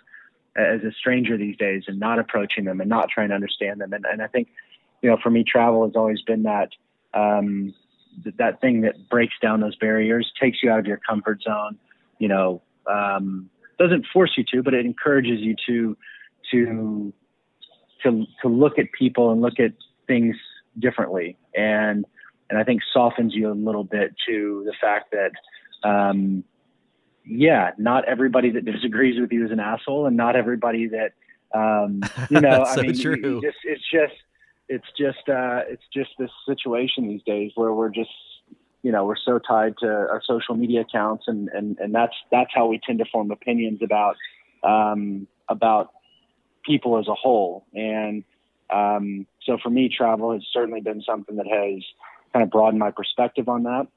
as 0.56 0.82
a 0.84 0.92
stranger 0.92 1.38
these 1.38 1.58
days 1.58 1.84
and 1.88 2.00
not 2.00 2.20
approaching 2.20 2.66
them 2.66 2.80
and 2.80 2.90
not 2.90 3.10
trying 3.10 3.30
to 3.30 3.36
understand 3.36 3.82
them. 3.82 3.94
And, 3.94 4.06
and 4.06 4.22
I 4.22 4.28
think, 4.28 4.48
you 5.02 5.10
know, 5.10 5.18
for 5.22 5.30
me, 5.30 5.44
travel 5.44 5.86
has 5.86 5.96
always 5.96 6.22
been 6.22 6.44
that, 6.44 6.70
um, 7.14 7.74
th- 8.24 8.36
that 8.38 8.62
thing 8.62 8.82
that 8.82 9.10
breaks 9.10 9.36
down 9.42 9.62
those 9.62 9.76
barriers, 9.76 10.32
takes 10.40 10.60
you 10.62 10.72
out 10.72 10.80
of 10.80 10.86
your 10.86 11.00
comfort 11.08 11.42
zone, 11.42 11.78
you 12.20 12.28
know, 12.28 12.62
um, 12.90 13.50
doesn't 13.80 14.06
force 14.12 14.32
you 14.38 14.44
to, 14.52 14.64
but 14.64 14.74
it 14.74 14.86
encourages 14.86 15.40
you 15.40 15.56
to 15.68 15.98
to 16.52 17.14
to 18.04 18.26
to 18.42 18.48
look 18.48 18.80
at 18.80 18.92
people 18.98 19.32
and 19.32 19.42
look 19.42 19.60
at 19.60 19.72
things 20.08 20.36
differently, 20.80 21.38
and 21.56 22.06
and 22.50 22.58
I 22.58 22.64
think 22.64 22.82
softens 22.94 23.34
you 23.36 23.52
a 23.52 23.54
little 23.54 23.84
bit 23.84 24.16
to 24.28 24.64
the 24.66 24.74
fact 24.80 25.12
that. 25.12 25.32
Um, 25.88 26.44
yeah, 27.30 27.72
not 27.78 28.06
everybody 28.06 28.52
that 28.52 28.64
disagrees 28.64 29.20
with 29.20 29.34
you 29.34 29.46
is 29.46 29.52
an 29.52 29.60
asshole, 29.60 30.06
and 30.06 30.16
not 30.16 30.38
everybody 30.38 30.88
that 30.88 31.12
um, 31.54 32.02
you 32.30 32.42
know. 32.42 32.64
I 32.64 32.82
mean, 32.82 32.98
true. 32.98 33.16
You, 33.16 33.36
you 33.36 33.42
just, 33.42 33.58
it's 33.64 33.84
just 33.92 34.14
it's 34.70 34.88
just 34.98 35.30
uh, 35.30 35.62
it's 35.68 35.84
just 35.94 36.12
this 36.20 36.32
situation 36.48 37.08
these 37.08 37.24
days 37.26 37.52
where 37.56 37.74
we're 37.74 37.90
just 37.90 38.10
you 38.84 38.92
know 38.92 39.06
we're 39.06 39.16
so 39.18 39.40
tied 39.40 39.76
to 39.80 39.88
our 39.88 40.22
social 40.26 40.56
media 40.56 40.82
accounts 40.82 41.26
and 41.28 41.50
and 41.50 41.78
and 41.80 41.94
that's 41.94 42.16
that's 42.32 42.52
how 42.54 42.68
we 42.68 42.80
tend 42.86 43.00
to 43.00 43.06
form 43.12 43.32
opinions 43.32 43.80
about 43.82 44.16
um, 44.64 45.28
about 45.50 45.92
people 46.68 47.00
as 47.00 47.08
a 47.08 47.14
whole. 47.16 47.66
And 47.74 48.24
um, 48.70 49.26
so 49.44 49.58
for 49.62 49.70
me 49.70 49.90
travel 49.90 50.34
has 50.34 50.44
certainly 50.52 50.82
been 50.82 51.02
something 51.02 51.38
that 51.38 51.48
has 51.48 51.84
kind 52.34 52.44
of 52.44 52.52
broadened 52.52 52.80
my 52.80 52.92
perspective 52.92 53.48
on 53.48 53.64
that. 53.64 53.88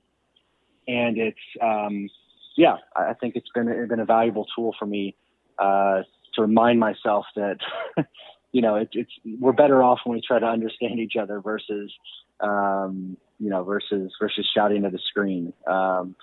And 0.87 1.18
it's 1.18 1.38
um, 1.61 2.09
yeah 2.56 2.76
I 2.96 3.14
think 3.14 3.37
it's 3.37 3.50
been 3.54 3.68
it's 3.68 3.88
been 3.88 4.00
a 4.00 4.04
valuable 4.04 4.46
tool 4.54 4.74
for 4.78 4.87
me 4.87 5.16
uh, 5.59 6.02
to 6.35 6.42
remind 6.42 6.78
myself 6.78 7.26
that 7.37 7.59
you 8.52 8.62
know, 8.62 8.76
it, 8.76 8.88
it's 8.92 9.12
we're 9.38 9.52
better 9.52 9.82
off 9.82 10.00
when 10.04 10.16
we 10.16 10.22
try 10.26 10.38
to 10.38 10.46
understand 10.46 10.98
each 10.98 11.14
other 11.20 11.40
versus, 11.40 11.92
um, 12.40 13.16
you 13.38 13.50
know, 13.50 13.62
versus 13.64 14.12
versus 14.20 14.48
shouting 14.54 14.84
at 14.84 14.92
the 14.92 14.98
screen. 14.98 15.52
Um, 15.66 16.16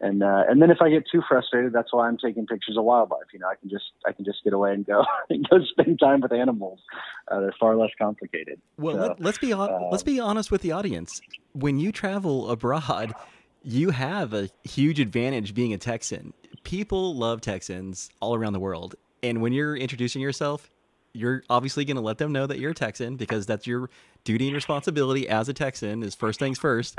and 0.00 0.22
uh, 0.22 0.42
and 0.48 0.60
then 0.60 0.70
if 0.70 0.78
I 0.80 0.90
get 0.90 1.04
too 1.10 1.22
frustrated, 1.28 1.72
that's 1.72 1.92
why 1.92 2.08
I'm 2.08 2.18
taking 2.18 2.46
pictures 2.46 2.76
of 2.76 2.84
wildlife. 2.84 3.32
You 3.32 3.38
know, 3.38 3.48
I 3.48 3.54
can 3.54 3.70
just 3.70 3.84
I 4.06 4.12
can 4.12 4.24
just 4.24 4.42
get 4.44 4.52
away 4.52 4.72
and 4.72 4.84
go 4.84 5.04
and 5.30 5.48
go 5.48 5.58
spend 5.64 5.98
time 5.98 6.20
with 6.20 6.32
animals. 6.32 6.80
Uh, 7.28 7.40
they're 7.40 7.54
far 7.58 7.76
less 7.76 7.90
complicated. 7.98 8.60
Well, 8.76 8.96
so, 8.96 9.16
let, 9.18 9.34
us 9.34 9.38
be 9.38 9.52
on, 9.52 9.70
uh, 9.70 9.88
let's 9.90 10.02
be 10.02 10.20
honest 10.20 10.50
with 10.50 10.62
the 10.62 10.72
audience. 10.72 11.20
When 11.52 11.78
you 11.78 11.92
travel 11.92 12.50
abroad, 12.50 13.14
you 13.62 13.90
have 13.90 14.34
a 14.34 14.48
huge 14.64 15.00
advantage 15.00 15.54
being 15.54 15.72
a 15.72 15.78
Texan. 15.78 16.32
People 16.64 17.14
love 17.14 17.40
Texans 17.40 18.10
all 18.20 18.34
around 18.34 18.52
the 18.52 18.60
world, 18.60 18.96
and 19.22 19.40
when 19.40 19.52
you're 19.52 19.76
introducing 19.76 20.20
yourself, 20.20 20.70
you're 21.14 21.44
obviously 21.48 21.84
going 21.84 21.96
to 21.96 22.02
let 22.02 22.18
them 22.18 22.32
know 22.32 22.46
that 22.46 22.58
you're 22.58 22.72
a 22.72 22.74
Texan 22.74 23.16
because 23.16 23.46
that's 23.46 23.66
your 23.66 23.88
duty 24.24 24.48
and 24.48 24.54
responsibility 24.54 25.28
as 25.28 25.48
a 25.48 25.54
Texan 25.54 26.02
is 26.02 26.14
first 26.14 26.38
things 26.38 26.58
first. 26.58 26.98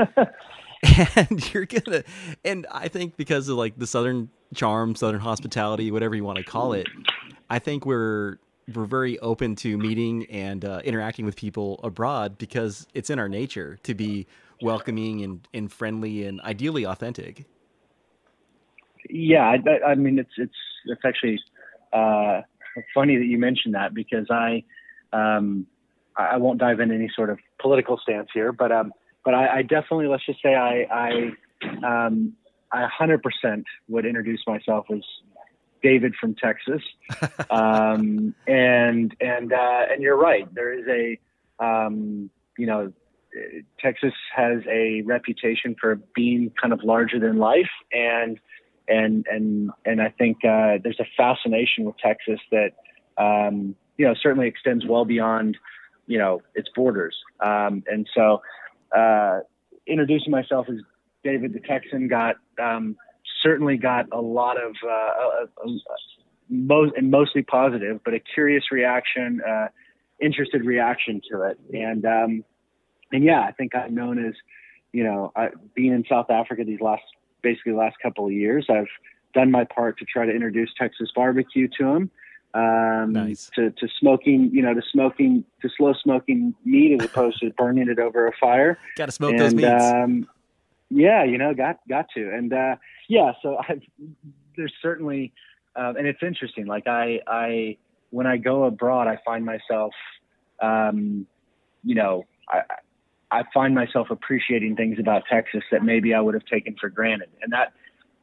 and 1.15 1.53
you're 1.53 1.65
gonna, 1.65 2.03
and 2.43 2.65
I 2.71 2.87
think 2.87 3.17
because 3.17 3.49
of 3.49 3.57
like 3.57 3.77
the 3.77 3.85
Southern 3.85 4.29
charm, 4.55 4.95
Southern 4.95 5.19
hospitality, 5.19 5.91
whatever 5.91 6.15
you 6.15 6.23
want 6.23 6.37
to 6.37 6.43
call 6.43 6.73
it, 6.73 6.87
I 7.49 7.59
think 7.59 7.85
we're 7.85 8.37
we're 8.73 8.85
very 8.85 9.19
open 9.19 9.55
to 9.55 9.77
meeting 9.77 10.25
and 10.27 10.65
uh, 10.65 10.81
interacting 10.83 11.25
with 11.25 11.35
people 11.35 11.79
abroad 11.83 12.37
because 12.37 12.87
it's 12.95 13.11
in 13.11 13.19
our 13.19 13.29
nature 13.29 13.77
to 13.83 13.93
be 13.93 14.25
welcoming 14.61 15.23
and, 15.23 15.47
and 15.53 15.71
friendly 15.71 16.25
and 16.25 16.41
ideally 16.41 16.83
authentic. 16.83 17.45
Yeah, 19.07 19.43
I, 19.43 19.91
I 19.91 19.95
mean 19.95 20.17
it's 20.17 20.31
it's 20.37 20.55
it's 20.85 21.01
actually 21.05 21.39
uh, 21.93 22.41
funny 22.93 23.17
that 23.17 23.25
you 23.25 23.37
mentioned 23.37 23.75
that 23.75 23.93
because 23.93 24.27
I, 24.29 24.63
um, 25.13 25.67
I 26.17 26.37
won't 26.37 26.59
dive 26.59 26.79
into 26.79 26.95
any 26.95 27.11
sort 27.15 27.29
of 27.29 27.39
political 27.59 27.97
stance 28.01 28.29
here, 28.33 28.51
but 28.51 28.71
um, 28.71 28.93
but 29.23 29.33
I, 29.33 29.57
I 29.57 29.61
definitely 29.63 30.07
let's 30.07 30.25
just 30.25 30.41
say 30.41 30.55
I 30.55 31.33
I 31.83 32.07
um, 32.07 32.33
I 32.71 32.87
100% 32.99 33.63
would 33.87 34.05
introduce 34.05 34.41
myself 34.47 34.85
as 34.91 35.01
David 35.81 36.13
from 36.19 36.35
Texas, 36.35 36.81
um, 37.49 38.33
and 38.47 39.15
and 39.19 39.53
uh, 39.53 39.81
and 39.91 40.01
you're 40.01 40.17
right. 40.17 40.47
There 40.53 40.73
is 40.73 40.85
a 40.87 41.63
um, 41.63 42.29
you 42.57 42.65
know 42.65 42.93
Texas 43.79 44.13
has 44.35 44.61
a 44.69 45.01
reputation 45.01 45.75
for 45.79 45.95
being 46.15 46.51
kind 46.59 46.73
of 46.73 46.83
larger 46.83 47.19
than 47.19 47.37
life, 47.37 47.69
and 47.91 48.39
and 48.87 49.25
and 49.29 49.71
and 49.85 50.01
I 50.01 50.09
think 50.09 50.37
uh, 50.43 50.77
there's 50.83 50.99
a 50.99 51.07
fascination 51.17 51.85
with 51.85 51.97
Texas 51.97 52.39
that 52.51 52.71
um, 53.17 53.75
you 53.97 54.05
know 54.05 54.13
certainly 54.21 54.47
extends 54.47 54.85
well 54.85 55.05
beyond 55.05 55.57
you 56.07 56.17
know 56.17 56.41
its 56.53 56.69
borders. 56.75 57.15
Um, 57.39 57.83
and 57.87 58.07
so, 58.15 58.41
uh, 58.95 59.39
introducing 59.87 60.31
myself 60.31 60.67
as 60.69 60.77
David 61.23 61.53
the 61.53 61.59
Texan 61.59 62.07
got 62.07 62.35
um, 62.61 62.95
certainly 63.43 63.77
got 63.77 64.05
a 64.11 64.21
lot 64.21 64.57
of 64.57 64.75
uh, 64.83 64.89
a, 64.89 65.67
a, 65.67 65.79
most 66.49 66.93
and 66.95 67.09
mostly 67.11 67.41
positive, 67.41 68.01
but 68.03 68.13
a 68.13 68.19
curious 68.19 68.65
reaction, 68.71 69.41
uh, 69.47 69.67
interested 70.21 70.65
reaction 70.65 71.21
to 71.31 71.41
it, 71.41 71.59
and 71.73 72.05
um, 72.05 72.43
and 73.11 73.23
yeah, 73.23 73.41
I 73.41 73.51
think 73.51 73.75
I'm 73.75 73.95
known 73.95 74.23
as 74.23 74.33
you 74.91 75.03
know 75.03 75.31
I, 75.35 75.49
being 75.73 75.93
in 75.93 76.03
South 76.09 76.29
Africa 76.29 76.63
these 76.63 76.81
last 76.81 77.03
basically 77.45 77.73
the 77.73 77.77
last 77.77 77.95
couple 78.01 78.25
of 78.25 78.33
years. 78.33 78.65
I've 78.69 78.89
done 79.35 79.51
my 79.51 79.63
part 79.63 79.99
to 79.99 80.05
try 80.05 80.25
to 80.25 80.31
introduce 80.31 80.71
Texas 80.77 81.09
barbecue 81.15 81.69
to 81.77 81.83
them. 81.83 82.11
Um, 82.55 83.11
nice. 83.11 83.51
to, 83.55 83.69
to 83.71 83.87
smoking, 83.99 84.49
you 84.51 84.61
know, 84.61 84.73
to 84.73 84.81
smoking, 84.91 85.43
to 85.61 85.69
slow 85.77 85.93
smoking 85.93 86.55
meat 86.63 86.97
as 86.99 87.05
opposed 87.05 87.39
to 87.41 87.49
burning 87.51 87.89
it 87.89 87.99
over 87.99 88.27
a 88.27 88.31
fire. 88.39 88.79
Got 88.95 89.07
to 89.07 89.11
smoke 89.11 89.31
and, 89.31 89.39
those 89.39 89.53
meats. 89.53 89.83
Um, 89.83 90.27
yeah, 90.89 91.23
you 91.25 91.37
know, 91.37 91.53
got 91.53 91.79
got 91.89 92.05
to, 92.15 92.33
and 92.33 92.53
uh, 92.53 92.77
yeah, 93.09 93.33
so 93.41 93.57
I've, 93.69 93.81
there's 94.55 94.73
certainly, 94.81 95.33
uh, 95.75 95.93
and 95.97 96.07
it's 96.07 96.23
interesting. 96.23 96.65
Like 96.65 96.87
I, 96.87 97.19
I 97.27 97.77
when 98.11 98.25
I 98.25 98.37
go 98.37 98.63
abroad, 98.63 99.07
I 99.07 99.19
find 99.25 99.43
myself, 99.43 99.93
um, 100.61 101.27
you 101.83 101.95
know, 101.95 102.25
I, 102.47 102.61
I 103.31 103.43
find 103.53 103.73
myself 103.73 104.07
appreciating 104.09 104.75
things 104.75 104.99
about 104.99 105.23
Texas 105.29 105.63
that 105.71 105.83
maybe 105.83 106.13
I 106.13 106.21
would 106.21 106.33
have 106.33 106.45
taken 106.45 106.75
for 106.79 106.89
granted. 106.89 107.29
And 107.41 107.51
that, 107.53 107.73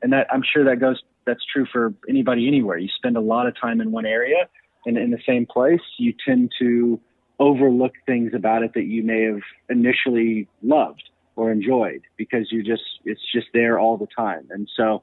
and 0.03 0.12
that 0.12 0.27
I'm 0.33 0.43
sure 0.43 0.65
that 0.65 0.81
goes, 0.81 1.03
that's 1.27 1.45
true 1.53 1.67
for 1.73 1.95
anybody 2.09 2.49
anywhere. 2.49 2.79
You 2.79 2.88
spend 2.97 3.17
a 3.17 3.21
lot 3.21 3.47
of 3.47 3.55
time 3.61 3.81
in 3.81 3.93
one 3.93 4.07
area 4.07 4.49
and 4.87 4.97
in 4.97 5.11
the 5.11 5.21
same 5.27 5.47
place, 5.47 5.81
you 5.99 6.15
tend 6.27 6.53
to 6.59 7.01
overlook 7.38 7.93
things 8.07 8.33
about 8.35 8.62
it 8.62 8.73
that 8.75 8.85
you 8.85 9.03
may 9.03 9.23
have 9.23 9.41
initially 9.69 10.49
loved 10.62 11.03
or 11.37 11.51
enjoyed 11.51 12.03
because 12.17 12.51
you 12.51 12.62
just, 12.62 12.83
it's 13.05 13.21
just 13.33 13.47
there 13.53 13.79
all 13.79 13.97
the 13.97 14.07
time. 14.17 14.47
And 14.51 14.69
so 14.77 15.03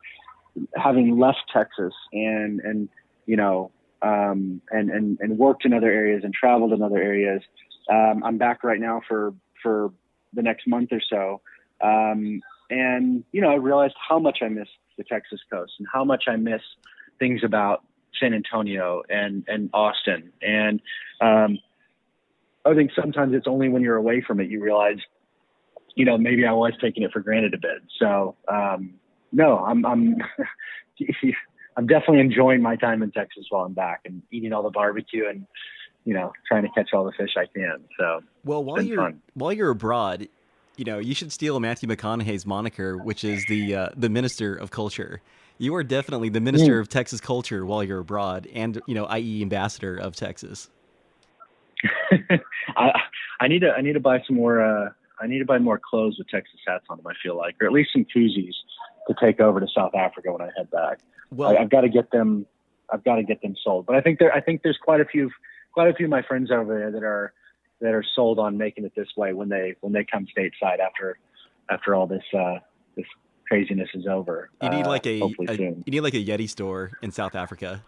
having 0.76 1.18
left 1.18 1.40
Texas 1.52 1.94
and, 2.14 2.60
and, 2.60 2.90
you 3.26 3.36
know, 3.36 3.72
um, 4.02 4.62
and, 4.72 4.90
and, 4.90 5.18
and 5.20 5.38
worked 5.38 5.66
in 5.66 5.74
other 5.74 5.92
areas 5.92 6.24
and 6.24 6.34
traveled 6.34 6.72
in 6.74 6.82
other 6.82 7.02
areas, 7.02 7.42
um, 7.90 8.24
I'm 8.24 8.38
back 8.38 8.64
right 8.64 8.80
now 8.80 9.02
for 9.08 9.34
for 9.62 9.92
the 10.34 10.42
next 10.42 10.68
month 10.68 10.90
or 10.92 11.02
so. 11.10 11.42
Um, 11.82 12.42
and, 12.70 13.24
you 13.32 13.42
know, 13.42 13.50
I 13.50 13.56
realized 13.56 13.96
how 14.08 14.20
much 14.20 14.40
I 14.42 14.48
miss 14.48 14.68
the 14.98 15.04
Texas 15.04 15.40
coast 15.52 15.74
and 15.80 15.88
how 15.92 16.04
much 16.04 16.26
I 16.28 16.36
miss 16.36 16.62
things 17.18 17.42
about 17.44 17.84
San 18.20 18.34
Antonio 18.34 19.02
and, 19.10 19.44
and 19.48 19.70
Austin. 19.74 20.32
And 20.42 20.82
um, 21.22 21.58
I 22.66 22.74
think 22.76 22.92
sometimes 22.96 23.34
it's 23.34 23.48
only 23.48 23.70
when 23.70 23.82
you're 23.82 23.96
away 23.96 24.24
from 24.26 24.40
it 24.40 24.50
you 24.50 24.62
realize, 24.62 24.98
you 25.96 26.06
know, 26.06 26.18
maybe 26.18 26.46
I 26.46 26.52
was 26.52 26.74
taking 26.80 27.04
it 27.04 27.12
for 27.12 27.22
granted 27.22 27.54
a 27.54 27.58
bit. 27.58 27.82
So, 28.00 28.36
um, 28.48 28.96
no, 29.32 29.60
I'm, 29.60 29.86
I'm, 29.86 30.18
I'm 31.78 31.88
definitely 31.88 32.20
enjoying 32.20 32.62
my 32.62 32.76
time 32.76 33.02
in 33.02 33.12
Texas 33.12 33.46
while 33.50 33.66
I'm 33.66 33.74
back 33.74 34.02
and 34.06 34.22
eating 34.32 34.54
all 34.54 34.64
the 34.64 34.70
barbecue 34.70 35.28
and, 35.28 35.46
you 36.06 36.14
know, 36.14 36.32
trying 36.48 36.64
to 36.64 36.70
catch 36.70 36.90
all 36.94 37.04
the 37.04 37.12
fish 37.12 37.32
I 37.38 37.46
can. 37.46 37.84
So 37.98 38.22
well, 38.44 38.64
while 38.64 38.82
you're 38.82 38.98
fun. 38.98 39.22
while 39.34 39.54
you're 39.54 39.70
abroad, 39.70 40.28
you 40.78 40.86
know, 40.86 41.00
you 41.00 41.14
should 41.14 41.32
steal 41.32 41.60
Matthew 41.60 41.90
McConaughey's 41.90 42.46
moniker, 42.46 42.98
which 42.98 43.24
is 43.24 43.46
the 43.48 43.76
uh, 43.76 43.90
the 43.96 44.10
minister 44.10 44.56
of 44.56 44.72
culture. 44.72 45.22
You 45.58 45.76
are 45.76 45.84
definitely 45.84 46.30
the 46.30 46.40
minister 46.40 46.78
mm. 46.78 46.82
of 46.82 46.88
Texas 46.88 47.20
culture 47.20 47.66
while 47.66 47.84
you're 47.84 48.00
abroad, 48.00 48.48
and 48.54 48.82
you 48.88 48.96
know, 48.96 49.06
i.e., 49.06 49.42
ambassador 49.42 49.98
of 49.98 50.16
Texas. 50.16 50.70
I 52.78 52.92
I 53.42 53.48
need 53.48 53.60
to 53.60 53.72
I 53.72 53.82
need 53.82 53.94
to 53.94 54.00
buy 54.00 54.22
some 54.26 54.38
more. 54.38 54.62
Uh, 54.62 54.90
I 55.20 55.28
need 55.28 55.40
to 55.40 55.46
buy 55.46 55.60
more 55.60 55.80
clothes 55.80 56.18
with 56.18 56.30
Texas 56.30 56.60
hats 56.66 56.86
on 56.90 56.98
them. 56.98 57.08
I 57.08 57.14
feel 57.22 57.36
like, 57.36 57.56
or 57.62 57.68
at 57.68 57.74
least 57.74 57.90
some 57.92 58.06
koozies 58.16 58.54
to 59.08 59.16
take 59.22 59.42
over 59.42 59.60
to 59.60 59.68
South 59.76 59.94
Africa 59.96 60.32
when 60.32 60.42
I 60.42 60.50
head 60.56 60.72
back. 60.72 61.00
Well, 61.30 61.58
I, 61.58 61.60
have 61.60 61.70
got 61.70 61.82
to 61.82 61.90
get 61.90 62.10
them. 62.12 62.46
I've 62.92 63.04
got 63.04 63.16
to 63.16 63.24
get 63.24 63.42
them 63.42 63.56
sold. 63.62 63.86
But 63.86 63.98
I 63.98 64.02
think 64.02 64.20
there. 64.20 64.34
I 64.34 64.40
think 64.40 64.62
there's 64.64 64.80
quite 64.82 65.02
a 65.02 65.06
few 65.06 65.30
quite 65.72 65.90
a 65.90 65.94
few 65.94 66.06
of 66.06 66.10
my 66.10 66.22
friends 66.22 66.52
over 66.52 66.78
there 66.78 66.92
that 66.92 67.04
are 67.04 67.34
that 67.82 67.94
are 67.94 68.04
sold 68.16 68.40
on 68.40 68.58
making 68.58 68.86
it 68.86 68.94
this 68.96 69.08
way 69.16 69.34
when 69.34 69.50
they 69.50 69.76
when 69.82 69.94
they 69.94 70.06
come 70.10 70.26
stateside 70.38 70.80
after 70.80 71.18
after 71.70 71.96
all 71.96 72.08
this 72.08 72.24
uh, 72.38 72.56
this 72.96 73.06
craziness 73.48 73.90
is 73.94 74.06
over. 74.08 74.50
You 74.62 74.70
need 74.70 74.86
like 74.86 75.08
a, 75.08 75.22
uh, 75.22 75.30
a 75.48 75.56
you 75.56 75.84
need 75.88 76.02
like 76.02 76.14
a 76.14 76.24
Yeti 76.24 76.50
store 76.50 76.92
in 77.02 77.12
South 77.12 77.36
Africa. 77.36 77.84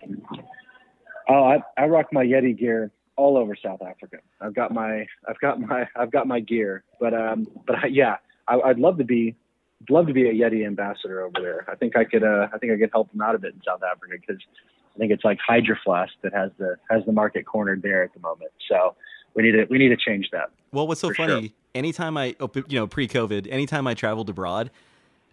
Oh, 1.30 1.44
I, 1.44 1.60
I 1.78 1.86
rock 1.86 2.08
my 2.12 2.26
Yeti 2.26 2.58
gear 2.58 2.92
all 3.16 3.38
over 3.38 3.56
South 3.56 3.82
Africa. 3.82 4.18
I've 4.40 4.56
got 4.56 4.74
my 4.74 5.06
I've 5.28 5.40
got 5.40 5.60
my 5.60 5.88
I've 5.96 6.12
got 6.12 6.28
my 6.28 6.40
gear, 6.40 6.84
but 7.00 7.14
um 7.14 7.48
but 7.68 7.76
I, 7.84 7.88
yeah, 7.88 8.18
I, 8.48 8.56
would 8.56 8.80
love 8.80 8.98
to 8.98 9.04
be 9.04 9.36
I'd 9.82 9.94
love 9.94 10.08
to 10.08 10.14
be 10.14 10.28
a 10.28 10.34
Yeti 10.34 10.66
ambassador 10.66 11.22
over 11.22 11.40
there. 11.42 11.66
I 11.70 11.76
think 11.76 11.96
I 11.96 12.06
could 12.06 12.24
uh, 12.24 12.48
I 12.54 12.58
think 12.58 12.74
I 12.74 12.78
could 12.78 12.90
help 12.92 13.12
them 13.12 13.22
out 13.22 13.36
a 13.36 13.40
bit 13.40 13.54
in 13.54 13.62
South 13.66 13.82
Africa 13.84 14.16
because 14.20 14.42
I 14.96 15.00
think 15.00 15.12
it's 15.12 15.24
like 15.24 15.40
Hydro 15.46 15.78
Flask 15.84 16.14
that 16.22 16.34
has 16.34 16.52
the 16.58 16.76
has 16.90 17.04
the 17.06 17.12
market 17.12 17.46
cornered 17.46 17.82
there 17.82 18.04
at 18.04 18.14
the 18.14 18.20
moment. 18.20 18.52
So 18.70 18.96
we 19.36 19.44
need 19.44 19.52
to 19.52 19.66
we 19.70 19.78
need 19.78 19.90
to 19.90 19.98
change 19.98 20.30
that. 20.32 20.50
Well, 20.72 20.88
what's 20.88 21.02
so 21.02 21.14
funny? 21.14 21.48
Sure. 21.48 21.56
Anytime 21.74 22.18
I 22.18 22.36
oh, 22.40 22.50
you 22.68 22.80
know 22.80 22.88
pre-COVID, 22.88 23.48
anytime 23.50 23.88
I 23.88 23.94
traveled 23.94 24.30
abroad, 24.30 24.72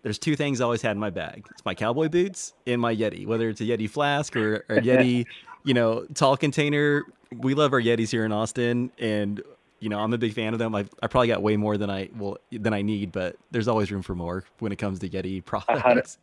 there's 0.02 0.18
two 0.18 0.36
things 0.36 0.61
I 0.61 0.64
always 0.64 0.82
had 0.82 0.92
in 0.92 0.98
my 0.98 1.11
bag. 1.11 1.46
It's 1.50 1.64
my 1.64 1.74
cowboy 1.74 2.09
boots 2.09 2.54
and 2.66 2.80
my 2.80 2.94
Yeti, 2.94 3.26
whether 3.26 3.48
it's 3.48 3.61
a 3.61 3.64
Yeti 3.64 3.90
flask 3.90 4.36
or, 4.36 4.64
or 4.68 4.76
a 4.76 4.80
Yeti, 4.80 5.26
you 5.64 5.74
know, 5.74 6.06
tall 6.14 6.36
container. 6.36 7.04
We 7.36 7.54
love 7.54 7.72
our 7.72 7.80
Yetis 7.80 8.11
here 8.11 8.24
in 8.24 8.32
Austin, 8.32 8.92
and 8.98 9.42
you 9.80 9.88
know, 9.88 9.98
I'm 9.98 10.12
a 10.12 10.18
big 10.18 10.34
fan 10.34 10.52
of 10.52 10.59
them. 10.59 10.74
I 10.74 10.86
I 11.02 11.09
probably 11.09 11.28
got 11.28 11.42
way 11.42 11.56
more 11.56 11.76
than 11.76 11.90
I 11.90 12.09
well 12.16 12.38
than 12.52 12.72
I 12.72 12.82
need, 12.82 13.11
but 13.11 13.36
there's 13.50 13.68
always 13.68 13.90
room 13.90 14.02
for 14.02 14.14
more 14.14 14.44
when 14.61 14.70
it 14.70 14.76
comes 14.76 15.00
to 15.00 15.09
Yeti 15.09 15.44
products. 15.44 16.18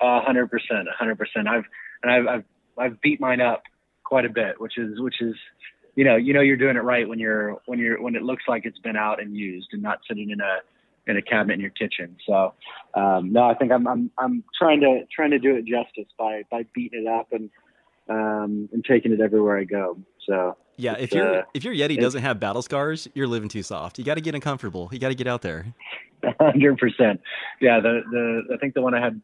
A 0.00 0.20
hundred 0.20 0.50
percent, 0.50 0.88
a 0.88 0.92
hundred 0.96 1.18
percent. 1.18 1.48
I've 1.48 1.64
and 2.04 2.12
I've, 2.12 2.26
I've 2.26 2.44
I've 2.76 3.00
beat 3.00 3.20
mine 3.20 3.40
up 3.40 3.62
quite 4.04 4.24
a 4.24 4.28
bit, 4.28 4.60
which 4.60 4.78
is 4.78 5.00
which 5.00 5.20
is 5.20 5.34
you 5.96 6.04
know 6.04 6.16
you 6.16 6.34
know 6.34 6.40
you're 6.40 6.56
doing 6.56 6.76
it 6.76 6.82
right 6.82 7.08
when 7.08 7.18
you're 7.18 7.56
when 7.66 7.78
you're 7.78 8.00
when 8.00 8.14
it 8.14 8.22
looks 8.22 8.44
like 8.46 8.64
it's 8.64 8.78
been 8.78 8.96
out 8.96 9.20
and 9.20 9.34
used 9.34 9.68
and 9.72 9.82
not 9.82 10.00
sitting 10.06 10.30
in 10.30 10.40
a 10.40 10.58
in 11.06 11.16
a 11.16 11.22
cabinet 11.22 11.54
in 11.54 11.60
your 11.60 11.70
kitchen. 11.70 12.16
So 12.26 12.54
um, 12.94 13.32
no, 13.32 13.44
I 13.44 13.54
think 13.54 13.72
I'm 13.72 13.86
I'm 13.88 14.10
I'm 14.18 14.44
trying 14.58 14.80
to 14.80 15.02
trying 15.14 15.30
to 15.30 15.38
do 15.38 15.56
it 15.56 15.64
justice 15.64 16.10
by 16.18 16.42
by 16.50 16.64
beating 16.74 17.06
it 17.06 17.08
up 17.08 17.32
and 17.32 17.50
um, 18.08 18.68
and 18.72 18.84
taking 18.84 19.12
it 19.12 19.20
everywhere 19.20 19.58
I 19.58 19.64
go. 19.64 19.98
So 20.26 20.56
yeah, 20.76 20.94
if 20.98 21.12
your 21.12 21.40
uh, 21.40 21.42
if 21.54 21.64
your 21.64 21.74
Yeti 21.74 21.98
doesn't 21.98 22.22
have 22.22 22.40
battle 22.40 22.62
scars, 22.62 23.08
you're 23.14 23.26
living 23.26 23.48
too 23.48 23.62
soft. 23.62 23.98
You 23.98 24.04
got 24.04 24.14
to 24.14 24.20
get 24.20 24.34
uncomfortable. 24.34 24.88
You 24.92 24.98
got 24.98 25.08
to 25.08 25.14
get 25.14 25.26
out 25.26 25.42
there. 25.42 25.66
Hundred 26.40 26.78
percent. 26.78 27.20
Yeah, 27.60 27.80
the 27.80 28.00
the 28.10 28.54
I 28.54 28.56
think 28.58 28.74
the 28.74 28.82
one 28.82 28.94
I 28.94 29.00
had, 29.00 29.20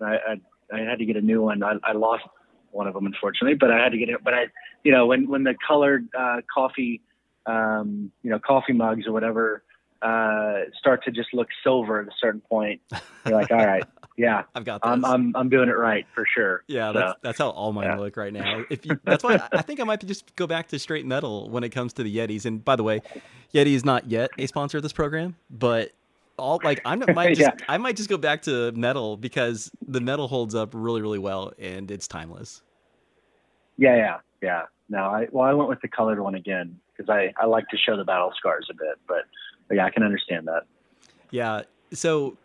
I, 0.00 0.14
I 0.14 0.40
I 0.72 0.80
had 0.80 0.98
to 0.98 1.04
get 1.04 1.16
a 1.16 1.20
new 1.20 1.42
one. 1.42 1.62
I, 1.62 1.74
I 1.84 1.92
lost 1.92 2.24
one 2.70 2.86
of 2.86 2.94
them 2.94 3.06
unfortunately, 3.06 3.54
but 3.54 3.70
I 3.70 3.82
had 3.82 3.92
to 3.92 3.98
get 3.98 4.08
it. 4.08 4.24
But 4.24 4.34
I, 4.34 4.46
you 4.84 4.92
know, 4.92 5.06
when 5.06 5.28
when 5.28 5.44
the 5.44 5.54
colored 5.66 6.08
uh, 6.18 6.38
coffee, 6.52 7.00
um, 7.46 8.10
you 8.22 8.30
know, 8.30 8.38
coffee 8.38 8.72
mugs 8.72 9.06
or 9.06 9.12
whatever 9.12 9.62
uh, 10.02 10.64
start 10.78 11.04
to 11.04 11.10
just 11.10 11.32
look 11.32 11.48
silver 11.62 12.00
at 12.00 12.08
a 12.08 12.12
certain 12.20 12.40
point, 12.40 12.80
you're 13.24 13.34
like, 13.34 13.50
all 13.50 13.64
right, 13.64 13.84
yeah, 14.16 14.42
I've 14.54 14.64
got 14.64 14.82
this. 14.82 14.90
I'm 14.90 15.04
I'm 15.04 15.36
I'm 15.36 15.48
doing 15.48 15.68
it 15.68 15.76
right 15.76 16.06
for 16.14 16.26
sure. 16.34 16.64
Yeah, 16.66 16.92
so, 16.92 16.98
that's 16.98 17.14
that's 17.22 17.38
how 17.38 17.50
all 17.50 17.72
mine 17.72 17.86
yeah. 17.86 17.96
look 17.96 18.16
right 18.16 18.32
now. 18.32 18.64
If 18.68 18.84
you, 18.84 18.98
that's 19.04 19.22
why 19.22 19.40
I 19.52 19.62
think 19.62 19.80
I 19.80 19.84
might 19.84 20.04
just 20.04 20.34
go 20.36 20.46
back 20.46 20.68
to 20.68 20.78
straight 20.78 21.06
metal 21.06 21.48
when 21.50 21.62
it 21.62 21.70
comes 21.70 21.92
to 21.94 22.02
the 22.02 22.14
Yetis. 22.14 22.44
And 22.44 22.64
by 22.64 22.76
the 22.76 22.82
way, 22.82 23.00
Yeti 23.54 23.74
is 23.74 23.84
not 23.84 24.10
yet 24.10 24.30
a 24.38 24.46
sponsor 24.46 24.78
of 24.78 24.82
this 24.82 24.92
program, 24.92 25.36
but 25.50 25.92
all 26.42 26.60
like 26.64 26.80
I 26.84 26.96
might 26.96 27.28
just 27.36 27.40
yeah. 27.40 27.66
I 27.68 27.78
might 27.78 27.96
just 27.96 28.08
go 28.08 28.18
back 28.18 28.42
to 28.42 28.72
metal 28.72 29.16
because 29.16 29.70
the 29.86 30.00
metal 30.00 30.28
holds 30.28 30.54
up 30.54 30.70
really 30.74 31.00
really 31.00 31.18
well 31.18 31.52
and 31.58 31.90
it's 31.90 32.08
timeless. 32.08 32.62
Yeah, 33.78 33.96
yeah, 33.96 34.16
yeah. 34.42 34.62
No, 34.88 35.04
I 35.04 35.28
well 35.30 35.44
I 35.44 35.52
went 35.54 35.68
with 35.68 35.80
the 35.80 35.88
colored 35.88 36.20
one 36.20 36.34
again 36.34 36.78
because 36.94 37.08
I 37.08 37.32
I 37.40 37.46
like 37.46 37.68
to 37.68 37.76
show 37.76 37.96
the 37.96 38.04
battle 38.04 38.32
scars 38.36 38.66
a 38.70 38.74
bit, 38.74 38.98
but, 39.06 39.24
but 39.68 39.76
yeah, 39.76 39.86
I 39.86 39.90
can 39.90 40.02
understand 40.02 40.46
that. 40.48 40.64
Yeah. 41.30 41.62
So 41.92 42.36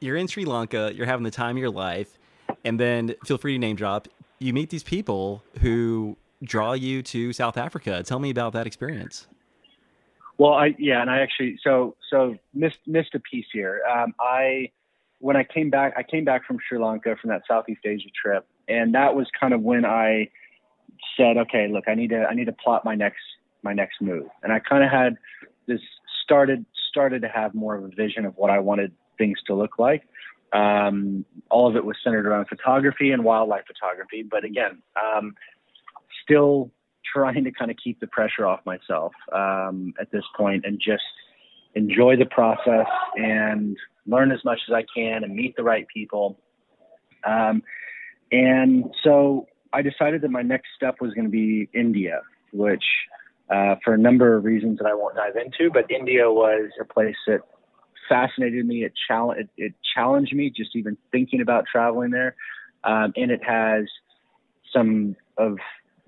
you're 0.00 0.16
in 0.16 0.28
Sri 0.28 0.44
Lanka, 0.44 0.92
you're 0.94 1.06
having 1.06 1.24
the 1.24 1.30
time 1.30 1.56
of 1.56 1.60
your 1.60 1.70
life, 1.70 2.18
and 2.64 2.78
then 2.78 3.14
feel 3.24 3.38
free 3.38 3.54
to 3.54 3.58
name 3.58 3.76
drop. 3.76 4.08
You 4.38 4.52
meet 4.52 4.70
these 4.70 4.82
people 4.82 5.42
who 5.60 6.16
draw 6.42 6.74
you 6.74 7.02
to 7.02 7.32
South 7.32 7.56
Africa. 7.56 8.02
Tell 8.02 8.18
me 8.18 8.30
about 8.30 8.52
that 8.52 8.66
experience. 8.66 9.26
Well, 10.38 10.52
I 10.52 10.74
yeah, 10.78 11.00
and 11.00 11.10
I 11.10 11.20
actually 11.20 11.58
so 11.62 11.96
so 12.10 12.36
missed 12.52 12.80
missed 12.86 13.14
a 13.14 13.20
piece 13.20 13.46
here. 13.52 13.80
Um, 13.90 14.14
I 14.20 14.70
when 15.18 15.36
I 15.36 15.44
came 15.44 15.70
back, 15.70 15.94
I 15.96 16.02
came 16.02 16.24
back 16.24 16.44
from 16.46 16.58
Sri 16.66 16.78
Lanka 16.78 17.16
from 17.16 17.30
that 17.30 17.42
Southeast 17.48 17.80
Asia 17.84 18.08
trip, 18.22 18.46
and 18.68 18.94
that 18.94 19.14
was 19.14 19.26
kind 19.38 19.54
of 19.54 19.62
when 19.62 19.84
I 19.84 20.28
said, 21.16 21.36
okay, 21.38 21.68
look, 21.68 21.84
I 21.88 21.94
need 21.94 22.10
to 22.10 22.26
I 22.26 22.34
need 22.34 22.46
to 22.46 22.52
plot 22.52 22.84
my 22.84 22.94
next 22.94 23.22
my 23.62 23.72
next 23.72 24.02
move, 24.02 24.26
and 24.42 24.52
I 24.52 24.58
kind 24.58 24.84
of 24.84 24.90
had 24.90 25.16
this 25.66 25.80
started 26.22 26.66
started 26.90 27.22
to 27.22 27.28
have 27.28 27.54
more 27.54 27.74
of 27.74 27.84
a 27.84 27.88
vision 27.88 28.26
of 28.26 28.36
what 28.36 28.50
I 28.50 28.58
wanted 28.58 28.92
things 29.16 29.38
to 29.46 29.54
look 29.54 29.78
like. 29.78 30.02
Um, 30.52 31.24
all 31.50 31.66
of 31.66 31.76
it 31.76 31.84
was 31.84 31.96
centered 32.02 32.26
around 32.26 32.46
photography 32.46 33.10
and 33.10 33.24
wildlife 33.24 33.64
photography, 33.66 34.22
but 34.22 34.44
again, 34.44 34.82
um, 34.96 35.34
still 36.22 36.70
trying 37.16 37.44
to 37.44 37.50
kind 37.50 37.70
of 37.70 37.76
keep 37.82 37.98
the 38.00 38.06
pressure 38.06 38.46
off 38.46 38.60
myself 38.66 39.12
um, 39.32 39.94
at 39.98 40.10
this 40.10 40.24
point 40.36 40.64
and 40.66 40.78
just 40.78 41.02
enjoy 41.74 42.16
the 42.16 42.26
process 42.26 42.86
and 43.16 43.76
learn 44.06 44.30
as 44.32 44.44
much 44.44 44.60
as 44.68 44.74
I 44.74 44.84
can 44.94 45.24
and 45.24 45.34
meet 45.34 45.56
the 45.56 45.62
right 45.62 45.86
people. 45.92 46.38
Um, 47.24 47.62
and 48.30 48.84
so 49.02 49.46
I 49.72 49.80
decided 49.82 50.20
that 50.22 50.30
my 50.30 50.42
next 50.42 50.68
step 50.76 50.96
was 51.00 51.14
going 51.14 51.24
to 51.24 51.30
be 51.30 51.68
India, 51.72 52.20
which 52.52 52.84
uh, 53.50 53.76
for 53.82 53.94
a 53.94 53.98
number 53.98 54.36
of 54.36 54.44
reasons 54.44 54.78
that 54.78 54.86
I 54.86 54.94
won't 54.94 55.16
dive 55.16 55.36
into, 55.36 55.70
but 55.72 55.90
India 55.90 56.30
was 56.30 56.70
a 56.80 56.84
place 56.84 57.16
that 57.26 57.40
fascinated 58.08 58.66
me. 58.66 58.84
It, 58.84 58.92
challenge, 59.08 59.40
it, 59.40 59.48
it 59.56 59.74
challenged 59.94 60.34
me 60.34 60.52
just 60.54 60.76
even 60.76 60.98
thinking 61.12 61.40
about 61.40 61.64
traveling 61.70 62.10
there. 62.10 62.36
Um, 62.84 63.12
and 63.16 63.30
it 63.30 63.42
has 63.42 63.84
some 64.72 65.16
of 65.38 65.58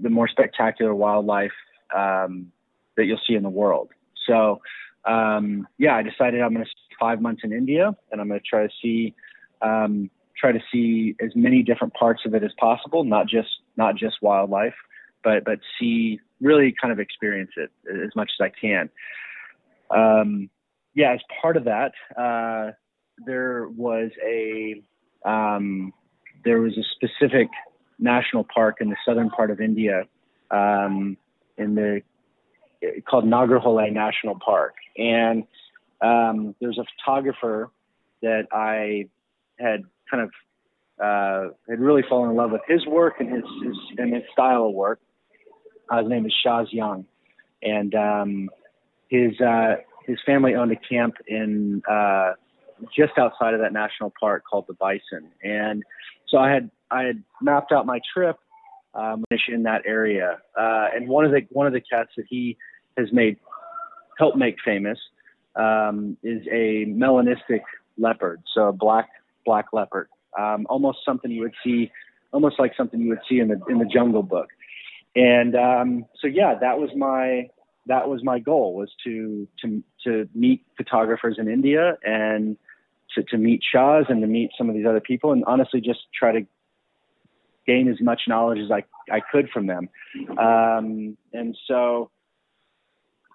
the 0.00 0.10
more 0.10 0.28
spectacular 0.28 0.94
wildlife 0.94 1.52
um, 1.94 2.52
that 2.96 3.06
you'll 3.06 3.20
see 3.26 3.34
in 3.34 3.42
the 3.42 3.48
world. 3.48 3.90
So, 4.26 4.60
um, 5.04 5.66
yeah, 5.78 5.96
I 5.96 6.02
decided 6.02 6.40
I'm 6.40 6.52
going 6.52 6.64
to 6.64 6.70
spend 6.70 6.98
five 7.00 7.20
months 7.20 7.42
in 7.44 7.52
India, 7.52 7.96
and 8.10 8.20
I'm 8.20 8.28
going 8.28 8.40
to 8.40 8.46
try 8.46 8.66
to 8.66 8.72
see 8.82 9.14
um, 9.62 10.10
try 10.36 10.52
to 10.52 10.60
see 10.72 11.16
as 11.20 11.30
many 11.34 11.62
different 11.62 11.94
parts 11.94 12.22
of 12.24 12.34
it 12.34 12.44
as 12.44 12.52
possible, 12.58 13.04
not 13.04 13.26
just 13.26 13.48
not 13.76 13.96
just 13.96 14.16
wildlife, 14.22 14.74
but 15.24 15.44
but 15.44 15.58
see 15.78 16.20
really 16.40 16.74
kind 16.80 16.92
of 16.92 17.00
experience 17.00 17.50
it 17.56 17.70
as 17.90 18.14
much 18.14 18.30
as 18.38 18.44
I 18.44 18.50
can. 18.60 18.90
Um, 19.90 20.50
yeah, 20.94 21.12
as 21.12 21.20
part 21.40 21.56
of 21.56 21.64
that, 21.64 21.92
uh, 22.16 22.72
there 23.26 23.68
was 23.68 24.10
a 24.24 24.82
um, 25.24 25.92
there 26.44 26.60
was 26.60 26.76
a 26.76 26.84
specific 26.94 27.48
national 27.98 28.44
park 28.44 28.76
in 28.80 28.90
the 28.90 28.96
southern 29.06 29.30
part 29.30 29.50
of 29.50 29.60
India, 29.60 30.04
um, 30.50 31.16
in 31.56 31.74
the 31.74 32.02
called 33.08 33.24
Nagarhole 33.24 33.90
National 33.90 34.38
Park, 34.38 34.74
and 34.96 35.44
um, 36.00 36.54
there's 36.60 36.78
a 36.78 36.84
photographer 36.96 37.70
that 38.22 38.46
I 38.52 39.08
had 39.58 39.82
kind 40.10 40.22
of 40.22 40.30
uh, 41.02 41.52
had 41.68 41.80
really 41.80 42.02
fallen 42.08 42.30
in 42.30 42.36
love 42.36 42.50
with 42.50 42.62
his 42.66 42.84
work 42.86 43.14
and 43.20 43.30
his, 43.30 43.44
his 43.64 43.76
and 43.98 44.14
his 44.14 44.24
style 44.32 44.66
of 44.66 44.74
work. 44.74 45.00
Uh, 45.88 46.02
his 46.02 46.08
name 46.08 46.26
is 46.26 46.34
Shaaz 46.44 46.66
Jung, 46.70 47.06
and 47.62 47.94
um, 47.94 48.50
his 49.08 49.40
uh, 49.40 49.76
his 50.06 50.18
family 50.24 50.54
owned 50.54 50.72
a 50.72 50.76
camp 50.76 51.14
in 51.26 51.82
uh, 51.88 52.32
just 52.96 53.12
outside 53.18 53.54
of 53.54 53.60
that 53.60 53.72
national 53.72 54.12
park 54.18 54.44
called 54.48 54.66
the 54.68 54.74
Bison, 54.74 55.30
and 55.42 55.82
so 56.28 56.38
I 56.38 56.50
had 56.50 56.70
I 56.90 57.02
had 57.04 57.22
mapped 57.40 57.72
out 57.72 57.86
my 57.86 58.00
trip 58.14 58.36
um, 58.94 59.24
in 59.48 59.62
that 59.64 59.82
area, 59.86 60.38
uh, 60.58 60.88
and 60.94 61.08
one 61.08 61.24
of 61.24 61.32
the 61.32 61.42
one 61.50 61.66
of 61.66 61.72
the 61.72 61.80
cats 61.80 62.10
that 62.16 62.26
he 62.28 62.56
has 62.96 63.08
made 63.12 63.36
helped 64.18 64.36
make 64.36 64.56
famous 64.64 64.98
um, 65.56 66.16
is 66.22 66.42
a 66.50 66.86
melanistic 66.86 67.60
leopard, 67.96 68.42
so 68.54 68.68
a 68.68 68.72
black 68.72 69.08
black 69.44 69.66
leopard, 69.72 70.08
um, 70.38 70.66
almost 70.68 70.98
something 71.04 71.30
you 71.30 71.42
would 71.42 71.54
see, 71.64 71.90
almost 72.32 72.58
like 72.58 72.72
something 72.76 73.00
you 73.00 73.10
would 73.10 73.20
see 73.28 73.38
in 73.38 73.48
the 73.48 73.60
in 73.68 73.78
the 73.78 73.86
Jungle 73.86 74.22
Book, 74.22 74.48
and 75.14 75.54
um, 75.54 76.06
so 76.20 76.26
yeah, 76.26 76.54
that 76.60 76.78
was 76.78 76.90
my 76.96 77.48
that 77.86 78.08
was 78.08 78.22
my 78.22 78.38
goal 78.38 78.74
was 78.74 78.90
to 79.04 79.48
to 79.62 79.82
to 80.04 80.28
meet 80.34 80.64
photographers 80.76 81.36
in 81.38 81.48
India 81.48 81.94
and 82.04 82.56
to, 83.14 83.22
to 83.24 83.38
meet 83.38 83.62
Shaaz 83.74 84.10
and 84.10 84.20
to 84.20 84.26
meet 84.26 84.50
some 84.56 84.68
of 84.68 84.76
these 84.76 84.86
other 84.86 85.00
people 85.00 85.32
and 85.32 85.42
honestly 85.46 85.80
just 85.80 86.00
try 86.14 86.32
to 86.32 86.46
gain 87.68 87.88
as 87.88 88.00
much 88.00 88.22
knowledge 88.26 88.58
as 88.58 88.70
I, 88.72 88.82
I 89.14 89.20
could 89.20 89.48
from 89.50 89.66
them. 89.66 89.88
Um, 90.38 91.16
and 91.32 91.56
so 91.68 92.10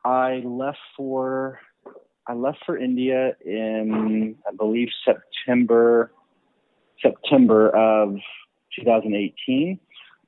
I 0.04 0.42
left 0.44 0.80
for 0.98 1.60
I 2.26 2.34
left 2.34 2.60
for 2.66 2.78
India 2.78 3.34
in 3.46 4.36
I 4.48 4.56
believe 4.56 4.90
September 5.06 6.12
September 7.02 7.70
of 7.70 8.16
2018. 8.80 9.80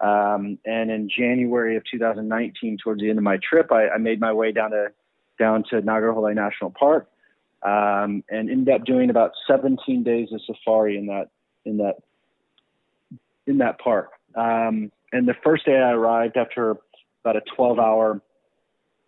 Um, 0.01 0.59
and 0.65 0.91
in 0.91 1.09
January 1.09 1.77
of 1.77 1.83
2019, 1.89 2.77
towards 2.83 3.01
the 3.01 3.09
end 3.09 3.17
of 3.17 3.23
my 3.23 3.37
trip, 3.37 3.71
I, 3.71 3.87
I 3.89 3.97
made 3.97 4.19
my 4.19 4.33
way 4.33 4.51
down 4.51 4.71
to 4.71 4.87
down 5.39 5.63
to 5.69 5.81
Nagarhole 5.81 6.33
National 6.33 6.69
Park 6.69 7.09
um, 7.63 8.23
and 8.29 8.49
ended 8.49 8.73
up 8.73 8.85
doing 8.85 9.09
about 9.09 9.31
17 9.47 10.03
days 10.03 10.29
of 10.31 10.41
safari 10.45 10.97
in 10.97 11.07
that 11.07 11.29
in 11.65 11.77
that 11.77 11.95
in 13.47 13.59
that 13.59 13.79
park. 13.79 14.11
Um, 14.35 14.91
and 15.11 15.27
the 15.27 15.35
first 15.43 15.65
day 15.65 15.75
I 15.75 15.91
arrived 15.91 16.37
after 16.37 16.71
about 17.23 17.37
a 17.37 17.41
12 17.55 17.79
hour 17.79 18.21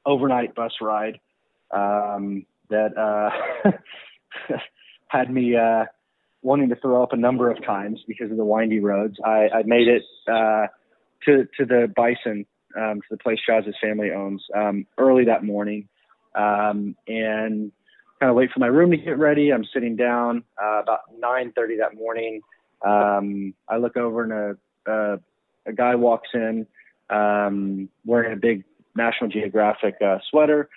overnight 0.05 0.55
bus 0.55 0.71
ride 0.81 1.19
um, 1.71 2.45
that 2.69 2.97
uh, 2.97 3.71
had 5.07 5.29
me 5.31 5.55
uh, 5.55 5.85
wanting 6.41 6.69
to 6.69 6.75
throw 6.75 7.03
up 7.03 7.13
a 7.13 7.17
number 7.17 7.51
of 7.51 7.63
times 7.63 7.99
because 8.07 8.31
of 8.31 8.37
the 8.37 8.45
windy 8.45 8.79
roads. 8.79 9.17
I, 9.23 9.49
I 9.53 9.63
made 9.65 9.87
it 9.87 10.03
uh, 10.31 10.67
to 11.25 11.47
to 11.57 11.65
the 11.65 11.91
Bison, 11.95 12.45
um, 12.77 13.01
to 13.01 13.07
the 13.11 13.17
place 13.17 13.39
Shaaz's 13.47 13.75
family 13.81 14.11
owns, 14.11 14.43
um, 14.55 14.85
early 14.97 15.25
that 15.25 15.43
morning, 15.43 15.87
um, 16.35 16.95
and 17.07 17.71
kind 18.19 18.29
of 18.29 18.35
wait 18.35 18.51
for 18.51 18.59
my 18.59 18.67
room 18.67 18.91
to 18.91 18.97
get 18.97 19.17
ready. 19.17 19.51
I'm 19.51 19.65
sitting 19.73 19.95
down 19.95 20.43
uh, 20.61 20.81
about 20.81 21.01
9:30 21.21 21.79
that 21.79 21.95
morning. 21.95 22.41
Um, 22.85 23.53
I 23.67 23.77
look 23.77 23.97
over 23.97 24.23
and 24.23 24.33
a, 24.33 24.91
a, 24.91 25.19
a 25.65 25.73
guy 25.73 25.95
walks 25.95 26.29
in 26.33 26.67
um, 27.09 27.89
wearing 28.05 28.33
a 28.33 28.35
big 28.35 28.63
National 28.95 29.29
Geographic 29.29 29.95
uh, 30.05 30.17
sweater. 30.29 30.69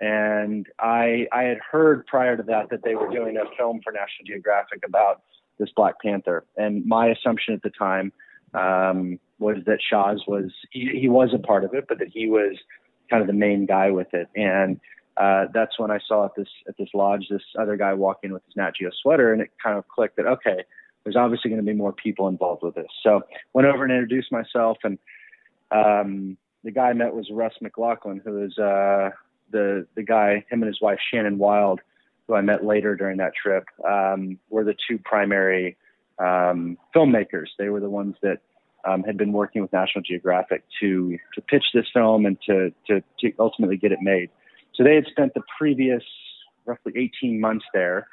And 0.00 0.66
I, 0.78 1.26
I 1.32 1.42
had 1.44 1.58
heard 1.58 2.06
prior 2.06 2.36
to 2.36 2.42
that 2.44 2.70
that 2.70 2.84
they 2.84 2.94
were 2.94 3.10
doing 3.10 3.36
a 3.36 3.44
film 3.56 3.80
for 3.82 3.92
National 3.92 4.26
Geographic 4.26 4.84
about 4.86 5.22
this 5.58 5.70
Black 5.74 5.94
Panther. 6.00 6.44
And 6.56 6.86
my 6.86 7.08
assumption 7.08 7.54
at 7.54 7.62
the 7.62 7.70
time 7.70 8.12
um, 8.54 9.18
was 9.38 9.56
that 9.66 9.78
Shaaz 9.92 10.18
was, 10.28 10.52
he, 10.70 10.98
he 11.00 11.08
was 11.08 11.30
a 11.34 11.38
part 11.38 11.64
of 11.64 11.74
it, 11.74 11.86
but 11.88 11.98
that 11.98 12.08
he 12.08 12.28
was 12.28 12.56
kind 13.10 13.20
of 13.20 13.26
the 13.26 13.32
main 13.32 13.66
guy 13.66 13.90
with 13.90 14.12
it. 14.14 14.28
And 14.36 14.80
uh, 15.18 15.46
that's 15.52 15.78
when 15.78 15.90
I 15.90 15.98
saw 16.06 16.26
at 16.26 16.36
this 16.36 16.48
at 16.68 16.76
this 16.78 16.88
lodge 16.94 17.26
this 17.28 17.42
other 17.58 17.76
guy 17.76 17.92
walking 17.92 18.32
with 18.32 18.44
his 18.46 18.54
Nat 18.56 18.76
Geo 18.78 18.90
sweater, 19.02 19.32
and 19.32 19.42
it 19.42 19.50
kind 19.62 19.76
of 19.76 19.86
clicked 19.88 20.16
that 20.16 20.26
okay, 20.26 20.62
there's 21.08 21.16
obviously 21.16 21.48
going 21.48 21.64
to 21.64 21.66
be 21.66 21.76
more 21.76 21.92
people 21.92 22.28
involved 22.28 22.62
with 22.62 22.74
this. 22.74 22.90
So 23.02 23.22
went 23.54 23.66
over 23.66 23.82
and 23.82 23.92
introduced 23.92 24.30
myself, 24.30 24.76
and 24.84 24.98
um, 25.70 26.36
the 26.64 26.70
guy 26.70 26.90
I 26.90 26.92
met 26.92 27.14
was 27.14 27.30
Russ 27.32 27.54
McLaughlin, 27.62 28.20
who 28.22 28.44
is 28.44 28.58
uh, 28.58 29.08
the 29.50 29.86
the 29.94 30.02
guy, 30.02 30.44
him 30.50 30.62
and 30.62 30.66
his 30.66 30.82
wife 30.82 30.98
Shannon 31.10 31.38
Wild, 31.38 31.80
who 32.26 32.34
I 32.34 32.42
met 32.42 32.62
later 32.62 32.94
during 32.94 33.16
that 33.18 33.32
trip, 33.42 33.64
um, 33.88 34.38
were 34.50 34.64
the 34.64 34.74
two 34.86 34.98
primary 34.98 35.78
um, 36.18 36.76
filmmakers. 36.94 37.46
They 37.58 37.70
were 37.70 37.80
the 37.80 37.88
ones 37.88 38.16
that 38.20 38.40
um, 38.84 39.02
had 39.02 39.16
been 39.16 39.32
working 39.32 39.62
with 39.62 39.72
National 39.72 40.02
Geographic 40.02 40.62
to 40.80 41.18
to 41.34 41.40
pitch 41.40 41.64
this 41.72 41.86
film 41.94 42.26
and 42.26 42.36
to, 42.42 42.70
to 42.88 43.02
to 43.20 43.32
ultimately 43.38 43.78
get 43.78 43.92
it 43.92 44.00
made. 44.02 44.28
So 44.74 44.84
they 44.84 44.94
had 44.94 45.06
spent 45.10 45.32
the 45.32 45.42
previous 45.58 46.02
roughly 46.66 46.92
18 46.96 47.40
months 47.40 47.64
there, 47.72 48.06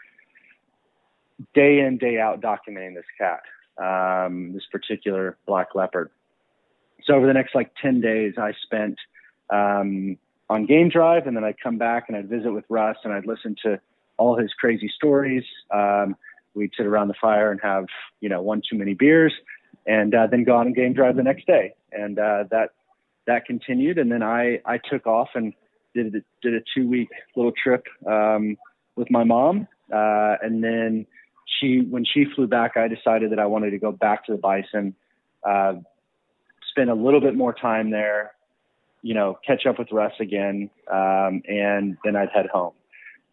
day 1.54 1.80
in 1.80 1.98
day 1.98 2.20
out 2.20 2.42
documenting 2.42 2.96
this 2.96 3.06
cat, 3.18 3.42
um, 3.78 4.54
this 4.54 4.64
particular 4.72 5.38
black 5.46 5.76
leopard. 5.76 6.12
So 7.04 7.14
over 7.14 7.28
the 7.28 7.34
next 7.34 7.54
like 7.54 7.72
10 7.82 8.02
days, 8.02 8.34
I 8.38 8.54
spent 8.64 8.98
um, 9.50 10.18
on 10.50 10.66
Game 10.66 10.90
Drive, 10.90 11.28
and 11.28 11.36
then 11.36 11.44
I'd 11.44 11.60
come 11.62 11.78
back 11.78 12.06
and 12.08 12.18
I'd 12.18 12.30
visit 12.30 12.52
with 12.52 12.66
Russ, 12.70 12.98
and 13.04 13.14
I'd 13.14 13.26
listen 13.26 13.56
to 13.64 13.80
all 14.18 14.38
his 14.38 14.52
crazy 14.60 14.92
stories. 14.96 15.44
Um, 15.72 16.16
we'd 16.54 16.72
sit 16.78 16.86
around 16.86 17.10
the 17.10 17.16
fire 17.20 17.52
and 17.52 17.60
have 17.62 17.86
you 18.22 18.30
know 18.30 18.42
one 18.42 18.62
too 18.68 18.78
many 18.78 18.94
beers, 18.94 19.34
and 19.86 20.16
uh, 20.16 20.28
then 20.28 20.44
go 20.44 20.56
on 20.56 20.72
Game 20.74 20.94
Drive 20.94 21.16
the 21.16 21.24
next 21.24 21.46
day, 21.46 21.74
and 21.92 22.18
uh, 22.18 22.46
that 22.52 22.72
that 23.28 23.46
continued. 23.46 23.98
And 23.98 24.12
then 24.12 24.24
I 24.24 24.62
I 24.66 24.78
took 24.78 25.06
off 25.06 25.30
and 25.36 25.54
did 25.94 26.16
a, 26.16 26.20
did 26.42 26.54
a 26.56 26.62
two 26.76 26.88
week 26.88 27.10
little 27.36 27.52
trip 27.52 27.86
um, 28.08 28.58
with 28.96 29.10
my 29.12 29.24
mom, 29.24 29.68
uh, 29.94 30.36
and 30.42 30.64
then 30.64 31.06
she 31.46 31.82
when 31.82 32.06
she 32.06 32.26
flew 32.36 32.48
back, 32.48 32.76
I 32.76 32.88
decided 32.88 33.32
that 33.32 33.40
I 33.40 33.46
wanted 33.46 33.72
to 33.72 33.78
go 33.78 33.92
back 33.92 34.26
to 34.26 34.32
the 34.34 34.38
Bison. 34.38 34.96
Uh, 35.44 35.76
spend 36.72 36.90
a 36.90 36.96
little 36.96 37.22
bit 37.22 37.36
more 37.36 37.54
time 37.54 37.92
there, 37.92 38.34
you 39.02 39.14
know, 39.14 39.38
catch 39.46 39.66
up 39.66 39.80
with 39.80 39.92
Russ 39.92 40.14
again, 40.20 40.70
um, 40.92 41.42
and 41.48 41.98
then 42.04 42.16
I'd 42.16 42.30
head 42.34 42.48
home. 42.52 42.74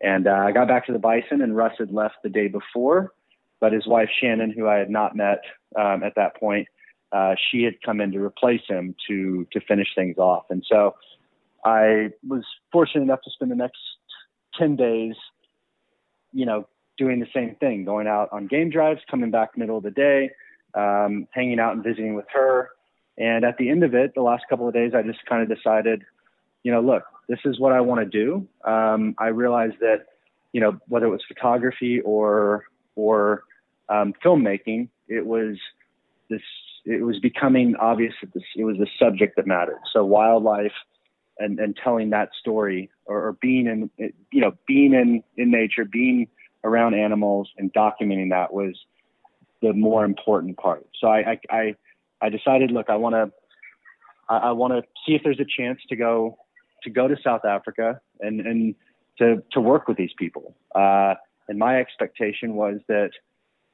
And 0.01 0.27
uh, 0.27 0.33
I 0.33 0.53
got 0.53 0.69
back 0.69 0.87
to 0.87 0.93
the 0.93 0.99
Bison, 0.99 1.43
and 1.43 1.57
Russ 1.57 1.73
had 1.79 1.93
left 1.93 2.17
the 2.23 2.29
day 2.29 2.49
before, 2.49 3.13
but 3.61 3.73
his 3.73 3.87
wife 3.87 4.09
Shannon, 4.21 4.51
who 4.51 4.69
I 4.69 4.77
had 4.77 4.91
not 4.91 5.17
met 5.17 5.41
um, 5.79 6.03
at 6.03 6.15
that 6.17 6.37
point, 6.37 6.69
uh, 7.13 7.35
she 7.51 7.63
had 7.63 7.75
come 7.85 8.01
in 8.01 8.13
to 8.13 8.19
replace 8.19 8.63
him 8.69 8.95
to 9.09 9.47
to 9.53 9.61
finish 9.61 9.89
things 9.95 10.19
off. 10.19 10.45
And 10.51 10.65
so 10.69 10.95
I 11.65 12.11
was 12.27 12.45
fortunate 12.71 13.03
enough 13.03 13.23
to 13.23 13.31
spend 13.31 13.51
the 13.51 13.57
next 13.57 13.81
ten 14.59 14.77
days, 14.77 15.15
you 16.33 16.47
know, 16.47 16.69
doing 17.03 17.19
the 17.21 17.33
same 17.39 17.53
thing, 17.63 17.77
going 17.93 18.07
out 18.07 18.29
on 18.37 18.47
game 18.47 18.71
drives, 18.77 19.01
coming 19.11 19.31
back 19.37 19.49
middle 19.57 19.79
of 19.81 19.83
the 19.83 19.91
day, 20.09 20.21
um, 20.83 21.27
hanging 21.37 21.59
out 21.65 21.73
and 21.75 21.83
visiting 21.83 22.15
with 22.15 22.29
her, 22.33 22.71
and 23.19 23.45
at 23.45 23.57
the 23.59 23.69
end 23.69 23.83
of 23.85 23.95
it, 23.95 24.15
the 24.15 24.23
last 24.23 24.45
couple 24.49 24.67
of 24.67 24.75
days, 24.75 24.93
I 24.95 25.03
just 25.03 25.25
kind 25.27 25.43
of 25.43 25.49
decided, 25.57 26.03
you 26.63 26.73
know, 26.73 26.81
look, 26.81 27.03
this 27.29 27.41
is 27.45 27.59
what 27.59 27.73
I 27.73 27.81
want 27.81 28.01
to 28.01 28.07
do. 28.07 28.49
Um, 28.65 29.15
I 29.19 29.29
realized 29.29 29.79
that, 29.81 30.07
you 30.53 30.61
know, 30.61 30.79
whether 30.89 31.07
it 31.07 31.11
was 31.11 31.23
photography 31.27 32.01
or 32.01 32.65
or 32.95 33.43
um, 33.89 34.15
filmmaking, 34.25 34.89
it 35.09 35.25
was 35.27 35.57
this. 36.31 36.43
It 36.85 37.03
was 37.05 37.19
becoming 37.21 37.77
obvious 37.77 38.15
that 38.23 38.33
this 38.35 38.43
it 38.57 38.65
was 38.65 38.77
the 38.77 38.89
subject 38.99 39.37
that 39.37 39.47
mattered. 39.47 39.81
So 39.93 40.05
wildlife 40.05 40.73
and 41.39 41.61
and 41.61 41.77
telling 41.77 42.11
that 42.11 42.31
story, 42.41 42.91
or, 43.05 43.29
or 43.29 43.33
being 43.35 43.67
in, 43.67 44.13
you 44.33 44.41
know, 44.41 44.53
being 44.67 44.93
in 44.95 45.23
in 45.37 45.51
nature, 45.51 45.85
being 45.85 46.29
around 46.65 46.95
animals, 46.95 47.51
and 47.59 47.73
documenting 47.73 48.31
that 48.31 48.53
was 48.53 48.79
the 49.61 49.73
more 49.73 50.05
important 50.05 50.57
part. 50.57 50.87
So 51.01 51.09
I 51.09 51.33
I, 51.33 51.39
I 51.51 51.77
I 52.23 52.29
decided, 52.29 52.71
look, 52.71 52.89
I 52.89 52.97
want 52.97 53.15
to, 53.15 53.33
I, 54.29 54.37
I 54.39 54.51
want 54.53 54.73
to 54.73 54.83
see 55.05 55.15
if 55.15 55.23
there's 55.25 55.41
a 55.41 55.45
chance 55.45 55.81
to 55.89 55.97
go, 55.97 56.39
to 56.85 56.91
go 56.91 57.09
to 57.09 57.17
South 57.23 57.45
Africa 57.45 58.01
and 58.21 58.41
and 58.41 58.75
to 59.19 59.43
to 59.53 59.61
work 59.61 59.89
with 59.89 59.97
these 59.97 60.13
people. 60.19 60.55
Uh, 60.75 61.15
and 61.49 61.59
my 61.59 61.79
expectation 61.79 62.55
was 62.55 62.79
that, 62.89 63.11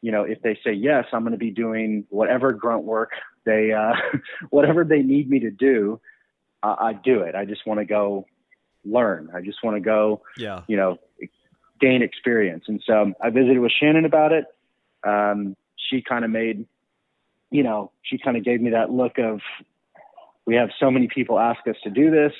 you 0.00 0.10
know, 0.10 0.22
if 0.22 0.40
they 0.42 0.58
say 0.64 0.72
yes, 0.72 1.04
I'm 1.12 1.22
going 1.22 1.32
to 1.32 1.38
be 1.38 1.50
doing 1.50 2.06
whatever 2.08 2.52
grunt 2.52 2.84
work 2.84 3.10
they, 3.44 3.72
uh, 3.72 3.92
whatever 4.50 4.84
they 4.84 5.02
need 5.02 5.28
me 5.28 5.40
to 5.40 5.50
do. 5.50 6.00
Uh, 6.62 6.74
I 6.78 6.92
do 6.92 7.20
it. 7.20 7.34
I 7.34 7.44
just 7.44 7.66
want 7.66 7.78
to 7.78 7.84
go 7.84 8.26
learn. 8.84 9.30
I 9.34 9.40
just 9.42 9.62
want 9.62 9.76
to 9.76 9.80
go, 9.80 10.22
yeah. 10.36 10.62
you 10.66 10.76
know, 10.76 10.98
gain 11.80 12.02
experience. 12.02 12.64
And 12.68 12.82
so 12.86 13.12
I 13.20 13.30
visited 13.30 13.58
with 13.58 13.72
Shannon 13.72 14.04
about 14.04 14.32
it. 14.32 14.44
Um, 15.06 15.56
she 15.76 16.02
kind 16.02 16.24
of 16.24 16.30
made 16.30 16.66
you 17.50 17.62
know, 17.62 17.90
she 18.02 18.18
kind 18.18 18.36
of 18.36 18.44
gave 18.44 18.60
me 18.60 18.70
that 18.70 18.90
look 18.90 19.18
of, 19.18 19.40
we 20.46 20.56
have 20.56 20.70
so 20.78 20.90
many 20.90 21.08
people 21.08 21.38
ask 21.38 21.66
us 21.66 21.76
to 21.84 21.90
do 21.90 22.10
this. 22.10 22.32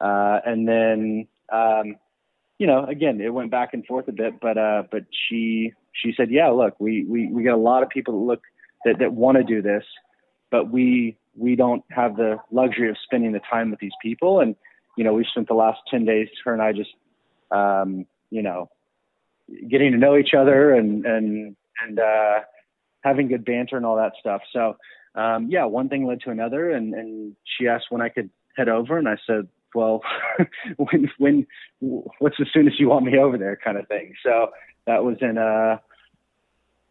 Uh, 0.00 0.40
and 0.44 0.68
then, 0.68 1.26
um, 1.52 1.96
you 2.58 2.66
know, 2.66 2.84
again, 2.84 3.20
it 3.20 3.32
went 3.32 3.50
back 3.50 3.74
and 3.74 3.84
forth 3.86 4.08
a 4.08 4.12
bit, 4.12 4.40
but, 4.40 4.56
uh, 4.56 4.82
but 4.90 5.04
she, 5.28 5.72
she 5.92 6.12
said, 6.16 6.30
yeah, 6.30 6.48
look, 6.48 6.78
we, 6.78 7.04
we, 7.04 7.28
we 7.28 7.42
get 7.42 7.54
a 7.54 7.58
lot 7.58 7.82
of 7.82 7.88
people 7.88 8.18
that 8.18 8.26
look 8.26 8.42
that, 8.84 8.98
that 9.00 9.12
want 9.12 9.36
to 9.36 9.44
do 9.44 9.60
this, 9.60 9.84
but 10.50 10.70
we, 10.70 11.16
we 11.36 11.56
don't 11.56 11.84
have 11.90 12.16
the 12.16 12.36
luxury 12.50 12.88
of 12.88 12.96
spending 13.04 13.32
the 13.32 13.40
time 13.50 13.70
with 13.70 13.80
these 13.80 13.92
people. 14.02 14.40
And, 14.40 14.54
you 14.96 15.04
know, 15.04 15.12
we 15.12 15.24
spent 15.30 15.48
the 15.48 15.54
last 15.54 15.80
10 15.90 16.04
days, 16.04 16.28
her 16.44 16.52
and 16.52 16.62
I 16.62 16.72
just, 16.72 16.90
um, 17.50 18.06
you 18.30 18.42
know, 18.42 18.70
getting 19.68 19.92
to 19.92 19.98
know 19.98 20.16
each 20.16 20.34
other 20.36 20.74
and, 20.74 21.04
and, 21.06 21.56
and, 21.82 21.98
uh, 21.98 22.40
having 23.02 23.28
good 23.28 23.44
banter 23.44 23.76
and 23.76 23.86
all 23.86 23.96
that 23.96 24.12
stuff. 24.20 24.42
So, 24.52 24.76
um, 25.14 25.48
yeah, 25.50 25.64
one 25.64 25.88
thing 25.88 26.06
led 26.06 26.20
to 26.22 26.30
another, 26.30 26.70
and, 26.70 26.94
and 26.94 27.36
she 27.44 27.66
asked 27.68 27.86
when 27.90 28.02
I 28.02 28.08
could 28.08 28.30
head 28.56 28.68
over, 28.68 28.98
and 28.98 29.08
I 29.08 29.16
said, 29.26 29.48
well, 29.74 30.02
when, 30.76 31.10
when, 31.18 31.46
what's 31.80 32.36
as 32.40 32.48
soon 32.52 32.66
as 32.66 32.74
you 32.78 32.88
want 32.88 33.04
me 33.04 33.18
over 33.18 33.38
there, 33.38 33.56
kind 33.56 33.78
of 33.78 33.88
thing. 33.88 34.14
So 34.22 34.48
that 34.86 35.04
was 35.04 35.16
in, 35.20 35.38
uh, 35.38 35.78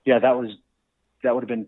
yeah, 0.05 0.19
that 0.19 0.37
was, 0.37 0.51
that 1.23 1.33
would 1.35 1.43
have 1.43 1.49
been, 1.49 1.67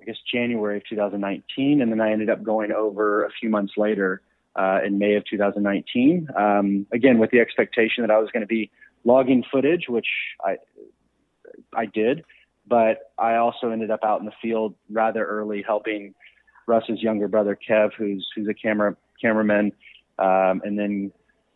I 0.00 0.04
guess, 0.04 0.16
January 0.32 0.78
of 0.78 0.84
2019, 0.88 1.82
and 1.82 1.92
then 1.92 2.00
I 2.00 2.12
ended 2.12 2.30
up 2.30 2.42
going 2.42 2.72
over 2.72 3.24
a 3.24 3.30
few 3.40 3.50
months 3.50 3.74
later 3.76 4.22
uh, 4.56 4.80
in 4.84 4.98
May 4.98 5.14
of 5.14 5.24
2019. 5.28 6.28
Um, 6.36 6.86
again, 6.92 7.18
with 7.18 7.30
the 7.30 7.40
expectation 7.40 8.02
that 8.02 8.10
I 8.10 8.18
was 8.18 8.30
going 8.32 8.42
to 8.42 8.46
be 8.46 8.70
logging 9.04 9.44
footage, 9.50 9.84
which 9.88 10.08
I, 10.44 10.56
I 11.74 11.86
did 11.86 12.24
but 12.70 13.10
I 13.18 13.34
also 13.34 13.70
ended 13.70 13.90
up 13.90 14.04
out 14.04 14.20
in 14.20 14.26
the 14.26 14.32
field 14.40 14.74
rather 14.88 15.26
early, 15.26 15.62
helping 15.66 16.14
Russ's 16.66 17.02
younger 17.02 17.26
brother 17.26 17.58
Kev, 17.68 17.90
who's 17.98 18.26
who's 18.34 18.48
a 18.48 18.54
camera 18.54 18.96
cameraman, 19.20 19.72
um, 20.18 20.62
and 20.64 20.78
then 20.78 21.12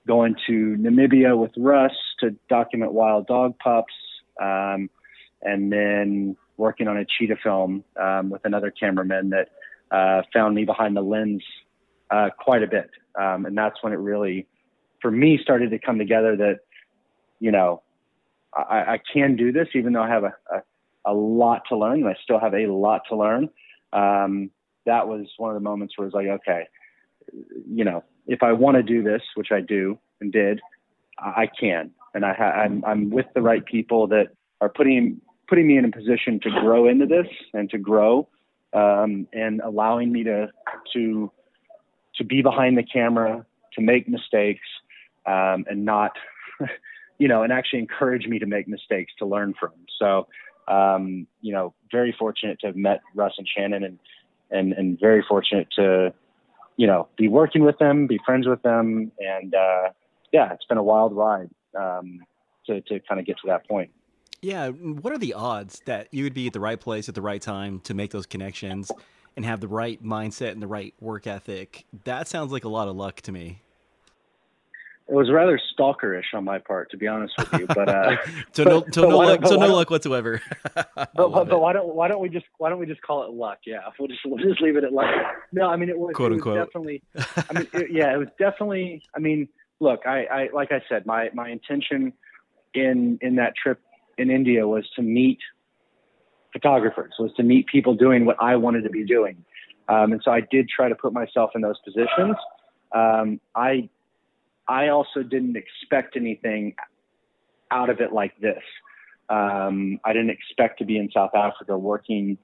going 0.06 0.34
to 0.48 0.76
Namibia 0.78 1.38
with 1.38 1.52
Russ 1.56 1.92
to 2.20 2.34
document 2.50 2.92
wild 2.92 3.28
dog 3.28 3.54
pups, 3.60 3.94
um, 4.42 4.90
and 5.40 5.72
then 5.72 6.36
working 6.56 6.88
on 6.88 6.98
a 6.98 7.04
cheetah 7.04 7.36
film 7.42 7.84
um, 7.98 8.28
with 8.28 8.44
another 8.44 8.72
cameraman 8.72 9.30
that 9.30 9.50
uh, 9.90 10.22
found 10.32 10.54
me 10.54 10.64
behind 10.64 10.96
the 10.96 11.02
lens 11.02 11.44
uh, 12.10 12.30
quite 12.38 12.62
a 12.62 12.66
bit, 12.66 12.90
um, 13.18 13.46
and 13.46 13.56
that's 13.56 13.82
when 13.82 13.92
it 13.92 13.98
really, 13.98 14.46
for 15.00 15.10
me, 15.10 15.38
started 15.42 15.70
to 15.70 15.78
come 15.78 15.98
together 15.98 16.36
that, 16.36 16.60
you 17.40 17.50
know, 17.50 17.82
I, 18.54 18.94
I 18.94 19.00
can 19.12 19.36
do 19.36 19.52
this, 19.52 19.68
even 19.74 19.92
though 19.92 20.02
I 20.02 20.08
have 20.08 20.24
a, 20.24 20.34
a 20.52 20.62
a 21.06 21.12
lot 21.12 21.62
to 21.68 21.76
learn, 21.76 22.00
and 22.00 22.08
I 22.08 22.16
still 22.22 22.38
have 22.38 22.54
a 22.54 22.66
lot 22.66 23.02
to 23.10 23.16
learn. 23.16 23.50
Um, 23.92 24.50
that 24.86 25.06
was 25.06 25.26
one 25.36 25.50
of 25.50 25.54
the 25.54 25.60
moments 25.60 25.96
where 25.96 26.06
it's 26.06 26.14
like, 26.14 26.26
okay, 26.26 26.66
you 27.68 27.84
know, 27.84 28.04
if 28.26 28.42
I 28.42 28.52
want 28.52 28.76
to 28.76 28.82
do 28.82 29.02
this, 29.02 29.22
which 29.34 29.48
I 29.52 29.60
do 29.60 29.98
and 30.20 30.32
did, 30.32 30.60
I 31.18 31.48
can, 31.60 31.90
and 32.14 32.24
I 32.24 32.32
ha- 32.32 32.50
I'm, 32.50 32.84
I'm 32.86 33.10
with 33.10 33.26
the 33.34 33.42
right 33.42 33.64
people 33.64 34.06
that 34.08 34.28
are 34.60 34.68
putting 34.68 35.20
putting 35.46 35.66
me 35.66 35.76
in 35.76 35.84
a 35.84 35.90
position 35.90 36.40
to 36.40 36.50
grow 36.50 36.88
into 36.88 37.04
this 37.04 37.26
and 37.52 37.68
to 37.68 37.76
grow 37.76 38.26
um, 38.72 39.28
and 39.32 39.60
allowing 39.60 40.10
me 40.10 40.24
to 40.24 40.48
to 40.94 41.30
to 42.16 42.24
be 42.24 42.42
behind 42.42 42.78
the 42.78 42.82
camera, 42.82 43.44
to 43.74 43.80
make 43.80 44.08
mistakes, 44.08 44.66
um, 45.26 45.64
and 45.68 45.84
not, 45.84 46.12
you 47.18 47.28
know, 47.28 47.42
and 47.42 47.52
actually 47.52 47.80
encourage 47.80 48.26
me 48.26 48.38
to 48.38 48.46
make 48.46 48.68
mistakes 48.68 49.12
to 49.18 49.26
learn 49.26 49.54
from. 49.58 49.72
So, 49.98 50.26
um, 50.68 51.26
you 51.40 51.52
know, 51.52 51.74
very 51.90 52.14
fortunate 52.18 52.60
to 52.60 52.68
have 52.68 52.76
met 52.76 53.00
Russ 53.14 53.32
and 53.38 53.48
Shannon, 53.48 53.84
and 53.84 53.98
and 54.50 54.72
and 54.72 54.98
very 54.98 55.24
fortunate 55.28 55.68
to, 55.76 56.12
you 56.76 56.86
know, 56.86 57.08
be 57.16 57.28
working 57.28 57.64
with 57.64 57.78
them, 57.78 58.06
be 58.06 58.18
friends 58.24 58.46
with 58.46 58.62
them, 58.62 59.12
and 59.18 59.54
uh, 59.54 59.90
yeah, 60.32 60.52
it's 60.52 60.64
been 60.66 60.78
a 60.78 60.82
wild 60.82 61.14
ride 61.14 61.50
um, 61.78 62.20
to 62.66 62.80
to 62.82 63.00
kind 63.00 63.20
of 63.20 63.26
get 63.26 63.36
to 63.38 63.46
that 63.48 63.66
point. 63.68 63.90
Yeah, 64.42 64.68
what 64.68 65.12
are 65.12 65.18
the 65.18 65.32
odds 65.32 65.80
that 65.86 66.08
you 66.12 66.24
would 66.24 66.34
be 66.34 66.46
at 66.46 66.52
the 66.52 66.60
right 66.60 66.78
place 66.78 67.08
at 67.08 67.14
the 67.14 67.22
right 67.22 67.40
time 67.40 67.80
to 67.80 67.94
make 67.94 68.10
those 68.10 68.26
connections 68.26 68.90
and 69.36 69.44
have 69.44 69.60
the 69.60 69.68
right 69.68 70.02
mindset 70.02 70.52
and 70.52 70.62
the 70.62 70.66
right 70.66 70.94
work 71.00 71.26
ethic? 71.26 71.84
That 72.04 72.28
sounds 72.28 72.52
like 72.52 72.64
a 72.64 72.68
lot 72.68 72.88
of 72.88 72.96
luck 72.96 73.20
to 73.22 73.32
me. 73.32 73.60
It 75.06 75.12
was 75.12 75.30
rather 75.30 75.60
stalkerish 75.78 76.32
on 76.32 76.44
my 76.44 76.58
part, 76.58 76.90
to 76.92 76.96
be 76.96 77.06
honest 77.06 77.34
with 77.38 77.60
you. 77.60 77.66
But 77.66 77.90
uh, 77.90 78.16
so 78.52 78.64
no, 78.64 78.84
so 78.90 79.02
no, 79.02 79.18
luck, 79.18 79.46
so 79.46 79.56
no 79.56 79.74
luck 79.74 79.90
whatsoever. 79.90 80.40
but, 80.74 81.12
but, 81.14 81.44
but, 81.44 81.60
why 81.60 81.74
don't 81.74 81.94
why 81.94 82.08
don't 82.08 82.22
we 82.22 82.30
just 82.30 82.46
why 82.56 82.70
don't 82.70 82.78
we 82.78 82.86
just 82.86 83.02
call 83.02 83.22
it 83.24 83.30
luck? 83.30 83.58
Yeah, 83.66 83.80
we'll 83.98 84.08
just 84.08 84.20
we'll 84.24 84.42
just 84.42 84.62
leave 84.62 84.76
it 84.76 84.84
at 84.84 84.94
luck. 84.94 85.10
No, 85.52 85.68
I 85.68 85.76
mean 85.76 85.90
it 85.90 85.98
was, 85.98 86.14
quote 86.14 86.32
it 86.32 86.36
was 86.36 86.40
unquote. 86.40 86.66
definitely. 86.66 87.02
I 87.16 87.52
mean, 87.52 87.68
it, 87.74 87.92
yeah, 87.92 88.14
it 88.14 88.16
was 88.16 88.28
definitely. 88.38 89.02
I 89.14 89.18
mean, 89.18 89.46
look, 89.78 90.06
I, 90.06 90.24
I 90.24 90.48
like 90.54 90.72
I 90.72 90.80
said, 90.88 91.04
my 91.04 91.28
my 91.34 91.50
intention 91.50 92.14
in 92.72 93.18
in 93.20 93.36
that 93.36 93.52
trip 93.62 93.80
in 94.16 94.30
India 94.30 94.66
was 94.66 94.88
to 94.96 95.02
meet 95.02 95.38
photographers, 96.54 97.12
was 97.18 97.32
to 97.36 97.42
meet 97.42 97.66
people 97.66 97.94
doing 97.94 98.24
what 98.24 98.36
I 98.40 98.56
wanted 98.56 98.84
to 98.84 98.90
be 98.90 99.04
doing. 99.04 99.44
Um, 99.88 100.12
and 100.12 100.22
so 100.24 100.30
I 100.30 100.40
did 100.40 100.68
try 100.68 100.88
to 100.88 100.94
put 100.94 101.12
myself 101.12 101.50
in 101.54 101.60
those 101.60 101.78
positions. 101.84 102.36
Um, 102.92 103.40
I 103.54 103.90
I 104.66 104.88
also 104.88 105.22
didn't 105.22 105.56
expect 105.56 106.16
anything 106.16 106.74
out 107.70 107.90
of 107.90 108.00
it 108.00 108.12
like 108.12 108.32
this. 108.40 108.62
Um, 109.28 110.00
I 110.04 110.12
didn't 110.12 110.30
expect 110.30 110.78
to 110.78 110.86
be 110.86 110.96
in 110.96 111.10
South 111.10 111.34
Africa 111.34 111.76
working, 111.76 112.38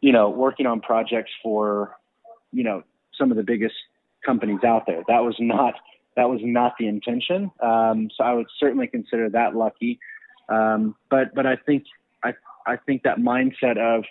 you 0.00 0.12
know, 0.12 0.28
working 0.28 0.66
on 0.66 0.80
projects 0.80 1.30
for, 1.42 1.96
you 2.52 2.64
know, 2.64 2.82
some 3.16 3.30
of 3.30 3.36
the 3.36 3.42
biggest 3.42 3.74
companies 4.26 4.62
out 4.64 4.84
there. 4.86 5.02
That 5.08 5.20
was 5.20 5.36
not 5.38 5.74
that 6.16 6.28
was 6.28 6.40
not 6.42 6.74
the 6.78 6.88
intention. 6.88 7.50
Um, 7.62 8.10
so 8.16 8.24
I 8.24 8.32
would 8.32 8.48
certainly 8.58 8.88
consider 8.88 9.30
that 9.30 9.54
lucky. 9.54 10.00
Um, 10.48 10.96
but 11.08 11.34
but 11.34 11.46
I 11.46 11.56
think 11.56 11.84
I 12.24 12.34
I 12.68 12.76
think 12.76 13.02
that 13.02 13.18
mindset 13.18 13.78
of 13.78 14.04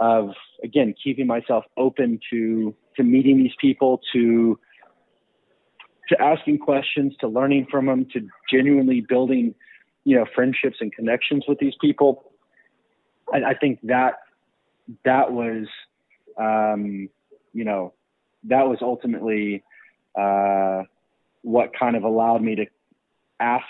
of 0.00 0.30
again 0.64 0.94
keeping 1.02 1.26
myself 1.26 1.64
open 1.76 2.18
to 2.30 2.74
to 2.96 3.02
meeting 3.02 3.38
these 3.38 3.54
people 3.60 4.00
to 4.12 4.58
to 6.08 6.20
asking 6.20 6.58
questions 6.58 7.14
to 7.20 7.28
learning 7.28 7.66
from 7.70 7.86
them 7.86 8.06
to 8.12 8.26
genuinely 8.52 9.04
building 9.08 9.54
you 10.04 10.16
know 10.16 10.24
friendships 10.34 10.78
and 10.80 10.92
connections 10.92 11.44
with 11.46 11.58
these 11.58 11.74
people. 11.80 12.32
I, 13.32 13.50
I 13.50 13.54
think 13.54 13.78
that 13.84 14.14
that 15.04 15.32
was 15.32 15.66
um, 16.36 17.08
you 17.52 17.64
know 17.64 17.92
that 18.44 18.66
was 18.66 18.78
ultimately 18.82 19.62
uh, 20.18 20.82
what 21.42 21.70
kind 21.78 21.94
of 21.94 22.02
allowed 22.02 22.42
me 22.42 22.56
to 22.56 22.66
ask 23.38 23.66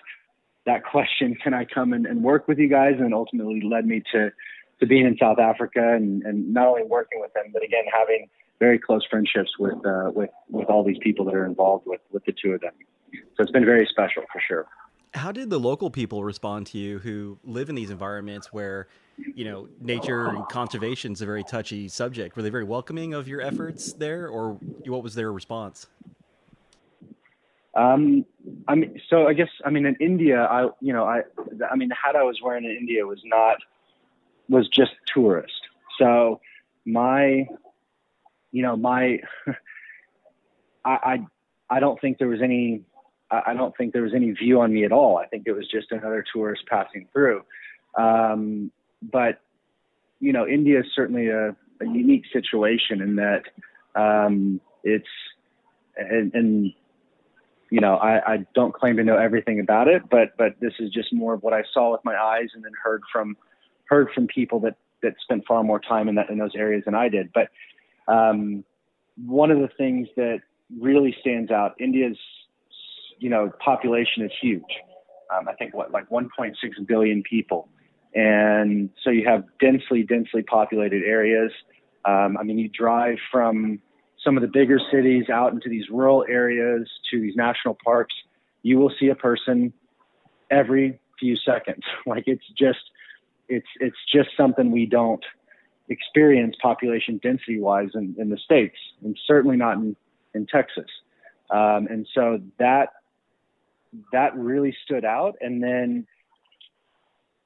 that 0.71 0.83
question, 0.85 1.37
can 1.43 1.53
I 1.55 1.65
come 1.65 1.93
and, 1.93 2.05
and 2.07 2.23
work 2.23 2.49
with 2.49 2.59
you 2.59 2.69
guys? 2.69 2.95
And 2.99 3.13
ultimately 3.13 3.61
led 3.75 3.85
me 3.87 4.03
to, 4.13 4.31
to 4.79 4.87
being 4.87 5.07
in 5.11 5.17
South 5.19 5.39
Africa 5.39 5.83
and, 5.99 6.23
and 6.23 6.37
not 6.59 6.67
only 6.69 6.85
working 6.85 7.21
with 7.21 7.33
them, 7.35 7.47
but 7.53 7.63
again, 7.63 7.85
having 7.93 8.29
very 8.59 8.79
close 8.79 9.05
friendships 9.11 9.53
with, 9.59 9.79
uh, 9.87 10.11
with, 10.19 10.31
with 10.49 10.69
all 10.69 10.85
these 10.85 10.99
people 11.07 11.25
that 11.27 11.35
are 11.35 11.47
involved 11.47 11.85
with, 11.87 12.03
with 12.13 12.25
the 12.25 12.35
two 12.41 12.53
of 12.53 12.61
them. 12.61 12.73
So 13.35 13.43
it's 13.43 13.51
been 13.51 13.65
very 13.65 13.87
special 13.91 14.23
for 14.33 14.41
sure. 14.47 14.67
How 15.13 15.33
did 15.33 15.51
the 15.51 15.59
local 15.59 15.91
people 15.91 16.23
respond 16.23 16.69
to 16.69 16.79
you 16.79 17.01
who 17.01 17.39
live 17.43 17.69
in 17.69 17.75
these 17.75 17.91
environments 17.91 18.53
where, 18.53 18.87
you 19.35 19.45
know, 19.45 19.69
nature 19.81 20.27
and 20.27 20.49
conservation 20.49 21.13
is 21.13 21.21
a 21.21 21.27
very 21.27 21.43
touchy 21.43 21.89
subject? 21.89 22.37
Were 22.37 22.43
they 22.43 22.51
very 22.51 22.69
welcoming 22.77 23.13
of 23.13 23.27
your 23.27 23.41
efforts 23.41 23.93
there, 23.95 24.29
or 24.29 24.59
what 24.87 25.03
was 25.03 25.15
their 25.17 25.33
response? 25.33 25.89
Um, 27.75 28.25
I 28.67 28.75
mean, 28.75 29.01
so 29.09 29.29
I 29.29 29.33
guess 29.33 29.49
I 29.65 29.71
mean 29.71 29.87
in 29.87 29.97
India, 30.01 30.43
I 30.45 30.69
you 30.81 30.93
know 30.93 31.05
I 31.05 31.23
I 31.71 31.77
mean 31.77 31.89
the 31.89 31.95
hat 31.95 32.17
I 32.17 32.23
was 32.23 32.41
wearing 32.43 32.65
in 32.65 32.73
India 32.73 33.07
was 33.07 33.21
not 33.25 33.59
was 34.49 34.69
just 34.69 34.93
tourist. 35.13 35.69
So 35.99 36.41
my 36.85 37.47
you 38.51 38.63
know 38.63 38.77
my 38.77 39.21
I 40.85 40.91
I, 40.91 41.27
I 41.69 41.81
don't 41.81 42.01
think 42.01 42.19
there 42.19 42.29
was 42.29 42.43
any 42.43 42.83
I 43.31 43.55
don't 43.55 43.77
think 43.77 43.93
there 43.93 44.03
was 44.03 44.15
any 44.15 44.33
view 44.33 44.61
on 44.61 44.73
me 44.73 44.85
at 44.85 44.91
all. 44.91 45.17
I 45.17 45.27
think 45.27 45.45
it 45.47 45.53
was 45.53 45.69
just 45.69 45.93
another 45.93 46.25
tourist 46.33 46.65
passing 46.69 47.07
through. 47.13 47.43
Um, 47.97 48.73
but 49.01 49.41
you 50.19 50.33
know, 50.33 50.47
India 50.47 50.81
is 50.81 50.87
certainly 50.95 51.29
a, 51.29 51.51
a 51.81 51.85
unique 51.85 52.25
situation 52.33 53.01
in 53.01 53.17
that 53.17 53.45
um, 53.95 54.61
it's 54.83 55.09
and, 55.97 56.35
and 56.35 56.73
you 57.71 57.81
know, 57.81 57.95
I, 57.97 58.35
I 58.35 58.47
don't 58.55 58.75
claim 58.75 58.97
to 58.97 59.05
know 59.05 59.17
everything 59.17 59.61
about 59.61 59.89
it, 59.89 60.03
but 60.11 60.37
but 60.37 60.59
this 60.61 60.75
is 60.81 60.91
just 60.91 61.13
more 61.13 61.35
of 61.35 61.43
what 61.43 61.55
I 61.55 61.63
saw 61.73 61.93
with 61.93 62.05
my 62.05 62.17
eyes 62.17 62.49
and 62.55 62.65
then 62.65 62.73
heard 62.83 63.03
from 63.13 63.37
heard 63.85 64.11
from 64.15 64.27
people 64.27 64.61
that 64.61 64.77
that 65.03 65.15
spent 65.23 65.45
far 65.47 65.63
more 65.63 65.81
time 65.81 66.09
in 66.09 66.17
that 66.17 66.29
in 66.31 66.39
those 66.39 66.55
areas 66.55 66.85
than 66.85 66.95
I 66.95 67.09
did. 67.09 67.31
But 67.33 67.49
um, 68.13 68.65
one 69.17 69.51
of 69.51 69.59
the 69.59 69.69
things 69.79 70.09
that 70.17 70.41
really 70.79 71.17
stands 71.21 71.51
out, 71.51 71.75
India's 71.81 72.19
you 73.19 73.31
know 73.31 73.53
population 73.65 74.25
is 74.25 74.33
huge. 74.41 74.63
Um, 75.33 75.49
I 75.49 75.55
think 75.55 75.73
what 75.73 75.93
like 75.93 76.11
1.6 76.11 76.55
billion 76.89 77.23
people, 77.23 77.69
and 78.15 78.91
so 79.05 79.11
you 79.11 79.29
have 79.29 79.45
densely 79.61 80.03
densely 80.03 80.43
populated 80.43 81.05
areas. 81.05 81.53
Um, 82.05 82.37
I 82.37 82.43
mean, 82.43 82.59
you 82.59 82.69
drive 82.69 83.19
from 83.31 83.81
some 84.25 84.37
of 84.37 84.43
the 84.43 84.49
bigger 84.49 84.79
cities 84.93 85.31
out 85.31 85.53
into 85.53 85.69
these 85.69 85.85
rural 85.91 86.25
areas 86.29 86.89
to 87.11 87.21
these 87.21 87.35
national 87.37 87.77
parks, 87.83 88.15
you 88.63 88.79
will 88.79 88.93
see 89.01 89.09
a 89.09 89.15
person 89.15 89.73
every 90.51 91.01
few 91.19 91.37
seconds. 91.37 91.85
Like 92.07 92.25
it's 92.27 92.45
just 92.59 92.91
it's 93.49 93.67
it's 93.79 93.97
just 94.13 94.31
something 94.37 94.71
we 94.71 94.87
don't 94.87 95.25
experience 95.89 96.55
population 96.63 97.19
density 97.23 97.61
wise 97.61 97.91
in, 97.95 98.15
in 98.19 98.31
the 98.31 98.39
states, 98.39 98.77
and 99.03 99.19
certainly 99.27 99.57
not 99.57 99.77
in 99.77 99.97
in 100.35 100.47
Texas. 100.47 100.91
Um, 101.51 101.89
and 101.91 102.07
so 102.15 102.41
that 102.59 102.91
that 104.13 104.37
really 104.37 104.77
stood 104.85 105.05
out. 105.05 105.37
And 105.41 105.63
then 105.63 106.07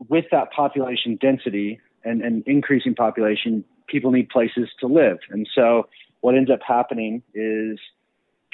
with 0.09 0.27
that 0.31 0.53
population 0.53 1.17
density 1.21 1.81
and, 2.05 2.23
and 2.23 2.43
increasing 2.47 2.95
population, 2.95 3.65
people 3.87 4.11
need 4.11 4.29
places 4.29 4.69
to 4.81 4.87
live. 4.87 5.19
And 5.31 5.49
so 5.55 5.89
what 6.25 6.35
ends 6.35 6.51
up 6.51 6.61
happening 6.67 7.23
is 7.35 7.79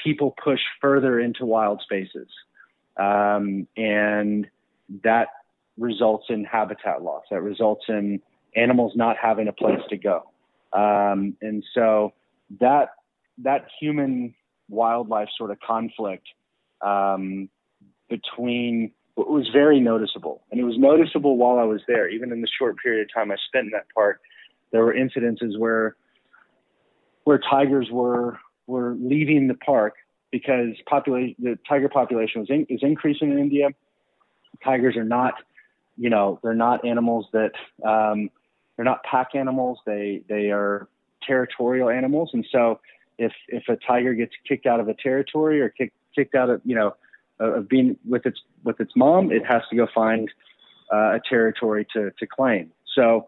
people 0.02 0.34
push 0.42 0.58
further 0.80 1.20
into 1.20 1.46
wild 1.46 1.80
spaces. 1.80 2.26
Um, 2.96 3.68
and 3.76 4.48
that 5.04 5.28
results 5.78 6.26
in 6.30 6.42
habitat 6.42 7.00
loss. 7.00 7.22
That 7.30 7.42
results 7.42 7.84
in 7.88 8.22
animals 8.56 8.94
not 8.96 9.14
having 9.22 9.46
a 9.46 9.52
place 9.52 9.78
to 9.88 9.96
go. 9.96 10.24
Um, 10.72 11.36
and 11.40 11.62
so 11.72 12.12
that 12.58 12.88
that 13.44 13.66
human 13.80 14.34
wildlife 14.68 15.28
sort 15.38 15.52
of 15.52 15.60
conflict 15.60 16.26
um, 16.84 17.48
between 18.08 18.90
was 19.14 19.48
very 19.52 19.78
noticeable, 19.78 20.42
and 20.50 20.58
it 20.58 20.64
was 20.64 20.76
noticeable 20.76 21.36
while 21.36 21.60
I 21.60 21.64
was 21.64 21.82
there. 21.86 22.08
Even 22.08 22.32
in 22.32 22.40
the 22.40 22.48
short 22.58 22.78
period 22.82 23.02
of 23.02 23.14
time 23.14 23.30
I 23.30 23.36
spent 23.46 23.66
in 23.66 23.70
that 23.74 23.86
park, 23.94 24.20
there 24.72 24.84
were 24.84 24.92
incidences 24.94 25.56
where 25.56 25.94
where 27.24 27.38
tigers 27.38 27.88
were 27.90 28.38
were 28.66 28.94
leaving 29.00 29.48
the 29.48 29.54
park 29.54 29.94
because 30.30 30.76
population 30.86 31.34
the 31.38 31.58
tiger 31.68 31.88
population 31.88 32.40
was 32.40 32.50
in, 32.50 32.66
is 32.68 32.80
increasing 32.82 33.32
in 33.32 33.38
India. 33.38 33.68
Tigers 34.64 34.96
are 34.96 35.04
not, 35.04 35.34
you 35.96 36.10
know, 36.10 36.38
they're 36.42 36.54
not 36.54 36.84
animals 36.84 37.26
that 37.32 37.52
um, 37.84 38.30
they're 38.76 38.84
not 38.84 39.02
pack 39.04 39.34
animals. 39.34 39.78
They 39.86 40.22
they 40.28 40.50
are 40.50 40.88
territorial 41.26 41.88
animals, 41.90 42.30
and 42.32 42.46
so 42.50 42.80
if 43.18 43.32
if 43.48 43.68
a 43.68 43.76
tiger 43.76 44.14
gets 44.14 44.32
kicked 44.48 44.66
out 44.66 44.80
of 44.80 44.88
a 44.88 44.94
territory 44.94 45.60
or 45.60 45.68
kicked 45.68 45.94
kicked 46.14 46.34
out 46.34 46.50
of 46.50 46.60
you 46.64 46.74
know 46.74 46.94
of 47.38 47.68
being 47.68 47.96
with 48.08 48.26
its 48.26 48.40
with 48.64 48.80
its 48.80 48.92
mom, 48.96 49.32
it 49.32 49.44
has 49.46 49.62
to 49.70 49.76
go 49.76 49.86
find 49.94 50.30
uh, 50.92 51.14
a 51.14 51.20
territory 51.28 51.86
to 51.92 52.10
to 52.18 52.26
claim. 52.26 52.70
So 52.94 53.26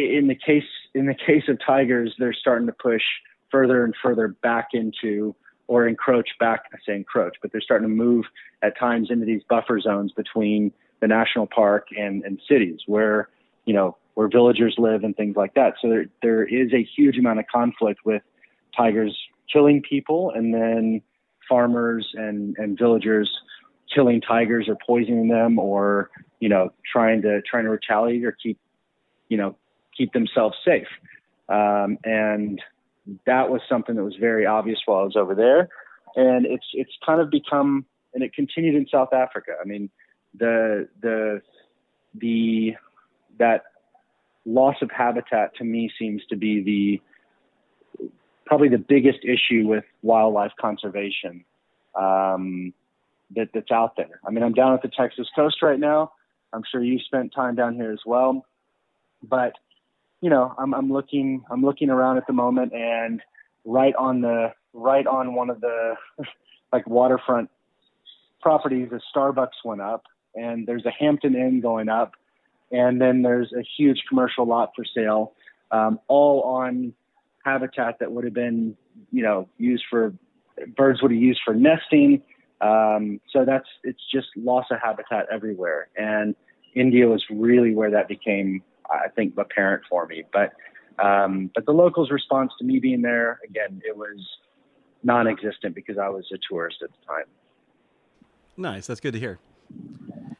in 0.00 0.26
the 0.26 0.34
case 0.34 0.64
in 0.94 1.06
the 1.06 1.14
case 1.14 1.44
of 1.48 1.58
tigers, 1.64 2.14
they're 2.18 2.32
starting 2.32 2.66
to 2.66 2.72
push 2.72 3.02
further 3.50 3.84
and 3.84 3.94
further 4.02 4.28
back 4.42 4.68
into 4.72 5.34
or 5.66 5.86
encroach 5.86 6.30
back. 6.40 6.64
I 6.72 6.78
say 6.84 6.96
encroach, 6.96 7.36
but 7.40 7.52
they're 7.52 7.60
starting 7.60 7.88
to 7.88 7.94
move 7.94 8.24
at 8.62 8.76
times 8.78 9.08
into 9.10 9.24
these 9.24 9.42
buffer 9.48 9.80
zones 9.80 10.12
between 10.12 10.72
the 11.00 11.06
national 11.06 11.46
park 11.46 11.86
and, 11.96 12.24
and 12.24 12.40
cities 12.48 12.80
where, 12.86 13.28
you 13.66 13.72
know, 13.72 13.96
where 14.14 14.28
villagers 14.28 14.74
live 14.78 15.04
and 15.04 15.16
things 15.16 15.36
like 15.36 15.54
that. 15.54 15.74
So 15.80 15.88
there, 15.88 16.06
there 16.22 16.44
is 16.44 16.72
a 16.72 16.86
huge 16.96 17.18
amount 17.18 17.38
of 17.38 17.46
conflict 17.46 18.00
with 18.04 18.22
tigers 18.76 19.16
killing 19.52 19.80
people 19.80 20.32
and 20.34 20.52
then 20.52 21.02
farmers 21.48 22.08
and, 22.14 22.56
and 22.58 22.76
villagers 22.76 23.30
killing 23.94 24.20
tigers 24.20 24.68
or 24.68 24.76
poisoning 24.84 25.28
them 25.28 25.58
or, 25.58 26.10
you 26.40 26.48
know, 26.48 26.72
trying 26.90 27.22
to, 27.22 27.40
trying 27.42 27.64
to 27.64 27.70
retaliate 27.70 28.24
or 28.24 28.32
keep, 28.32 28.58
you 29.28 29.36
know, 29.36 29.56
keep 30.00 30.12
themselves 30.14 30.56
safe. 30.64 30.86
Um, 31.48 31.98
and 32.04 32.60
that 33.26 33.50
was 33.50 33.60
something 33.68 33.96
that 33.96 34.04
was 34.04 34.16
very 34.18 34.46
obvious 34.46 34.78
while 34.86 35.00
I 35.00 35.04
was 35.04 35.16
over 35.16 35.34
there. 35.34 35.68
And 36.16 36.46
it's, 36.46 36.64
it's 36.72 36.92
kind 37.04 37.20
of 37.20 37.30
become, 37.30 37.84
and 38.14 38.22
it 38.22 38.32
continued 38.32 38.76
in 38.76 38.86
South 38.88 39.12
Africa. 39.12 39.52
I 39.60 39.66
mean, 39.66 39.90
the, 40.38 40.88
the, 41.02 41.42
the, 42.14 42.74
that 43.38 43.64
loss 44.46 44.76
of 44.80 44.90
habitat 44.90 45.54
to 45.56 45.64
me 45.64 45.90
seems 45.98 46.22
to 46.30 46.36
be 46.36 46.62
the, 48.00 48.08
probably 48.46 48.68
the 48.68 48.78
biggest 48.78 49.18
issue 49.24 49.66
with 49.66 49.84
wildlife 50.02 50.52
conservation 50.58 51.44
um, 51.94 52.72
that, 53.36 53.48
that's 53.52 53.70
out 53.70 53.96
there. 53.96 54.20
I 54.26 54.30
mean, 54.30 54.42
I'm 54.42 54.54
down 54.54 54.72
at 54.72 54.82
the 54.82 54.88
Texas 54.88 55.28
coast 55.36 55.62
right 55.62 55.78
now. 55.78 56.12
I'm 56.52 56.62
sure 56.70 56.82
you 56.82 56.98
spent 57.00 57.32
time 57.34 57.54
down 57.54 57.74
here 57.74 57.92
as 57.92 58.00
well, 58.06 58.44
but 59.22 59.52
you 60.20 60.30
know, 60.30 60.54
I'm, 60.58 60.74
I'm 60.74 60.92
looking, 60.92 61.44
I'm 61.50 61.62
looking 61.62 61.90
around 61.90 62.18
at 62.18 62.26
the 62.26 62.32
moment 62.32 62.72
and 62.72 63.22
right 63.64 63.94
on 63.96 64.20
the, 64.20 64.52
right 64.72 65.06
on 65.06 65.34
one 65.34 65.50
of 65.50 65.60
the 65.60 65.94
like 66.72 66.86
waterfront 66.86 67.50
properties, 68.40 68.88
a 68.92 69.00
Starbucks 69.16 69.64
went 69.64 69.80
up 69.80 70.04
and 70.34 70.66
there's 70.66 70.84
a 70.86 70.90
Hampton 70.90 71.34
Inn 71.34 71.60
going 71.60 71.88
up. 71.88 72.12
And 72.72 73.00
then 73.00 73.22
there's 73.22 73.52
a 73.52 73.62
huge 73.76 74.04
commercial 74.08 74.46
lot 74.46 74.70
for 74.76 74.84
sale, 74.84 75.32
um, 75.72 75.98
all 76.06 76.42
on 76.42 76.94
habitat 77.44 77.98
that 77.98 78.12
would 78.12 78.24
have 78.24 78.34
been, 78.34 78.76
you 79.10 79.22
know, 79.22 79.48
used 79.58 79.84
for 79.90 80.14
birds 80.76 81.02
would 81.02 81.10
have 81.10 81.20
used 81.20 81.40
for 81.44 81.54
nesting. 81.54 82.22
Um, 82.60 83.20
so 83.32 83.44
that's, 83.44 83.66
it's 83.82 84.02
just 84.12 84.28
loss 84.36 84.66
of 84.70 84.78
habitat 84.80 85.26
everywhere. 85.32 85.88
And 85.96 86.36
India 86.74 87.08
was 87.08 87.24
really 87.30 87.74
where 87.74 87.90
that 87.90 88.06
became 88.06 88.62
I 88.90 89.08
think 89.08 89.34
apparent 89.36 89.82
for 89.88 90.06
me. 90.06 90.24
But 90.32 90.52
um, 91.02 91.50
but 91.54 91.66
the 91.66 91.72
locals' 91.72 92.10
response 92.10 92.52
to 92.58 92.64
me 92.64 92.78
being 92.78 93.02
there 93.02 93.40
again, 93.48 93.80
it 93.84 93.96
was 93.96 94.18
non-existent 95.02 95.74
because 95.74 95.98
I 95.98 96.08
was 96.08 96.26
a 96.32 96.38
tourist 96.48 96.78
at 96.82 96.90
the 96.90 97.06
time. 97.06 97.24
Nice, 98.56 98.86
that's 98.86 99.00
good 99.00 99.14
to 99.14 99.18
hear. 99.18 99.38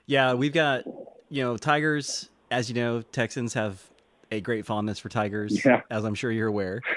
Yeah, 0.07 0.35
we've 0.35 0.53
got 0.53 0.85
you 1.29 1.43
know 1.43 1.57
tigers. 1.57 2.29
As 2.51 2.69
you 2.69 2.75
know, 2.75 3.01
Texans 3.01 3.55
have 3.55 3.81
a 4.33 4.41
great 4.41 4.67
fondness 4.67 4.99
for 4.99 5.09
tigers, 5.09 5.65
yeah. 5.65 5.83
as 5.91 6.05
I'm 6.05 6.15
sure 6.15 6.31
you're 6.31 6.49
aware. 6.49 6.81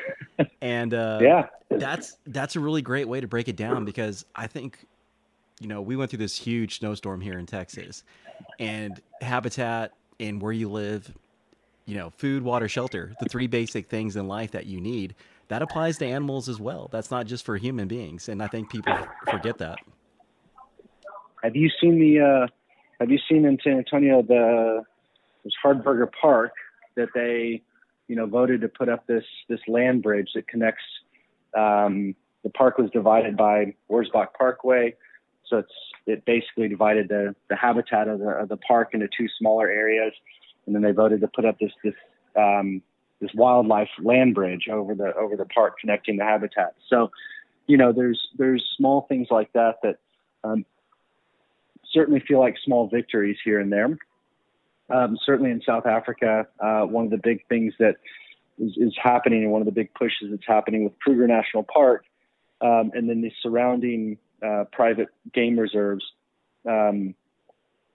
And 0.61 0.93
uh, 0.93 1.19
yeah, 1.21 1.47
that's 1.69 2.17
that's 2.25 2.55
a 2.55 2.59
really 2.59 2.81
great 2.81 3.07
way 3.07 3.21
to 3.21 3.27
break 3.27 3.47
it 3.47 3.55
down 3.55 3.85
because 3.85 4.25
I 4.35 4.47
think 4.47 4.79
you 5.59 5.67
know 5.67 5.81
we 5.81 5.95
went 5.95 6.09
through 6.09 6.19
this 6.19 6.37
huge 6.37 6.79
snowstorm 6.79 7.21
here 7.21 7.37
in 7.37 7.45
Texas, 7.45 8.03
and 8.59 8.99
habitat 9.21 9.93
and 10.19 10.41
where 10.41 10.51
you 10.51 10.69
live 10.69 11.13
you 11.85 11.95
know, 11.95 12.11
food, 12.11 12.43
water, 12.43 12.67
shelter, 12.67 13.13
the 13.19 13.27
three 13.27 13.47
basic 13.47 13.87
things 13.87 14.15
in 14.15 14.27
life 14.27 14.51
that 14.51 14.65
you 14.65 14.79
need, 14.79 15.15
that 15.49 15.61
applies 15.61 15.97
to 15.97 16.05
animals 16.05 16.47
as 16.47 16.59
well. 16.59 16.89
That's 16.91 17.11
not 17.11 17.25
just 17.25 17.45
for 17.45 17.57
human 17.57 17.87
beings. 17.87 18.29
And 18.29 18.41
I 18.41 18.47
think 18.47 18.69
people 18.69 18.95
forget 19.29 19.57
that. 19.57 19.79
Have 21.43 21.55
you 21.55 21.69
seen 21.81 21.99
the, 21.99 22.21
uh, 22.21 22.47
have 22.99 23.11
you 23.11 23.19
seen 23.29 23.45
in 23.45 23.57
San 23.63 23.77
Antonio 23.77 24.21
the, 24.21 24.83
this 25.43 25.53
Hardberger 25.63 26.09
Park 26.21 26.53
that 26.95 27.09
they, 27.13 27.61
you 28.07 28.15
know, 28.15 28.25
voted 28.25 28.61
to 28.61 28.69
put 28.69 28.87
up 28.87 29.05
this, 29.07 29.25
this 29.49 29.59
land 29.67 30.03
bridge 30.03 30.29
that 30.35 30.47
connects, 30.47 30.83
um, 31.57 32.15
the 32.43 32.49
park 32.49 32.77
was 32.77 32.89
divided 32.91 33.35
by 33.35 33.73
Wurzbach 33.91 34.33
Parkway. 34.37 34.95
So 35.47 35.57
it's, 35.57 35.71
it 36.05 36.25
basically 36.25 36.69
divided 36.69 37.09
the, 37.09 37.35
the 37.49 37.55
habitat 37.55 38.07
of 38.07 38.19
the, 38.19 38.29
of 38.29 38.49
the 38.49 38.57
park 38.57 38.89
into 38.93 39.07
two 39.17 39.27
smaller 39.37 39.69
areas 39.69 40.13
and 40.65 40.75
then 40.75 40.81
they 40.81 40.91
voted 40.91 41.21
to 41.21 41.27
put 41.27 41.45
up 41.45 41.57
this 41.59 41.71
this 41.83 41.93
um, 42.35 42.81
this 43.19 43.31
wildlife 43.33 43.89
land 44.01 44.35
bridge 44.35 44.67
over 44.71 44.95
the 44.95 45.13
over 45.15 45.35
the 45.35 45.45
park 45.45 45.75
connecting 45.79 46.17
the 46.17 46.23
habitats. 46.23 46.75
So, 46.89 47.11
you 47.67 47.77
know, 47.77 47.91
there's 47.91 48.19
there's 48.37 48.63
small 48.77 49.05
things 49.07 49.27
like 49.29 49.51
that 49.53 49.75
that 49.83 49.97
um, 50.43 50.65
certainly 51.91 52.21
feel 52.27 52.39
like 52.39 52.55
small 52.63 52.87
victories 52.87 53.37
here 53.43 53.59
and 53.59 53.71
there. 53.71 53.97
Um, 54.89 55.17
certainly 55.25 55.51
in 55.51 55.61
South 55.65 55.85
Africa, 55.85 56.45
uh, 56.59 56.81
one 56.81 57.05
of 57.05 57.11
the 57.11 57.17
big 57.17 57.47
things 57.47 57.73
that 57.79 57.95
is, 58.59 58.73
is, 58.75 58.93
happening 59.01 59.43
and 59.43 59.51
one 59.51 59.61
of 59.61 59.65
the 59.65 59.71
big 59.71 59.93
pushes 59.93 60.27
that's 60.29 60.45
happening 60.45 60.83
with 60.83 60.99
Kruger 60.99 61.25
National 61.25 61.63
Park 61.63 62.03
um, 62.63 62.91
and 62.93 63.09
then 63.09 63.21
the 63.21 63.31
surrounding 63.41 64.17
uh, 64.45 64.63
private 64.71 65.09
game 65.33 65.59
reserves 65.59 66.03
um, 66.67 67.13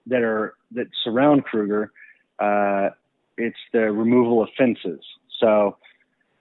that 0.06 0.22
are 0.22 0.54
that 0.72 0.86
surround 1.02 1.44
Kruger 1.44 1.90
uh, 2.38 2.90
it's 3.36 3.58
the 3.72 3.92
removal 3.92 4.42
of 4.42 4.48
fences. 4.56 5.00
So 5.40 5.76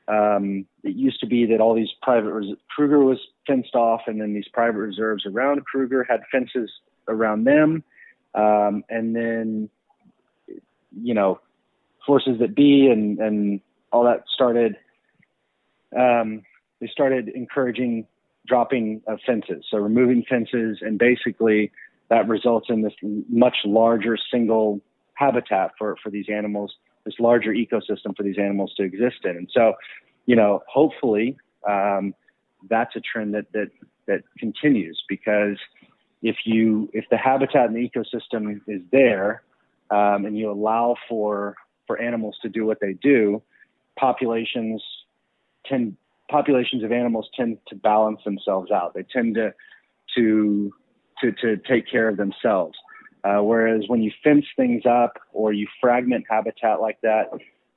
um, 0.07 0.65
it 0.83 0.95
used 0.95 1.19
to 1.19 1.27
be 1.27 1.45
that 1.45 1.59
all 1.59 1.75
these 1.75 1.91
private 2.01 2.31
res- 2.31 2.55
Kruger 2.75 2.99
was 2.99 3.19
fenced 3.45 3.75
off, 3.75 4.01
and 4.07 4.21
then 4.21 4.33
these 4.33 4.47
private 4.51 4.79
reserves 4.79 5.25
around 5.25 5.65
Kruger 5.65 6.05
had 6.09 6.21
fences 6.31 6.71
around 7.07 7.43
them, 7.43 7.83
um, 8.33 8.83
and 8.89 9.15
then 9.15 9.69
you 11.01 11.13
know 11.13 11.39
forces 12.05 12.39
that 12.39 12.55
be 12.55 12.87
and 12.87 13.19
and 13.19 13.61
all 13.91 14.03
that 14.05 14.23
started. 14.33 14.77
Um, 15.97 16.43
they 16.79 16.87
started 16.87 17.29
encouraging 17.29 18.07
dropping 18.45 19.01
of 19.07 19.19
fences, 19.25 19.65
so 19.69 19.77
removing 19.77 20.23
fences, 20.29 20.79
and 20.81 20.97
basically 20.97 21.71
that 22.09 22.27
results 22.29 22.67
in 22.69 22.81
this 22.81 22.93
much 23.29 23.57
larger 23.65 24.17
single 24.31 24.79
habitat 25.17 25.71
for, 25.77 25.97
for 26.01 26.09
these 26.09 26.27
animals, 26.31 26.75
this 27.05 27.15
larger 27.19 27.51
ecosystem 27.51 28.15
for 28.15 28.23
these 28.23 28.37
animals 28.37 28.73
to 28.77 28.83
exist 28.83 29.17
in. 29.23 29.31
And 29.31 29.49
so, 29.51 29.73
you 30.25 30.35
know, 30.35 30.61
hopefully 30.67 31.37
um, 31.67 32.13
that's 32.69 32.95
a 32.95 33.01
trend 33.01 33.33
that, 33.33 33.51
that, 33.53 33.69
that 34.07 34.21
continues 34.37 35.01
because 35.09 35.57
if 36.21 36.35
you, 36.45 36.89
if 36.93 37.05
the 37.09 37.17
habitat 37.17 37.67
and 37.69 37.75
the 37.75 37.89
ecosystem 37.89 38.61
is 38.67 38.81
there 38.91 39.43
um, 39.89 40.25
and 40.25 40.37
you 40.37 40.51
allow 40.51 40.95
for, 41.09 41.55
for 41.87 41.99
animals 41.99 42.37
to 42.43 42.49
do 42.49 42.65
what 42.65 42.79
they 42.79 42.93
do, 42.93 43.41
populations 43.97 44.83
tend, 45.65 45.97
populations 46.29 46.83
of 46.83 46.91
animals 46.91 47.27
tend 47.35 47.57
to 47.67 47.75
balance 47.75 48.19
themselves 48.23 48.71
out. 48.71 48.93
They 48.93 49.03
tend 49.11 49.35
to, 49.35 49.53
to, 50.15 50.71
to, 51.21 51.31
to 51.31 51.57
take 51.57 51.89
care 51.89 52.07
of 52.07 52.17
themselves. 52.17 52.77
Uh, 53.23 53.39
whereas 53.39 53.83
when 53.87 54.01
you 54.01 54.11
fence 54.23 54.45
things 54.55 54.83
up 54.85 55.17
or 55.33 55.51
you 55.51 55.67
fragment 55.81 56.25
habitat 56.29 56.79
like 56.79 56.99
that, 57.01 57.29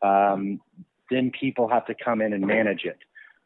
um, 0.03 0.61
then 1.11 1.30
people 1.38 1.68
have 1.68 1.86
to 1.86 1.95
come 1.95 2.20
in 2.20 2.32
and 2.32 2.47
manage 2.47 2.84
it. 2.84 2.99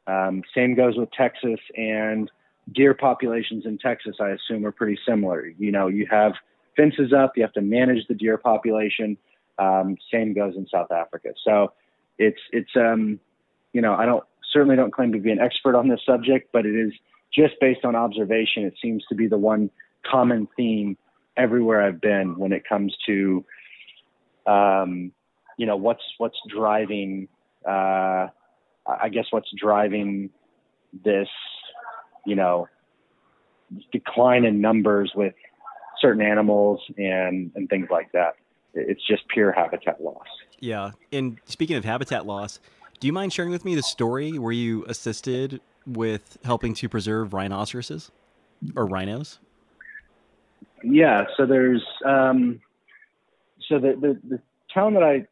Um, 0.06 0.42
same 0.54 0.74
goes 0.74 0.96
with 0.96 1.10
Texas 1.12 1.60
and 1.76 2.30
deer 2.72 2.94
populations 2.94 3.64
in 3.64 3.78
Texas, 3.78 4.16
I 4.20 4.30
assume, 4.30 4.66
are 4.66 4.72
pretty 4.72 4.98
similar. 5.06 5.46
You 5.58 5.72
know, 5.72 5.88
you 5.88 6.06
have 6.10 6.32
fences 6.76 7.12
up, 7.12 7.32
you 7.36 7.42
have 7.42 7.52
to 7.54 7.62
manage 7.62 8.06
the 8.08 8.14
deer 8.14 8.36
population. 8.36 9.16
Um, 9.58 9.96
same 10.12 10.34
goes 10.34 10.54
in 10.56 10.66
South 10.68 10.90
Africa. 10.90 11.30
So 11.44 11.72
it's, 12.18 12.40
it's, 12.52 12.70
um, 12.76 13.20
you 13.72 13.80
know, 13.80 13.94
I 13.94 14.04
don't 14.04 14.24
certainly 14.52 14.76
don't 14.76 14.92
claim 14.92 15.12
to 15.12 15.18
be 15.18 15.30
an 15.30 15.40
expert 15.40 15.74
on 15.74 15.88
this 15.88 16.00
subject, 16.06 16.50
but 16.52 16.64
it 16.66 16.74
is 16.74 16.92
just 17.32 17.54
based 17.60 17.84
on 17.84 17.96
observation. 17.96 18.64
It 18.64 18.74
seems 18.80 19.04
to 19.08 19.14
be 19.14 19.26
the 19.26 19.38
one 19.38 19.70
common 20.08 20.48
theme 20.56 20.96
everywhere 21.36 21.82
I've 21.82 22.00
been 22.00 22.38
when 22.38 22.52
it 22.52 22.62
comes 22.68 22.94
to, 23.06 23.44
um, 24.46 25.12
you 25.58 25.66
know, 25.66 25.76
what's 25.76 26.02
what's 26.18 26.38
driving, 26.48 27.28
uh, 27.66 28.28
I 28.86 29.08
guess 29.10 29.26
what's 29.30 29.50
driving 29.56 30.30
this, 31.04 31.28
you 32.26 32.36
know, 32.36 32.68
decline 33.92 34.44
in 34.44 34.60
numbers 34.60 35.12
with 35.14 35.34
certain 36.00 36.22
animals 36.22 36.80
and 36.96 37.50
and 37.54 37.68
things 37.68 37.88
like 37.90 38.12
that. 38.12 38.36
It's 38.74 39.06
just 39.06 39.22
pure 39.28 39.52
habitat 39.52 40.02
loss. 40.02 40.26
Yeah, 40.60 40.92
and 41.12 41.38
speaking 41.44 41.76
of 41.76 41.84
habitat 41.84 42.26
loss, 42.26 42.58
do 43.00 43.06
you 43.06 43.12
mind 43.12 43.32
sharing 43.32 43.50
with 43.50 43.64
me 43.64 43.74
the 43.74 43.82
story 43.82 44.38
where 44.38 44.52
you 44.52 44.84
assisted 44.86 45.60
with 45.86 46.38
helping 46.44 46.74
to 46.74 46.88
preserve 46.88 47.32
rhinoceroses 47.32 48.10
or 48.74 48.86
rhinos? 48.86 49.38
Yeah, 50.84 51.24
so 51.36 51.46
there's 51.46 51.82
um, 52.04 52.60
so 53.68 53.78
the, 53.78 53.94
the 54.00 54.20
the 54.28 54.42
town 54.72 54.94
that 54.94 55.02
I 55.02 55.26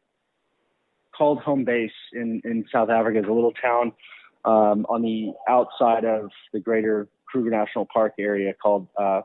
called 1.16 1.40
home 1.40 1.64
base 1.64 1.90
in 2.12 2.40
in 2.44 2.64
South 2.72 2.88
Africa 2.88 3.18
is 3.18 3.26
a 3.28 3.32
little 3.32 3.53
town 3.53 3.92
um, 4.44 4.86
on 4.88 5.03
the 5.03 5.32
outside 5.48 6.05
of 6.05 6.30
the 6.53 6.61
greater 6.61 7.07
Kruger 7.26 7.50
National 7.50 7.86
Park 7.92 8.14
area 8.18 8.55
called 8.55 8.88
uh, 8.98 9.20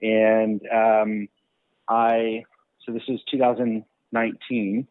and 0.00 0.60
um, 0.72 1.28
I 1.88 2.44
so 2.86 2.92
this 2.92 3.02
is 3.08 3.20
2019. 3.30 4.86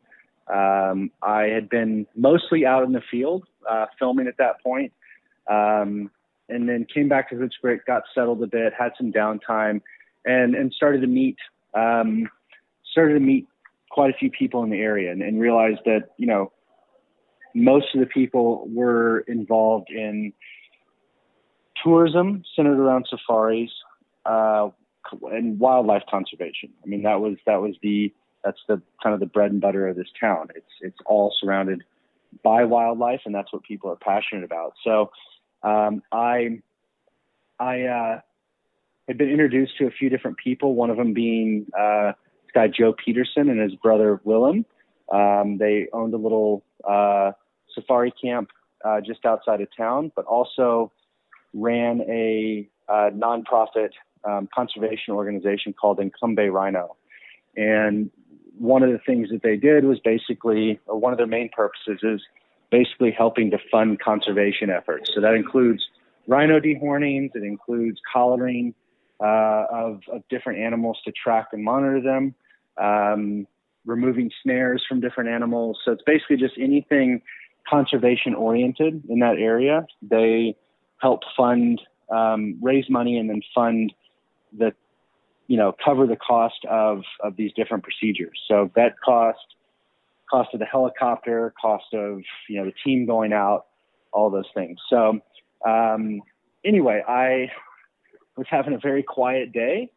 Um, 0.53 1.11
I 1.21 1.43
had 1.43 1.69
been 1.69 2.05
mostly 2.15 2.65
out 2.65 2.83
in 2.83 2.91
the 2.91 3.01
field 3.09 3.45
uh, 3.69 3.85
filming 3.97 4.27
at 4.27 4.37
that 4.37 4.61
point, 4.61 4.91
um, 5.49 6.11
and 6.49 6.67
then 6.67 6.85
came 6.93 7.09
back 7.09 7.29
to 7.29 7.35
Hoedspruit, 7.35 7.79
got 7.85 8.03
settled 8.13 8.43
a 8.43 8.47
bit, 8.47 8.73
had 8.77 8.91
some 8.97 9.11
downtime, 9.11 9.81
and 10.27 10.55
and 10.55 10.71
started 10.73 11.01
to 11.01 11.07
meet 11.07 11.37
um, 11.73 12.29
started 12.91 13.15
to 13.15 13.19
meet 13.19 13.47
quite 13.89 14.13
a 14.13 14.17
few 14.17 14.29
people 14.29 14.63
in 14.63 14.69
the 14.69 14.79
area, 14.79 15.11
and, 15.11 15.21
and 15.21 15.39
realized 15.39 15.79
that 15.85 16.11
you 16.17 16.27
know 16.27 16.51
most 17.55 17.87
of 17.95 17.99
the 17.99 18.05
people 18.05 18.67
were 18.69 19.21
involved 19.21 19.89
in 19.89 20.33
tourism 21.83 22.43
centered 22.55 22.79
around 22.79 23.07
safaris 23.09 23.71
uh, 24.25 24.69
and 25.31 25.59
wildlife 25.59 26.03
conservation. 26.09 26.69
I 26.83 26.87
mean, 26.87 27.03
that 27.03 27.21
was 27.21 27.37
that 27.45 27.61
was 27.61 27.75
the 27.81 28.13
that's 28.43 28.59
the 28.67 28.81
kind 29.01 29.13
of 29.13 29.19
the 29.19 29.25
bread 29.25 29.51
and 29.51 29.61
butter 29.61 29.87
of 29.87 29.95
this 29.95 30.07
town. 30.19 30.49
It's 30.55 30.71
it's 30.81 30.97
all 31.05 31.33
surrounded 31.39 31.83
by 32.43 32.65
wildlife, 32.65 33.21
and 33.25 33.33
that's 33.33 33.51
what 33.51 33.63
people 33.63 33.89
are 33.89 33.95
passionate 33.95 34.43
about. 34.43 34.73
So, 34.83 35.11
um, 35.63 36.03
I 36.11 36.61
I 37.59 37.83
uh, 37.83 38.19
had 39.07 39.17
been 39.17 39.29
introduced 39.29 39.77
to 39.77 39.87
a 39.87 39.91
few 39.91 40.09
different 40.09 40.37
people. 40.37 40.75
One 40.75 40.89
of 40.89 40.97
them 40.97 41.13
being 41.13 41.67
uh, 41.77 42.13
this 42.43 42.51
guy 42.53 42.67
Joe 42.67 42.93
Peterson 42.93 43.49
and 43.49 43.59
his 43.59 43.75
brother 43.75 44.19
Willem. 44.23 44.65
Um, 45.11 45.57
they 45.57 45.87
owned 45.93 46.13
a 46.13 46.17
little 46.17 46.63
uh, 46.87 47.31
safari 47.73 48.11
camp 48.21 48.49
uh, 48.83 49.01
just 49.01 49.25
outside 49.25 49.61
of 49.61 49.69
town, 49.75 50.11
but 50.15 50.25
also 50.25 50.91
ran 51.53 52.01
a 52.01 52.67
uh, 52.89 53.09
nonprofit 53.13 53.89
um, 54.23 54.49
conservation 54.53 55.13
organization 55.13 55.73
called 55.73 55.99
Nkombe 55.99 56.51
Rhino. 56.51 56.97
And 57.55 58.11
one 58.57 58.83
of 58.83 58.91
the 58.91 58.99
things 58.99 59.29
that 59.29 59.41
they 59.43 59.55
did 59.55 59.85
was 59.85 59.99
basically, 59.99 60.79
or 60.85 60.99
one 60.99 61.13
of 61.13 61.17
their 61.17 61.27
main 61.27 61.49
purposes 61.49 61.99
is 62.03 62.21
basically 62.69 63.11
helping 63.11 63.51
to 63.51 63.57
fund 63.71 63.99
conservation 63.99 64.69
efforts. 64.69 65.11
So 65.13 65.21
that 65.21 65.33
includes 65.33 65.85
rhino 66.27 66.59
dehornings, 66.59 67.35
it 67.35 67.43
includes 67.43 67.99
collaring 68.11 68.73
uh, 69.19 69.65
of, 69.71 70.01
of, 70.11 70.23
different 70.29 70.59
animals 70.59 70.97
to 71.05 71.11
track 71.11 71.47
and 71.51 71.63
monitor 71.63 72.01
them, 72.01 72.35
um, 72.77 73.47
removing 73.85 74.29
snares 74.43 74.83
from 74.87 74.99
different 74.99 75.29
animals. 75.29 75.79
So 75.83 75.91
it's 75.91 76.03
basically 76.05 76.37
just 76.37 76.53
anything 76.59 77.21
conservation 77.67 78.35
oriented 78.35 79.03
in 79.09 79.19
that 79.19 79.37
area. 79.37 79.85
They 80.01 80.55
help 81.01 81.21
fund, 81.35 81.81
um, 82.11 82.57
raise 82.61 82.89
money, 82.89 83.17
and 83.17 83.29
then 83.29 83.41
fund 83.55 83.93
the, 84.55 84.73
you 85.47 85.57
know, 85.57 85.75
cover 85.83 86.05
the 86.05 86.15
cost 86.15 86.65
of 86.69 87.03
of 87.21 87.35
these 87.37 87.51
different 87.53 87.83
procedures. 87.83 88.39
So 88.47 88.69
vet 88.75 88.95
cost, 89.03 89.39
cost 90.29 90.49
of 90.53 90.59
the 90.59 90.65
helicopter, 90.65 91.53
cost 91.59 91.93
of 91.93 92.21
you 92.49 92.59
know 92.59 92.65
the 92.65 92.73
team 92.85 93.05
going 93.05 93.33
out, 93.33 93.65
all 94.11 94.29
those 94.29 94.49
things. 94.53 94.77
So 94.89 95.21
um, 95.65 96.21
anyway, 96.63 97.01
I 97.07 97.49
was 98.37 98.47
having 98.49 98.73
a 98.73 98.77
very 98.77 99.03
quiet 99.03 99.51
day 99.51 99.89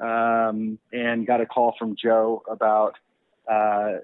um, 0.00 0.78
and 0.92 1.26
got 1.26 1.40
a 1.40 1.46
call 1.46 1.74
from 1.78 1.96
Joe 2.00 2.42
about 2.50 2.94
uh, 3.50 3.98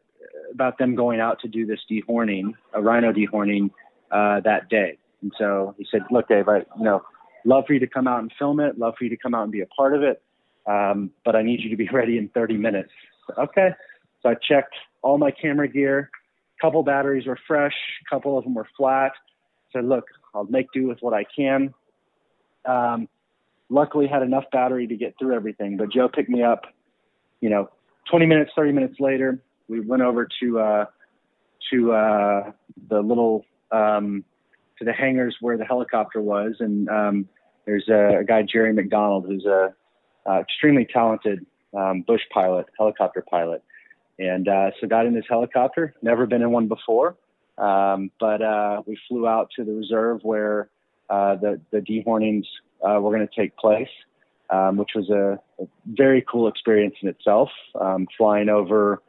about 0.53 0.78
them 0.78 0.95
going 0.95 1.20
out 1.20 1.40
to 1.40 1.49
do 1.49 1.66
this 1.66 1.80
dehorning, 1.90 2.55
a 2.72 2.82
rhino 2.82 3.12
dehorning 3.12 3.70
uh, 4.11 4.40
that 4.40 4.68
day. 4.68 4.99
And 5.22 5.32
so 5.38 5.74
he 5.78 5.86
said, 5.90 6.03
"Look, 6.11 6.28
Dave, 6.28 6.49
I 6.49 6.59
you 6.59 6.84
know 6.84 7.03
love 7.45 7.64
for 7.66 7.74
you 7.74 7.80
to 7.80 7.86
come 7.86 8.09
out 8.09 8.20
and 8.20 8.32
film 8.38 8.61
it. 8.61 8.78
Love 8.78 8.95
for 8.99 9.05
you 9.05 9.11
to 9.11 9.16
come 9.16 9.34
out 9.34 9.45
and 9.45 9.53
be 9.53 9.61
a 9.61 9.66
part 9.66 9.95
of 9.95 10.03
it. 10.03 10.22
Um, 10.66 11.11
but 11.24 11.36
I 11.36 11.42
need 11.42 11.61
you 11.61 11.70
to 11.70 11.76
be 11.76 11.88
ready 11.92 12.18
in 12.18 12.28
30 12.28 12.57
minutes." 12.57 12.90
Okay. 13.38 13.70
So 14.22 14.30
I 14.30 14.34
checked 14.34 14.74
all 15.03 15.18
my 15.18 15.30
camera 15.30 15.68
gear. 15.68 16.11
Couple 16.61 16.82
batteries 16.82 17.26
were 17.26 17.38
fresh. 17.47 17.74
A 18.07 18.14
couple 18.14 18.38
of 18.38 18.45
them 18.45 18.55
were 18.55 18.66
flat. 18.76 19.12
Said, 19.72 19.84
"Look, 19.84 20.07
I'll 20.34 20.45
make 20.45 20.72
do 20.72 20.88
with 20.88 20.99
what 21.01 21.14
I 21.14 21.24
can." 21.24 21.74
Um, 22.64 23.09
luckily, 23.68 24.06
had 24.06 24.22
enough 24.22 24.44
battery 24.52 24.86
to 24.86 24.96
get 24.96 25.14
through 25.18 25.34
everything. 25.34 25.76
But 25.76 25.90
Joe 25.92 26.08
picked 26.08 26.28
me 26.30 26.42
up. 26.42 26.64
You 27.40 27.50
know, 27.50 27.70
20 28.10 28.26
minutes, 28.26 28.52
30 28.56 28.72
minutes 28.72 29.00
later, 29.00 29.42
we 29.68 29.80
went 29.80 30.02
over 30.02 30.28
to 30.40 30.58
uh, 30.58 30.84
to 31.70 31.92
uh, 31.92 32.52
the 32.88 33.00
little 33.00 33.44
um, 33.70 34.24
to 34.78 34.84
the 34.84 34.92
hangars 34.92 35.36
where 35.40 35.56
the 35.56 35.64
helicopter 35.64 36.20
was, 36.20 36.56
and 36.60 36.88
um, 36.88 37.28
there's 37.64 37.88
a, 37.88 38.18
a, 38.20 38.24
guy 38.24 38.42
Jerry 38.42 38.72
McDonald 38.72 39.26
who's 39.26 39.46
a, 39.46 39.74
a 40.26 40.40
extremely 40.40 40.86
talented 40.90 41.46
um, 41.76 42.02
bush 42.02 42.20
pilot, 42.32 42.66
helicopter 42.78 43.24
pilot, 43.28 43.62
and 44.18 44.48
uh, 44.48 44.70
so 44.80 44.86
got 44.86 45.06
in 45.06 45.14
his 45.14 45.24
helicopter. 45.28 45.94
Never 46.02 46.26
been 46.26 46.42
in 46.42 46.50
one 46.50 46.68
before, 46.68 47.16
um, 47.58 48.10
but 48.20 48.42
uh, 48.42 48.82
we 48.86 48.98
flew 49.08 49.26
out 49.26 49.50
to 49.56 49.64
the 49.64 49.72
reserve 49.72 50.20
where 50.22 50.68
uh, 51.08 51.36
the 51.36 51.60
the 51.70 51.78
dehornings 51.78 52.44
uh, 52.83 53.01
were 53.01 53.11
going 53.11 53.27
to 53.27 53.35
take 53.35 53.57
place. 53.57 53.89
Um, 54.51 54.77
which 54.77 54.91
was 54.95 55.09
a, 55.09 55.41
a, 55.59 55.66
very 55.87 56.22
cool 56.31 56.49
experience 56.49 56.97
in 57.01 57.09
itself. 57.09 57.49
Um, 57.81 58.07
flying 58.18 58.51
over 58.51 59.01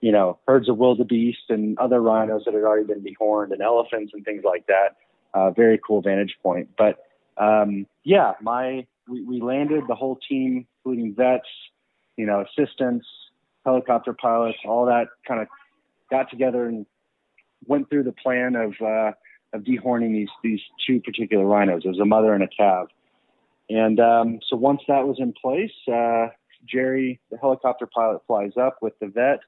you 0.00 0.12
know, 0.12 0.38
herds 0.46 0.68
of 0.68 0.76
wildebeest 0.76 1.50
and 1.50 1.78
other 1.78 2.00
rhinos 2.00 2.42
that 2.44 2.54
had 2.54 2.62
already 2.62 2.86
been 2.86 3.02
dehorned 3.02 3.52
and 3.52 3.60
elephants 3.60 4.12
and 4.14 4.24
things 4.24 4.42
like 4.44 4.66
that. 4.66 4.96
Uh, 5.34 5.50
very 5.50 5.78
cool 5.84 6.00
vantage 6.00 6.34
point. 6.42 6.68
But 6.78 6.98
um, 7.36 7.86
yeah, 8.04 8.32
my 8.40 8.86
we, 9.08 9.22
we 9.22 9.40
landed 9.40 9.84
the 9.88 9.94
whole 9.94 10.18
team, 10.28 10.66
including 10.78 11.14
vets, 11.14 11.48
you 12.16 12.26
know, 12.26 12.44
assistants, 12.44 13.06
helicopter 13.64 14.14
pilots, 14.14 14.58
all 14.64 14.86
that 14.86 15.08
kind 15.26 15.40
of 15.40 15.48
got 16.10 16.30
together 16.30 16.66
and 16.66 16.86
went 17.66 17.90
through 17.90 18.04
the 18.04 18.12
plan 18.12 18.56
of 18.56 18.74
uh, 18.80 19.12
of 19.52 19.62
dehorning 19.64 20.12
these 20.12 20.30
these 20.42 20.60
two 20.86 21.00
particular 21.00 21.44
rhinos. 21.44 21.82
It 21.84 21.88
was 21.88 21.98
a 21.98 22.06
mother 22.06 22.32
and 22.34 22.42
a 22.42 22.48
calf. 22.48 22.86
And 23.68 24.00
um, 24.00 24.40
so 24.48 24.56
once 24.56 24.80
that 24.88 25.06
was 25.06 25.16
in 25.18 25.32
place, 25.40 25.72
uh, 25.92 26.28
Jerry, 26.66 27.20
the 27.30 27.38
helicopter 27.38 27.86
pilot, 27.86 28.22
flies 28.26 28.52
up 28.60 28.78
with 28.80 28.98
the 29.00 29.08
vet. 29.08 29.40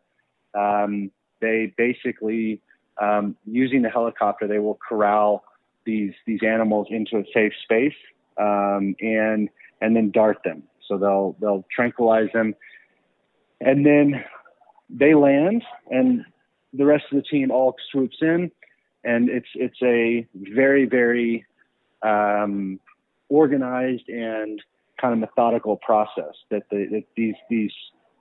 Um, 0.54 1.10
they 1.40 1.72
basically, 1.76 2.60
um, 3.00 3.36
using 3.46 3.82
the 3.82 3.88
helicopter, 3.88 4.46
they 4.46 4.58
will 4.58 4.78
corral 4.86 5.44
these 5.86 6.12
these 6.26 6.40
animals 6.46 6.88
into 6.90 7.16
a 7.16 7.24
safe 7.32 7.52
space 7.64 7.94
um, 8.38 8.94
and 9.00 9.48
and 9.80 9.96
then 9.96 10.10
dart 10.10 10.38
them. 10.44 10.62
So 10.86 10.98
they'll 10.98 11.36
they'll 11.40 11.64
tranquilize 11.74 12.28
them, 12.32 12.54
and 13.60 13.86
then 13.86 14.24
they 14.88 15.14
land, 15.14 15.62
and 15.90 16.24
the 16.72 16.84
rest 16.84 17.04
of 17.10 17.16
the 17.16 17.22
team 17.22 17.50
all 17.50 17.76
swoops 17.90 18.18
in, 18.20 18.50
and 19.04 19.30
it's 19.30 19.48
it's 19.54 19.80
a 19.82 20.26
very 20.34 20.86
very 20.86 21.46
um, 22.02 22.80
organized 23.30 24.08
and 24.08 24.60
kind 25.00 25.14
of 25.14 25.18
methodical 25.20 25.76
process 25.76 26.34
that, 26.50 26.64
the, 26.70 26.86
that 26.90 27.04
these 27.16 27.36
these 27.48 27.72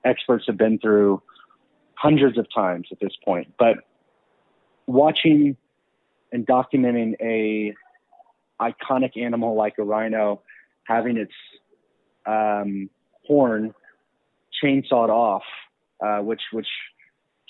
experts 0.06 0.46
have 0.48 0.58
been 0.58 0.80
through 0.80 1.22
hundreds 1.96 2.38
of 2.38 2.48
times 2.54 2.88
at 2.92 3.00
this 3.02 3.12
point. 3.26 3.54
But 3.60 3.80
watching 4.88 5.58
and 6.32 6.48
documenting 6.48 7.16
a 7.20 7.76
iconic 8.62 9.18
animal 9.18 9.56
like 9.56 9.78
a 9.78 9.84
rhino 9.84 10.42
having 10.86 11.18
its 11.18 11.34
um, 12.26 12.90
horn 13.26 13.74
chainsawed 14.64 15.10
off, 15.10 15.44
uh, 16.06 16.20
which 16.20 16.42
which 16.52 16.68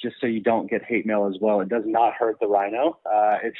just 0.02 0.16
so 0.22 0.28
you 0.28 0.40
don't 0.40 0.70
get 0.70 0.84
hate 0.84 1.06
mail 1.06 1.30
as 1.34 1.40
well, 1.42 1.62
it 1.62 1.70
does 1.70 1.84
not 1.86 2.14
hurt 2.14 2.40
the 2.40 2.48
rhino. 2.48 2.98
Uh, 3.06 3.38
it's 3.44 3.58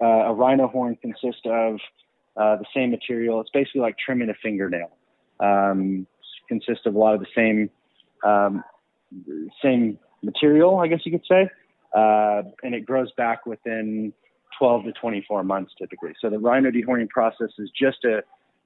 uh, 0.00 0.06
a 0.06 0.34
rhino 0.34 0.66
horn 0.66 0.96
consists 1.00 1.42
of 1.44 1.78
uh, 2.36 2.56
the 2.56 2.66
same 2.74 2.90
material. 2.90 3.40
It's 3.40 3.50
basically 3.50 3.80
like 3.80 3.96
trimming 3.98 4.30
a 4.30 4.34
fingernail. 4.42 4.90
Um, 5.40 6.06
consists 6.48 6.86
of 6.86 6.94
a 6.94 6.98
lot 6.98 7.14
of 7.14 7.20
the 7.20 7.26
same 7.34 7.70
um, 8.24 8.64
same 9.62 9.98
material, 10.22 10.78
I 10.78 10.88
guess 10.88 11.00
you 11.04 11.12
could 11.12 11.24
say, 11.28 11.48
uh, 11.94 12.42
and 12.62 12.74
it 12.74 12.84
grows 12.84 13.10
back 13.16 13.46
within 13.46 14.12
12 14.58 14.84
to 14.84 14.92
24 14.92 15.44
months 15.44 15.72
typically. 15.78 16.12
So 16.20 16.30
the 16.30 16.38
rhino 16.38 16.70
dehorning 16.70 17.08
process 17.08 17.50
is 17.58 17.70
just 17.78 18.04
a 18.04 18.22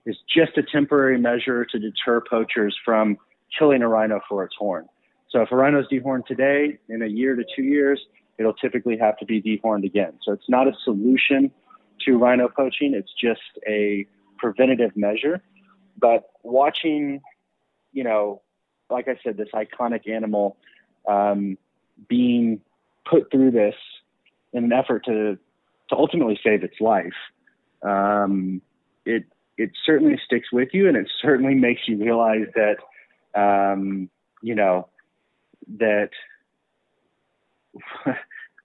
is 0.06 0.16
just 0.34 0.56
a 0.56 0.62
temporary 0.62 1.18
measure 1.18 1.64
to 1.64 1.78
deter 1.78 2.22
poachers 2.28 2.76
from 2.84 3.18
killing 3.58 3.82
a 3.82 3.88
rhino 3.88 4.20
for 4.28 4.44
its 4.44 4.54
horn. 4.58 4.86
So 5.30 5.42
if 5.42 5.52
a 5.52 5.56
rhino 5.56 5.80
is 5.80 5.86
dehorned 5.92 6.26
today, 6.26 6.78
in 6.88 7.02
a 7.02 7.06
year 7.06 7.36
to 7.36 7.44
two 7.54 7.62
years, 7.62 8.00
it'll 8.38 8.54
typically 8.54 8.96
have 8.98 9.18
to 9.18 9.26
be 9.26 9.42
dehorned 9.42 9.84
again. 9.84 10.14
So 10.24 10.32
it's 10.32 10.48
not 10.48 10.66
a 10.66 10.72
solution 10.84 11.50
to 12.06 12.16
rhino 12.16 12.48
poaching. 12.48 12.94
It's 12.94 13.12
just 13.20 13.40
a 13.66 14.06
preventative 14.38 14.96
measure. 14.96 15.42
But 15.98 16.30
watching, 16.42 17.20
you 17.92 18.04
know, 18.04 18.42
like 18.88 19.08
I 19.08 19.18
said, 19.22 19.36
this 19.36 19.48
iconic 19.54 20.08
animal 20.08 20.56
um, 21.08 21.58
being 22.08 22.60
put 23.08 23.30
through 23.30 23.52
this 23.52 23.74
in 24.52 24.64
an 24.64 24.72
effort 24.72 25.04
to 25.06 25.38
to 25.88 25.96
ultimately 25.96 26.38
save 26.42 26.62
its 26.62 26.80
life, 26.80 27.14
um, 27.82 28.62
it 29.04 29.24
it 29.56 29.70
certainly 29.84 30.18
sticks 30.24 30.52
with 30.52 30.70
you, 30.72 30.88
and 30.88 30.96
it 30.96 31.10
certainly 31.20 31.54
makes 31.54 31.82
you 31.86 31.98
realize 31.98 32.46
that 32.54 32.76
um, 33.34 34.08
you 34.42 34.54
know, 34.54 34.88
that 35.78 36.10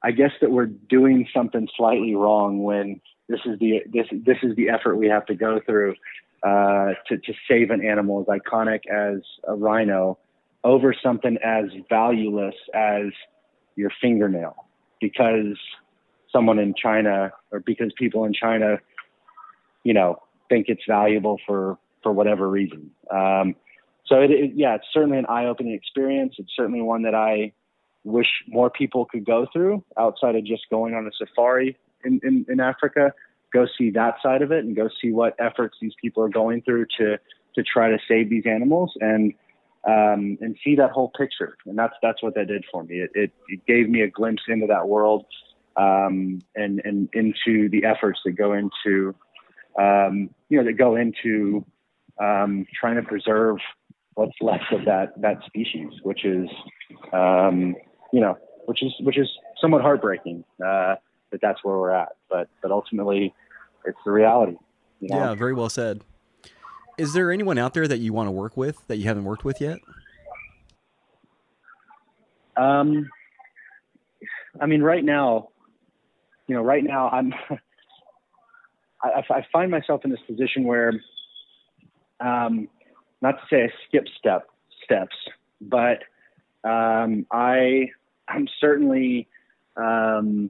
I 0.03 0.11
guess 0.11 0.31
that 0.41 0.51
we're 0.51 0.67
doing 0.67 1.27
something 1.33 1.67
slightly 1.75 2.15
wrong 2.15 2.63
when 2.63 3.01
this 3.27 3.39
is 3.45 3.59
the 3.59 3.81
this 3.91 4.07
this 4.11 4.37
is 4.43 4.55
the 4.55 4.69
effort 4.69 4.97
we 4.97 5.07
have 5.07 5.25
to 5.25 5.35
go 5.35 5.59
through 5.65 5.95
uh, 6.43 6.93
to 7.07 7.17
to 7.17 7.33
save 7.49 7.71
an 7.71 7.85
animal 7.85 8.21
as 8.21 8.27
iconic 8.27 8.81
as 8.87 9.21
a 9.47 9.55
rhino 9.55 10.17
over 10.63 10.93
something 10.93 11.37
as 11.43 11.65
valueless 11.89 12.55
as 12.73 13.05
your 13.75 13.91
fingernail 14.01 14.55
because 14.99 15.57
someone 16.31 16.59
in 16.59 16.73
China 16.75 17.31
or 17.51 17.59
because 17.59 17.91
people 17.97 18.25
in 18.25 18.33
China, 18.33 18.77
you 19.83 19.93
know, 19.93 20.21
think 20.49 20.65
it's 20.67 20.83
valuable 20.87 21.39
for 21.45 21.77
for 22.03 22.11
whatever 22.11 22.49
reason. 22.49 22.91
Um, 23.11 23.55
so 24.05 24.21
it, 24.21 24.29
it, 24.29 24.51
yeah, 24.55 24.75
it's 24.75 24.85
certainly 24.93 25.17
an 25.17 25.25
eye-opening 25.27 25.73
experience. 25.73 26.35
It's 26.37 26.51
certainly 26.55 26.81
one 26.81 27.03
that 27.03 27.15
I 27.15 27.53
wish 28.03 28.27
more 28.47 28.69
people 28.69 29.05
could 29.05 29.25
go 29.25 29.47
through 29.51 29.83
outside 29.97 30.35
of 30.35 30.45
just 30.45 30.69
going 30.69 30.93
on 30.93 31.07
a 31.07 31.11
safari 31.17 31.75
in, 32.05 32.19
in, 32.23 32.45
in 32.49 32.59
Africa. 32.59 33.13
Go 33.53 33.65
see 33.77 33.89
that 33.91 34.15
side 34.21 34.41
of 34.41 34.51
it 34.51 34.65
and 34.65 34.75
go 34.75 34.89
see 35.01 35.11
what 35.11 35.35
efforts 35.39 35.77
these 35.81 35.93
people 36.01 36.23
are 36.23 36.29
going 36.29 36.61
through 36.61 36.85
to 36.97 37.17
to 37.55 37.63
try 37.63 37.89
to 37.89 37.97
save 38.07 38.29
these 38.29 38.43
animals 38.45 38.91
and 38.99 39.33
um, 39.87 40.37
and 40.41 40.57
see 40.63 40.75
that 40.75 40.91
whole 40.91 41.11
picture. 41.17 41.57
And 41.65 41.77
that's 41.77 41.93
that's 42.01 42.21
what 42.21 42.35
that 42.35 42.47
did 42.47 42.65
for 42.71 42.83
me. 42.83 42.99
It, 42.99 43.11
it, 43.13 43.31
it 43.47 43.65
gave 43.65 43.89
me 43.89 44.01
a 44.01 44.09
glimpse 44.09 44.43
into 44.47 44.67
that 44.67 44.87
world 44.87 45.25
um, 45.77 46.41
and 46.55 46.81
and 46.83 47.09
into 47.13 47.69
the 47.69 47.85
efforts 47.85 48.19
that 48.25 48.33
go 48.33 48.53
into 48.53 49.15
um, 49.79 50.29
you 50.49 50.57
know 50.57 50.63
that 50.63 50.73
go 50.73 50.95
into 50.95 51.65
um, 52.21 52.65
trying 52.79 52.95
to 52.95 53.03
preserve 53.03 53.57
what's 54.15 54.35
left 54.41 54.71
of 54.71 54.85
that 54.85 55.19
that 55.21 55.43
species, 55.45 55.91
which 56.03 56.25
is 56.25 56.49
um, 57.13 57.75
you 58.11 58.21
know 58.21 58.37
which 58.65 58.81
is 58.81 58.93
which 59.01 59.17
is 59.17 59.29
somewhat 59.61 59.81
heartbreaking 59.81 60.43
uh, 60.65 60.95
that 61.35 61.41
that's 61.41 61.63
where 61.63 61.77
we're 61.77 61.91
at. 61.91 62.13
But 62.29 62.47
but 62.61 62.71
ultimately, 62.71 63.33
it's 63.85 63.97
the 64.05 64.11
reality. 64.11 64.55
You 65.01 65.09
know? 65.09 65.17
Yeah, 65.17 65.33
very 65.35 65.53
well 65.53 65.69
said. 65.69 66.01
Is 66.97 67.13
there 67.13 67.31
anyone 67.31 67.57
out 67.57 67.73
there 67.73 67.87
that 67.87 67.97
you 67.97 68.13
want 68.13 68.27
to 68.27 68.31
work 68.31 68.55
with 68.55 68.87
that 68.87 68.97
you 68.97 69.03
haven't 69.03 69.25
worked 69.25 69.43
with 69.43 69.59
yet? 69.59 69.79
Um, 72.55 73.09
I 74.61 74.65
mean, 74.65 74.81
right 74.81 75.03
now, 75.03 75.49
you 76.47 76.55
know, 76.55 76.61
right 76.61 76.83
now 76.83 77.09
I'm, 77.09 77.33
I, 79.03 79.23
I 79.29 79.45
find 79.51 79.69
myself 79.69 80.05
in 80.05 80.11
this 80.11 80.21
position 80.25 80.63
where, 80.63 80.93
um, 82.21 82.69
not 83.21 83.31
to 83.31 83.43
say 83.49 83.63
I 83.63 83.69
skip 83.87 84.05
step 84.17 84.47
steps, 84.85 85.15
but 85.59 86.03
um, 86.63 87.25
I, 87.29 87.89
I'm 88.29 88.47
certainly, 88.61 89.27
um, 89.75 90.49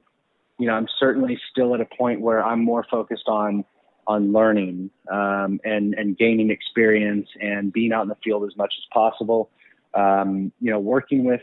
you 0.58 0.68
know, 0.68 0.74
I'm 0.74 0.88
certainly 1.00 1.40
still 1.52 1.74
at 1.76 1.82
a 1.82 1.86
point 1.86 2.22
where 2.22 2.44
I'm 2.44 2.64
more 2.64 2.86
focused 2.90 3.28
on 3.28 3.66
on 4.08 4.32
learning 4.32 4.92
um, 5.12 5.60
and 5.64 5.94
and 5.96 6.18
gaining 6.18 6.52
experience 6.52 7.28
and 7.42 7.74
being 7.74 7.92
out 7.92 8.04
in 8.04 8.10
the 8.10 8.18
field 8.24 8.44
as 8.44 8.56
much 8.56 8.74
as 8.78 8.84
possible. 8.94 9.50
Um, 9.94 10.52
you 10.60 10.72
know, 10.72 10.80
working 10.80 11.24
with, 11.24 11.42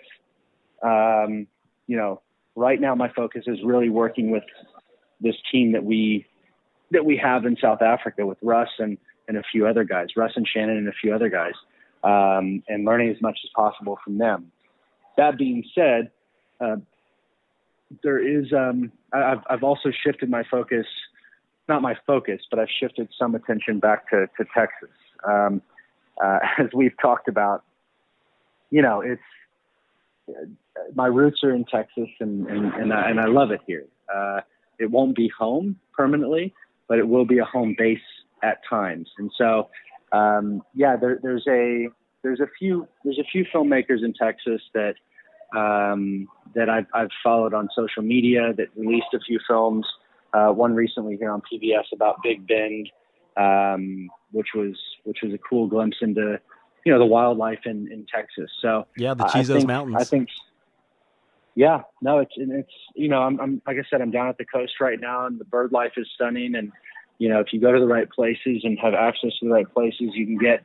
um, 0.83 1.47
you 1.87 1.97
know, 1.97 2.21
right 2.55 2.81
now 2.81 2.95
my 2.95 3.11
focus 3.15 3.45
is 3.47 3.59
really 3.65 3.89
working 3.89 4.31
with 4.31 4.45
this 5.21 5.37
team 5.51 5.73
that 5.73 5.85
we 5.85 6.27
that 6.91 7.05
we 7.05 7.17
have 7.17 7.45
in 7.45 7.57
South 7.61 7.83
Africa 7.83 8.27
with 8.27 8.39
Russ 8.43 8.69
and 8.79 8.99
and 9.29 9.37
a 9.37 9.43
few 9.53 9.67
other 9.67 9.85
guys, 9.85 10.09
Russ 10.17 10.33
and 10.37 10.47
Shannon 10.47 10.77
and 10.77 10.89
a 10.89 10.93
few 10.93 11.15
other 11.15 11.29
guys, 11.29 11.55
um, 12.03 12.63
and 12.69 12.85
learning 12.85 13.11
as 13.11 13.21
much 13.21 13.39
as 13.45 13.51
possible 13.55 13.99
from 14.05 14.19
them. 14.19 14.53
That 15.17 15.37
being 15.37 15.65
said, 15.75 16.11
uh, 16.61 16.77
there 18.03 18.19
is 18.19 18.53
um, 18.53 18.93
I've 19.13 19.41
I've 19.49 19.63
also 19.63 19.91
shifted 19.91 20.31
my 20.31 20.43
focus 20.51 20.87
not 21.69 21.83
my 21.83 21.95
focus, 22.07 22.41
but 22.51 22.59
I've 22.59 22.69
shifted 22.81 23.09
some 23.19 23.35
attention 23.35 23.79
back 23.79 24.09
to, 24.11 24.27
to 24.37 24.45
Texas. 24.55 24.91
Um, 25.29 25.63
uh, 26.23 26.39
as 26.59 26.69
we've 26.75 26.97
talked 27.01 27.29
about, 27.29 27.65
you 28.71 28.83
know, 28.83 29.01
it's 29.01 29.23
uh, 30.29 30.45
my 30.95 31.07
roots 31.07 31.41
are 31.45 31.55
in 31.55 31.65
Texas, 31.65 32.09
and 32.21 32.47
and 32.47 32.73
and 32.75 32.93
I, 32.93 33.11
and 33.11 33.21
I 33.21 33.27
love 33.27 33.51
it 33.51 33.61
here. 33.67 33.87
Uh, 34.13 34.41
it 34.79 34.91
won't 34.91 35.15
be 35.15 35.31
home 35.37 35.79
permanently, 35.97 36.55
but 36.89 36.99
it 36.99 37.07
will 37.07 37.27
be 37.27 37.39
a 37.39 37.45
home 37.45 37.75
base 37.77 37.99
at 38.43 38.59
times. 38.69 39.09
And 39.19 39.31
so, 39.37 39.69
um, 40.13 40.63
yeah, 40.75 40.97
there, 40.97 41.19
there's 41.23 41.47
a 41.49 41.89
there's 42.23 42.41
a 42.41 42.49
few 42.59 42.89
there's 43.05 43.19
a 43.19 43.25
few 43.31 43.45
filmmakers 43.55 44.03
in 44.03 44.15
Texas 44.15 44.63
that 44.75 44.95
um, 45.57 46.29
that 46.55 46.69
I've, 46.69 46.87
I've 46.95 47.11
followed 47.23 47.55
on 47.55 47.69
social 47.75 48.03
media 48.03 48.53
that 48.57 48.69
released 48.77 49.15
a 49.15 49.21
few 49.21 49.39
films 49.47 49.87
uh, 50.33 50.49
one 50.49 50.75
recently 50.75 51.17
here 51.17 51.31
on 51.31 51.43
PBS 51.43 51.85
about 51.93 52.23
Big 52.23 52.47
Bend, 52.47 52.91
um, 53.37 54.09
which 54.31 54.49
was 54.55 54.77
which 55.05 55.19
was 55.23 55.33
a 55.33 55.39
cool 55.39 55.67
glimpse 55.67 55.99
into 56.01 56.41
you 56.85 56.93
know 56.93 56.99
the 56.99 57.07
wildlife 57.07 57.61
in, 57.65 57.91
in 57.93 58.07
Texas. 58.13 58.51
So 58.61 58.87
yeah, 58.97 59.15
the 59.15 59.25
Chisos 59.25 59.57
think, 59.57 59.67
Mountains. 59.67 59.97
I 59.99 60.05
think. 60.05 60.29
Yeah, 61.55 61.83
no, 62.01 62.19
it's 62.19 62.33
it's 62.37 62.73
you 62.95 63.09
know 63.09 63.23
I'm, 63.23 63.39
I'm 63.41 63.63
like 63.67 63.77
I 63.77 63.83
said 63.91 64.01
I'm 64.01 64.11
down 64.11 64.29
at 64.29 64.39
the 64.39 64.47
coast 64.47 64.73
right 64.81 64.99
now 64.99 65.27
and 65.27 65.39
the 65.39 65.45
bird 65.45 65.71
life 65.71 65.93
is 65.99 66.09
stunning 66.15 66.55
and 66.55 66.73
you 67.19 67.29
know 67.29 67.41
if 67.41 67.53
you 67.53 67.61
go 67.61 67.73
to 67.73 67.79
the 67.79 67.87
right 67.87 68.09
places 68.09 68.63
and 68.65 68.79
have 68.79 68.95
access 68.95 69.33
to 69.41 69.47
the 69.47 69.51
right 69.51 69.71
places 69.71 70.13
you 70.15 70.25
can 70.25 70.39
get 70.39 70.65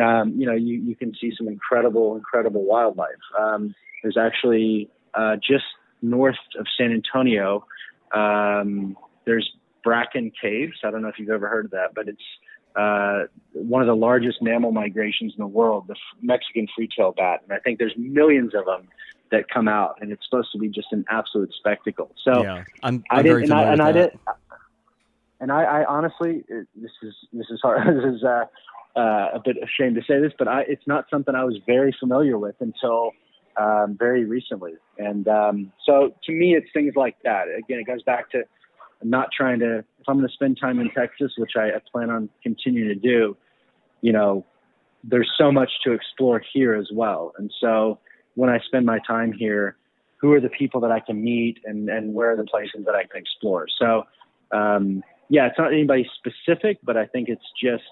um, 0.00 0.34
you 0.36 0.46
know 0.46 0.54
you 0.54 0.78
you 0.78 0.94
can 0.94 1.14
see 1.20 1.32
some 1.36 1.48
incredible 1.48 2.16
incredible 2.16 2.64
wildlife. 2.64 3.08
Um, 3.38 3.74
there's 4.02 4.16
actually 4.16 4.90
uh, 5.14 5.36
just 5.36 5.64
north 6.02 6.36
of 6.58 6.66
San 6.76 6.92
Antonio 6.92 7.64
um, 8.12 8.96
there's 9.24 9.50
Bracken 9.84 10.32
Caves. 10.40 10.78
I 10.84 10.90
don't 10.90 11.02
know 11.02 11.08
if 11.08 11.18
you've 11.18 11.30
ever 11.30 11.48
heard 11.48 11.66
of 11.66 11.70
that, 11.72 11.94
but 11.94 12.08
it's 12.08 12.22
uh, 12.76 13.24
one 13.52 13.82
of 13.82 13.88
the 13.88 13.96
largest 13.96 14.40
mammal 14.40 14.72
migrations 14.72 15.34
in 15.36 15.40
the 15.40 15.46
world, 15.46 15.86
the 15.88 15.96
Mexican 16.22 16.66
free-tailed 16.74 17.16
bat, 17.16 17.40
and 17.44 17.52
I 17.52 17.58
think 17.58 17.78
there's 17.78 17.94
millions 17.96 18.54
of 18.54 18.64
them 18.66 18.88
that 19.30 19.48
come 19.50 19.68
out, 19.68 19.98
and 20.00 20.12
it's 20.12 20.24
supposed 20.24 20.52
to 20.52 20.58
be 20.58 20.68
just 20.68 20.88
an 20.92 21.04
absolute 21.10 21.52
spectacle. 21.52 22.10
So 22.22 22.42
yeah, 22.42 22.64
I'm, 22.82 23.04
I'm 23.10 23.18
I 23.18 23.22
did, 23.22 23.36
and 23.42 23.52
I, 23.52 23.72
and 23.72 23.82
I 23.82 23.92
did, 23.92 24.18
and 25.40 25.52
I, 25.52 25.64
I 25.64 25.84
honestly, 25.84 26.44
it, 26.48 26.66
this 26.74 26.92
is 27.02 27.14
this 27.32 27.46
is 27.50 27.60
hard. 27.62 27.86
this 27.96 28.14
is 28.16 28.24
uh, 28.24 28.44
uh, 28.96 29.28
a 29.34 29.40
bit 29.44 29.56
ashamed 29.62 29.96
to 29.96 30.02
say 30.02 30.20
this, 30.20 30.32
but 30.38 30.48
I, 30.48 30.62
it's 30.62 30.86
not 30.86 31.06
something 31.10 31.34
I 31.34 31.44
was 31.44 31.56
very 31.66 31.94
familiar 31.98 32.38
with 32.38 32.56
until 32.60 33.12
um, 33.56 33.96
very 33.98 34.24
recently. 34.24 34.74
And 34.98 35.26
um, 35.28 35.72
so 35.84 36.14
to 36.24 36.32
me, 36.32 36.56
it's 36.56 36.66
things 36.72 36.94
like 36.96 37.16
that. 37.24 37.44
Again, 37.48 37.78
it 37.80 37.86
goes 37.86 38.02
back 38.02 38.30
to 38.30 38.42
not 39.02 39.28
trying 39.36 39.60
to, 39.60 39.78
if 39.78 40.08
I'm 40.08 40.16
going 40.16 40.28
to 40.28 40.32
spend 40.32 40.58
time 40.60 40.80
in 40.80 40.90
Texas, 40.90 41.32
which 41.38 41.52
I, 41.56 41.68
I 41.68 41.80
plan 41.92 42.10
on 42.10 42.28
continuing 42.42 42.88
to 42.88 42.94
do, 42.94 43.36
you 44.00 44.12
know, 44.12 44.44
there's 45.04 45.30
so 45.38 45.52
much 45.52 45.70
to 45.84 45.92
explore 45.92 46.42
here 46.52 46.74
as 46.74 46.88
well. 46.92 47.32
And 47.38 47.52
so 47.60 48.00
when 48.34 48.50
I 48.50 48.58
spend 48.66 48.86
my 48.86 48.98
time 49.06 49.32
here, 49.32 49.76
who 50.16 50.32
are 50.32 50.40
the 50.40 50.48
people 50.48 50.80
that 50.80 50.90
I 50.90 50.98
can 50.98 51.22
meet 51.22 51.60
and, 51.64 51.88
and 51.88 52.12
where 52.12 52.32
are 52.32 52.36
the 52.36 52.44
places 52.44 52.84
that 52.86 52.96
I 52.96 53.04
can 53.04 53.20
explore? 53.20 53.66
So, 53.78 54.04
um, 54.50 55.04
yeah, 55.28 55.46
it's 55.46 55.58
not 55.58 55.72
anybody 55.72 56.08
specific, 56.18 56.78
but 56.82 56.96
I 56.96 57.06
think 57.06 57.28
it's 57.28 57.44
just, 57.62 57.84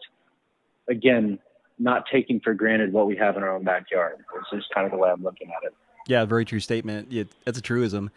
again, 0.88 1.38
not 1.78 2.04
taking 2.10 2.40
for 2.40 2.54
granted 2.54 2.92
what 2.92 3.06
we 3.06 3.16
have 3.16 3.36
in 3.36 3.42
our 3.42 3.54
own 3.54 3.64
backyard. 3.64 4.16
This 4.34 4.60
is 4.60 4.64
kind 4.74 4.86
of 4.86 4.92
the 4.92 4.98
way 4.98 5.10
I'm 5.10 5.22
looking 5.22 5.48
at 5.48 5.66
it. 5.66 5.74
Yeah, 6.06 6.24
very 6.24 6.44
true 6.44 6.60
statement. 6.60 7.12
It, 7.12 7.28
that's 7.44 7.58
a 7.58 7.62
truism. 7.62 8.10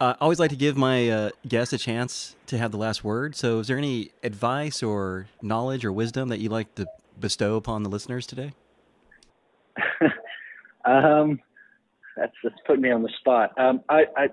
Uh, 0.00 0.14
I 0.20 0.24
always 0.24 0.38
like 0.38 0.50
to 0.50 0.56
give 0.56 0.76
my 0.76 1.08
uh, 1.08 1.30
guests 1.48 1.72
a 1.72 1.78
chance 1.78 2.36
to 2.46 2.58
have 2.58 2.70
the 2.70 2.76
last 2.76 3.02
word. 3.02 3.34
So, 3.34 3.60
is 3.60 3.66
there 3.66 3.78
any 3.78 4.10
advice 4.22 4.82
or 4.82 5.26
knowledge 5.40 5.84
or 5.84 5.92
wisdom 5.92 6.28
that 6.28 6.38
you'd 6.38 6.52
like 6.52 6.74
to 6.74 6.86
bestow 7.18 7.56
upon 7.56 7.82
the 7.82 7.88
listeners 7.88 8.26
today? 8.26 8.52
um, 10.84 11.40
that's 12.16 12.34
that's 12.42 12.56
putting 12.66 12.82
me 12.82 12.90
on 12.90 13.02
the 13.02 13.10
spot. 13.20 13.58
Um, 13.58 13.82
I, 13.88 14.04
I, 14.16 14.28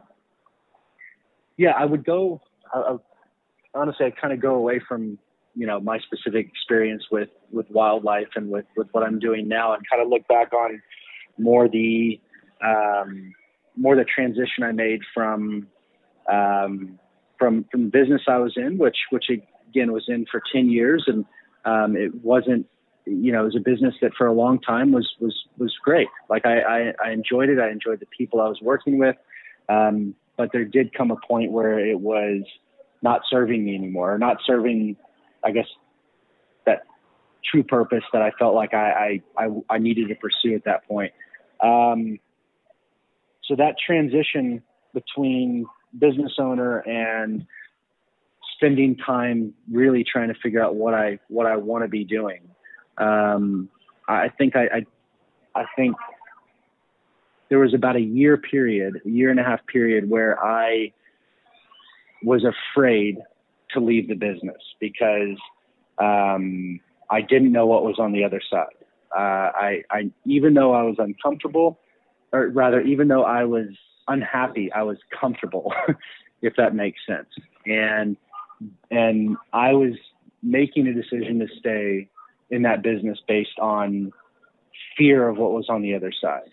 yeah, 1.57 1.71
I 1.71 1.85
would 1.85 2.03
go. 2.03 2.41
I, 2.73 2.79
I, 2.79 2.97
honestly, 3.73 4.05
I 4.05 4.11
kind 4.11 4.33
of 4.33 4.41
go 4.41 4.55
away 4.55 4.81
from 4.85 5.17
you 5.55 5.67
know 5.67 5.79
my 5.79 5.99
specific 5.99 6.47
experience 6.47 7.03
with 7.11 7.29
with 7.51 7.69
wildlife 7.69 8.29
and 8.35 8.49
with 8.49 8.65
with 8.75 8.87
what 8.91 9.03
I'm 9.03 9.19
doing 9.19 9.47
now, 9.47 9.73
and 9.73 9.83
kind 9.89 10.01
of 10.01 10.09
look 10.09 10.27
back 10.27 10.53
on 10.53 10.81
more 11.37 11.67
the 11.67 12.19
um, 12.63 13.33
more 13.75 13.95
the 13.95 14.05
transition 14.05 14.63
I 14.63 14.71
made 14.71 15.01
from 15.13 15.67
um, 16.31 16.99
from 17.37 17.65
from 17.71 17.83
the 17.83 17.89
business 17.89 18.21
I 18.27 18.37
was 18.37 18.53
in, 18.55 18.77
which 18.77 18.97
which 19.09 19.25
again 19.69 19.91
was 19.91 20.05
in 20.07 20.25
for 20.31 20.41
ten 20.53 20.69
years, 20.69 21.03
and 21.07 21.25
um, 21.65 21.95
it 21.95 22.13
wasn't 22.23 22.67
you 23.05 23.31
know 23.31 23.41
it 23.41 23.45
was 23.45 23.55
a 23.55 23.63
business 23.63 23.95
that 24.01 24.13
for 24.17 24.27
a 24.27 24.33
long 24.33 24.59
time 24.59 24.91
was 24.91 25.09
was 25.19 25.35
was 25.57 25.73
great. 25.83 26.07
Like 26.29 26.45
I 26.45 26.59
I, 26.59 26.93
I 27.05 27.11
enjoyed 27.11 27.49
it. 27.49 27.59
I 27.59 27.69
enjoyed 27.69 27.99
the 27.99 28.07
people 28.17 28.41
I 28.41 28.47
was 28.47 28.59
working 28.61 28.97
with, 28.97 29.15
um, 29.69 30.15
but 30.37 30.49
there 30.51 30.65
did 30.65 30.93
come 30.93 31.11
a 31.11 31.17
point 31.27 31.51
where 31.51 31.79
it 31.79 31.99
was 31.99 32.41
not 33.01 33.21
serving 33.29 33.65
me 33.65 33.75
anymore, 33.75 34.13
or 34.13 34.17
not 34.17 34.37
serving 34.45 34.95
I 35.43 35.51
guess 35.51 35.67
that 36.65 36.83
true 37.43 37.63
purpose 37.63 38.03
that 38.13 38.21
I 38.21 38.31
felt 38.39 38.55
like 38.55 38.73
I, 38.73 39.21
I, 39.37 39.45
I, 39.45 39.49
I 39.69 39.77
needed 39.77 40.07
to 40.09 40.15
pursue 40.15 40.55
at 40.55 40.65
that 40.65 40.87
point. 40.87 41.13
Um, 41.61 42.19
so 43.43 43.55
that 43.55 43.75
transition 43.77 44.63
between 44.93 45.65
business 45.97 46.33
owner 46.39 46.79
and 46.79 47.45
spending 48.55 48.95
time 48.95 49.53
really 49.71 50.03
trying 50.03 50.29
to 50.29 50.35
figure 50.41 50.63
out 50.63 50.75
what 50.75 50.93
I 50.93 51.19
what 51.27 51.45
I 51.45 51.57
want 51.57 51.83
to 51.83 51.89
be 51.89 52.05
doing. 52.05 52.41
Um, 52.97 53.69
I 54.07 54.29
think 54.29 54.55
I, 54.55 54.63
I 54.63 54.85
I 55.61 55.65
think 55.75 55.95
there 57.49 57.59
was 57.59 57.73
about 57.73 57.95
a 57.95 58.01
year 58.01 58.37
period, 58.37 59.01
a 59.05 59.09
year 59.09 59.29
and 59.29 59.39
a 59.39 59.43
half 59.43 59.65
period 59.67 60.09
where 60.09 60.43
I 60.43 60.93
was 62.23 62.45
afraid 62.45 63.17
to 63.73 63.79
leave 63.79 64.07
the 64.07 64.15
business 64.15 64.61
because 64.79 65.37
um, 65.97 66.79
I 67.09 67.21
didn't 67.21 67.51
know 67.51 67.65
what 67.65 67.83
was 67.83 67.99
on 67.99 68.11
the 68.11 68.23
other 68.23 68.41
side. 68.49 68.67
Uh, 69.15 69.51
I, 69.55 69.83
I, 69.91 70.11
even 70.25 70.53
though 70.53 70.73
I 70.73 70.83
was 70.83 70.95
uncomfortable, 70.97 71.79
or 72.31 72.47
rather, 72.47 72.81
even 72.81 73.07
though 73.07 73.23
I 73.23 73.43
was 73.43 73.67
unhappy, 74.07 74.71
I 74.71 74.83
was 74.83 74.97
comfortable, 75.19 75.71
if 76.41 76.55
that 76.57 76.73
makes 76.73 76.99
sense. 77.07 77.29
And 77.65 78.17
and 78.89 79.37
I 79.51 79.73
was 79.73 79.93
making 80.41 80.87
a 80.87 80.93
decision 80.93 81.39
to 81.39 81.47
stay 81.59 82.09
in 82.49 82.63
that 82.63 82.81
business 82.81 83.19
based 83.27 83.59
on 83.59 84.11
fear 84.97 85.27
of 85.27 85.37
what 85.37 85.51
was 85.51 85.67
on 85.69 85.81
the 85.81 85.95
other 85.95 86.11
side. 86.11 86.49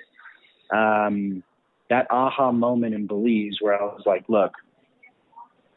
Um, 0.73 1.43
that 1.89 2.07
aha 2.11 2.53
moment 2.53 2.95
in 2.95 3.07
Belize 3.07 3.57
where 3.61 3.81
I 3.81 3.85
was 3.85 4.03
like, 4.07 4.25
look, 4.29 4.53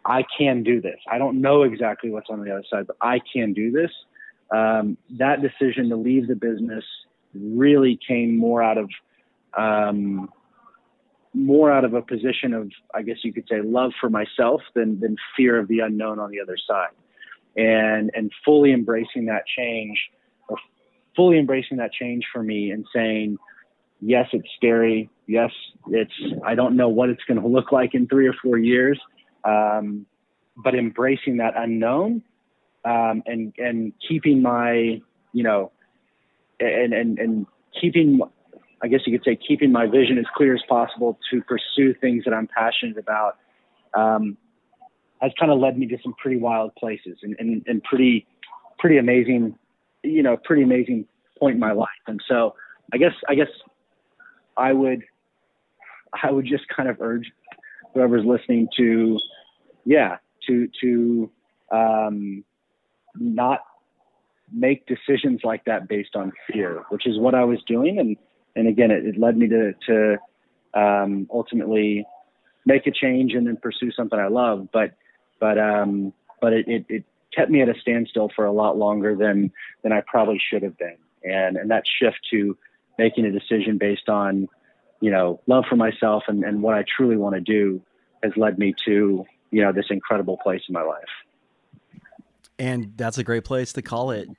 I 0.06 0.26
can 0.38 0.64
do 0.64 0.82
this. 0.82 1.00
I 1.10 1.18
don't 1.18 1.42
know 1.42 1.64
exactly 1.64 2.10
what's 2.10 2.30
on 2.30 2.44
the 2.44 2.52
other 2.52 2.64
side, 2.70 2.88
but 2.88 2.98
I 3.02 3.20
can 3.34 3.54
do 3.54 3.72
this. 3.72 3.92
Um, 4.52 4.98
that 5.18 5.42
decision 5.42 5.90
to 5.90 5.96
leave 5.96 6.28
the 6.28 6.36
business 6.36 6.84
really 7.34 8.00
came 8.08 8.38
more 8.38 8.62
out 8.62 8.78
of 8.78 8.90
um, 9.58 10.30
more 11.34 11.72
out 11.72 11.84
of 11.84 11.94
a 11.94 12.02
position 12.02 12.54
of, 12.54 12.72
I 12.94 13.02
guess 13.02 13.18
you 13.24 13.34
could 13.34 13.48
say, 13.50 13.62
love 13.62 13.92
for 14.00 14.10
myself 14.10 14.62
than 14.76 15.00
than 15.00 15.16
fear 15.36 15.58
of 15.58 15.68
the 15.68 15.80
unknown 15.80 16.20
on 16.20 16.32
the 16.32 16.40
other 16.40 16.58
side, 16.58 16.92
and 17.56 18.12
and 18.14 18.32
fully 18.46 18.72
embracing 18.72 19.26
that 19.26 19.44
change, 19.58 20.00
or 20.48 20.58
fully 21.16 21.40
embracing 21.40 21.78
that 21.78 21.92
change 21.92 22.26
for 22.32 22.44
me, 22.44 22.72
and 22.72 22.86
saying, 22.94 23.38
yes, 24.02 24.28
it's 24.34 24.48
scary. 24.56 25.10
Yes, 25.28 25.52
it's 25.88 26.14
I 26.46 26.56
don't 26.56 26.76
know 26.76 26.90
what 26.90 27.10
it's 27.10 27.24
going 27.24 27.42
to 27.42 27.48
look 27.48 27.72
like 27.72 27.96
in 27.96 28.08
three 28.08 28.28
or 28.28 28.34
four 28.44 28.58
years, 28.58 29.00
um, 29.44 30.06
but 30.58 30.76
embracing 30.76 31.38
that 31.38 31.54
unknown 31.56 32.24
um, 32.86 33.24
and 33.26 33.54
and 33.58 33.94
keeping 34.08 34.42
my 34.42 35.02
you 35.32 35.44
know 35.44 35.72
and 36.60 36.94
and 36.94 37.20
and 37.20 37.46
keeping 37.80 38.20
I 38.82 38.88
guess 38.88 39.02
you 39.06 39.18
could 39.18 39.26
say 39.26 39.38
keeping 39.48 39.72
my 39.72 39.86
vision 39.88 40.18
as 40.18 40.26
clear 40.36 40.54
as 40.54 40.62
possible 40.68 41.18
to 41.32 41.42
pursue 41.42 41.94
things 42.00 42.26
that 42.26 42.34
I'm 42.34 42.48
passionate 42.48 42.98
about 42.98 43.38
um, 43.94 44.38
has 45.22 45.32
kind 45.40 45.52
of 45.52 45.60
led 45.60 45.78
me 45.78 45.88
to 45.88 45.98
some 46.04 46.14
pretty 46.22 46.38
wild 46.38 46.76
places 46.76 47.18
and, 47.24 47.36
and, 47.40 47.64
and 47.66 47.82
pretty 47.84 48.28
pretty 48.78 48.98
amazing 48.98 49.56
you 50.04 50.22
know 50.22 50.38
pretty 50.38 50.64
amazing 50.64 51.06
point 51.40 51.56
in 51.56 51.60
my 51.60 51.72
life. 51.72 51.90
And 52.08 52.22
so 52.28 52.56
I 52.94 52.98
guess 52.98 53.14
I 53.28 53.36
guess 53.36 53.48
I 54.58 54.74
would 54.74 55.04
I 56.22 56.32
would 56.32 56.46
just 56.46 56.68
kind 56.68 56.90
of 56.90 57.02
urge 57.02 57.32
whoever's 57.94 58.26
listening 58.26 58.68
to 58.78 59.20
yeah 59.86 60.18
to 60.48 60.68
to 60.82 61.32
um, 61.72 62.44
not 63.16 63.62
make 64.52 64.86
decisions 64.86 65.42
like 65.44 65.66
that 65.66 65.88
based 65.88 66.16
on 66.16 66.32
fear, 66.52 66.84
which 66.90 67.08
is 67.08 67.18
what 67.18 67.34
I 67.34 67.44
was 67.44 67.60
doing. 67.68 67.98
And, 68.00 68.18
and 68.56 68.68
again, 68.68 68.92
it, 68.92 69.06
it 69.06 69.18
led 69.18 69.36
me 69.38 69.48
to, 69.48 69.74
to 69.88 70.18
um, 70.74 71.28
ultimately 71.34 72.06
make 72.66 72.86
a 72.86 72.92
change 72.92 73.34
and 73.34 73.48
then 73.48 73.58
pursue 73.58 73.92
something 73.92 74.20
I 74.20 74.28
love. 74.28 74.68
But, 74.72 74.92
but, 75.40 75.58
um, 75.58 76.14
but 76.40 76.54
it, 76.54 76.68
it, 76.68 76.86
it 76.88 77.04
kept 77.36 77.50
me 77.50 77.62
at 77.62 77.70
a 77.70 77.80
standstill 77.80 78.30
for 78.36 78.46
a 78.46 78.52
lot 78.52 78.78
longer 78.78 79.16
than, 79.16 79.52
than 79.82 79.92
I 79.92 80.02
probably 80.06 80.40
should 80.52 80.62
have 80.62 80.78
been. 80.78 80.98
And, 81.24 81.58
and 81.58 81.72
that 81.72 81.84
shift 82.00 82.20
to 82.32 82.56
making 83.00 83.26
a 83.26 83.32
decision 83.32 83.78
based 83.80 84.08
on, 84.08 84.48
you 85.04 85.12
know, 85.12 85.42
love 85.48 85.66
for 85.70 85.76
myself 85.76 86.24
and, 86.30 86.46
and 86.46 86.64
what 86.64 86.76
I 86.76 86.86
truly 86.96 87.18
want 87.18 87.36
to 87.36 87.42
do 87.42 87.82
has 88.24 88.32
led 88.38 88.58
me 88.58 88.74
to, 88.86 89.26
you 89.52 89.62
know, 89.62 89.74
this 89.74 89.88
incredible 89.90 90.38
place 90.42 90.62
in 90.70 90.74
my 90.74 90.82
life. 90.82 91.04
And 92.58 92.94
that's 92.96 93.18
a 93.18 93.24
great 93.24 93.44
place 93.44 93.74
to 93.74 93.82
call 93.82 94.12
it. 94.12 94.30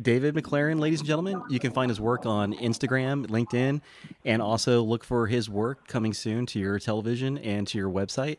David 0.00 0.36
McLaren, 0.36 0.78
ladies 0.78 1.00
and 1.00 1.08
gentlemen, 1.08 1.42
you 1.50 1.58
can 1.58 1.72
find 1.72 1.90
his 1.90 2.00
work 2.00 2.24
on 2.24 2.54
Instagram, 2.54 3.26
LinkedIn, 3.26 3.80
and 4.24 4.40
also 4.40 4.82
look 4.82 5.02
for 5.02 5.26
his 5.26 5.50
work 5.50 5.88
coming 5.88 6.14
soon 6.14 6.46
to 6.46 6.60
your 6.60 6.78
television 6.78 7.36
and 7.38 7.66
to 7.66 7.76
your 7.76 7.90
website. 7.90 8.38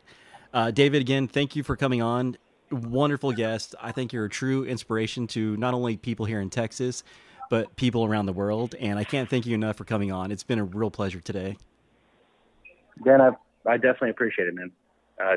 Uh, 0.54 0.70
David, 0.70 1.02
again, 1.02 1.28
thank 1.28 1.54
you 1.54 1.62
for 1.62 1.76
coming 1.76 2.00
on. 2.00 2.38
Wonderful 2.70 3.32
guest. 3.32 3.74
I 3.78 3.92
think 3.92 4.14
you're 4.14 4.24
a 4.24 4.30
true 4.30 4.64
inspiration 4.64 5.26
to 5.28 5.54
not 5.58 5.74
only 5.74 5.98
people 5.98 6.24
here 6.24 6.40
in 6.40 6.48
Texas, 6.48 7.04
but 7.50 7.76
people 7.76 8.06
around 8.06 8.24
the 8.24 8.32
world. 8.32 8.74
And 8.80 8.98
I 8.98 9.04
can't 9.04 9.28
thank 9.28 9.44
you 9.44 9.54
enough 9.54 9.76
for 9.76 9.84
coming 9.84 10.10
on. 10.10 10.32
It's 10.32 10.44
been 10.44 10.58
a 10.58 10.64
real 10.64 10.90
pleasure 10.90 11.20
today. 11.20 11.58
Dan, 13.02 13.20
I, 13.20 13.30
I 13.66 13.76
definitely 13.76 14.10
appreciate 14.10 14.48
it, 14.48 14.54
man. 14.54 14.70
Uh, 15.20 15.36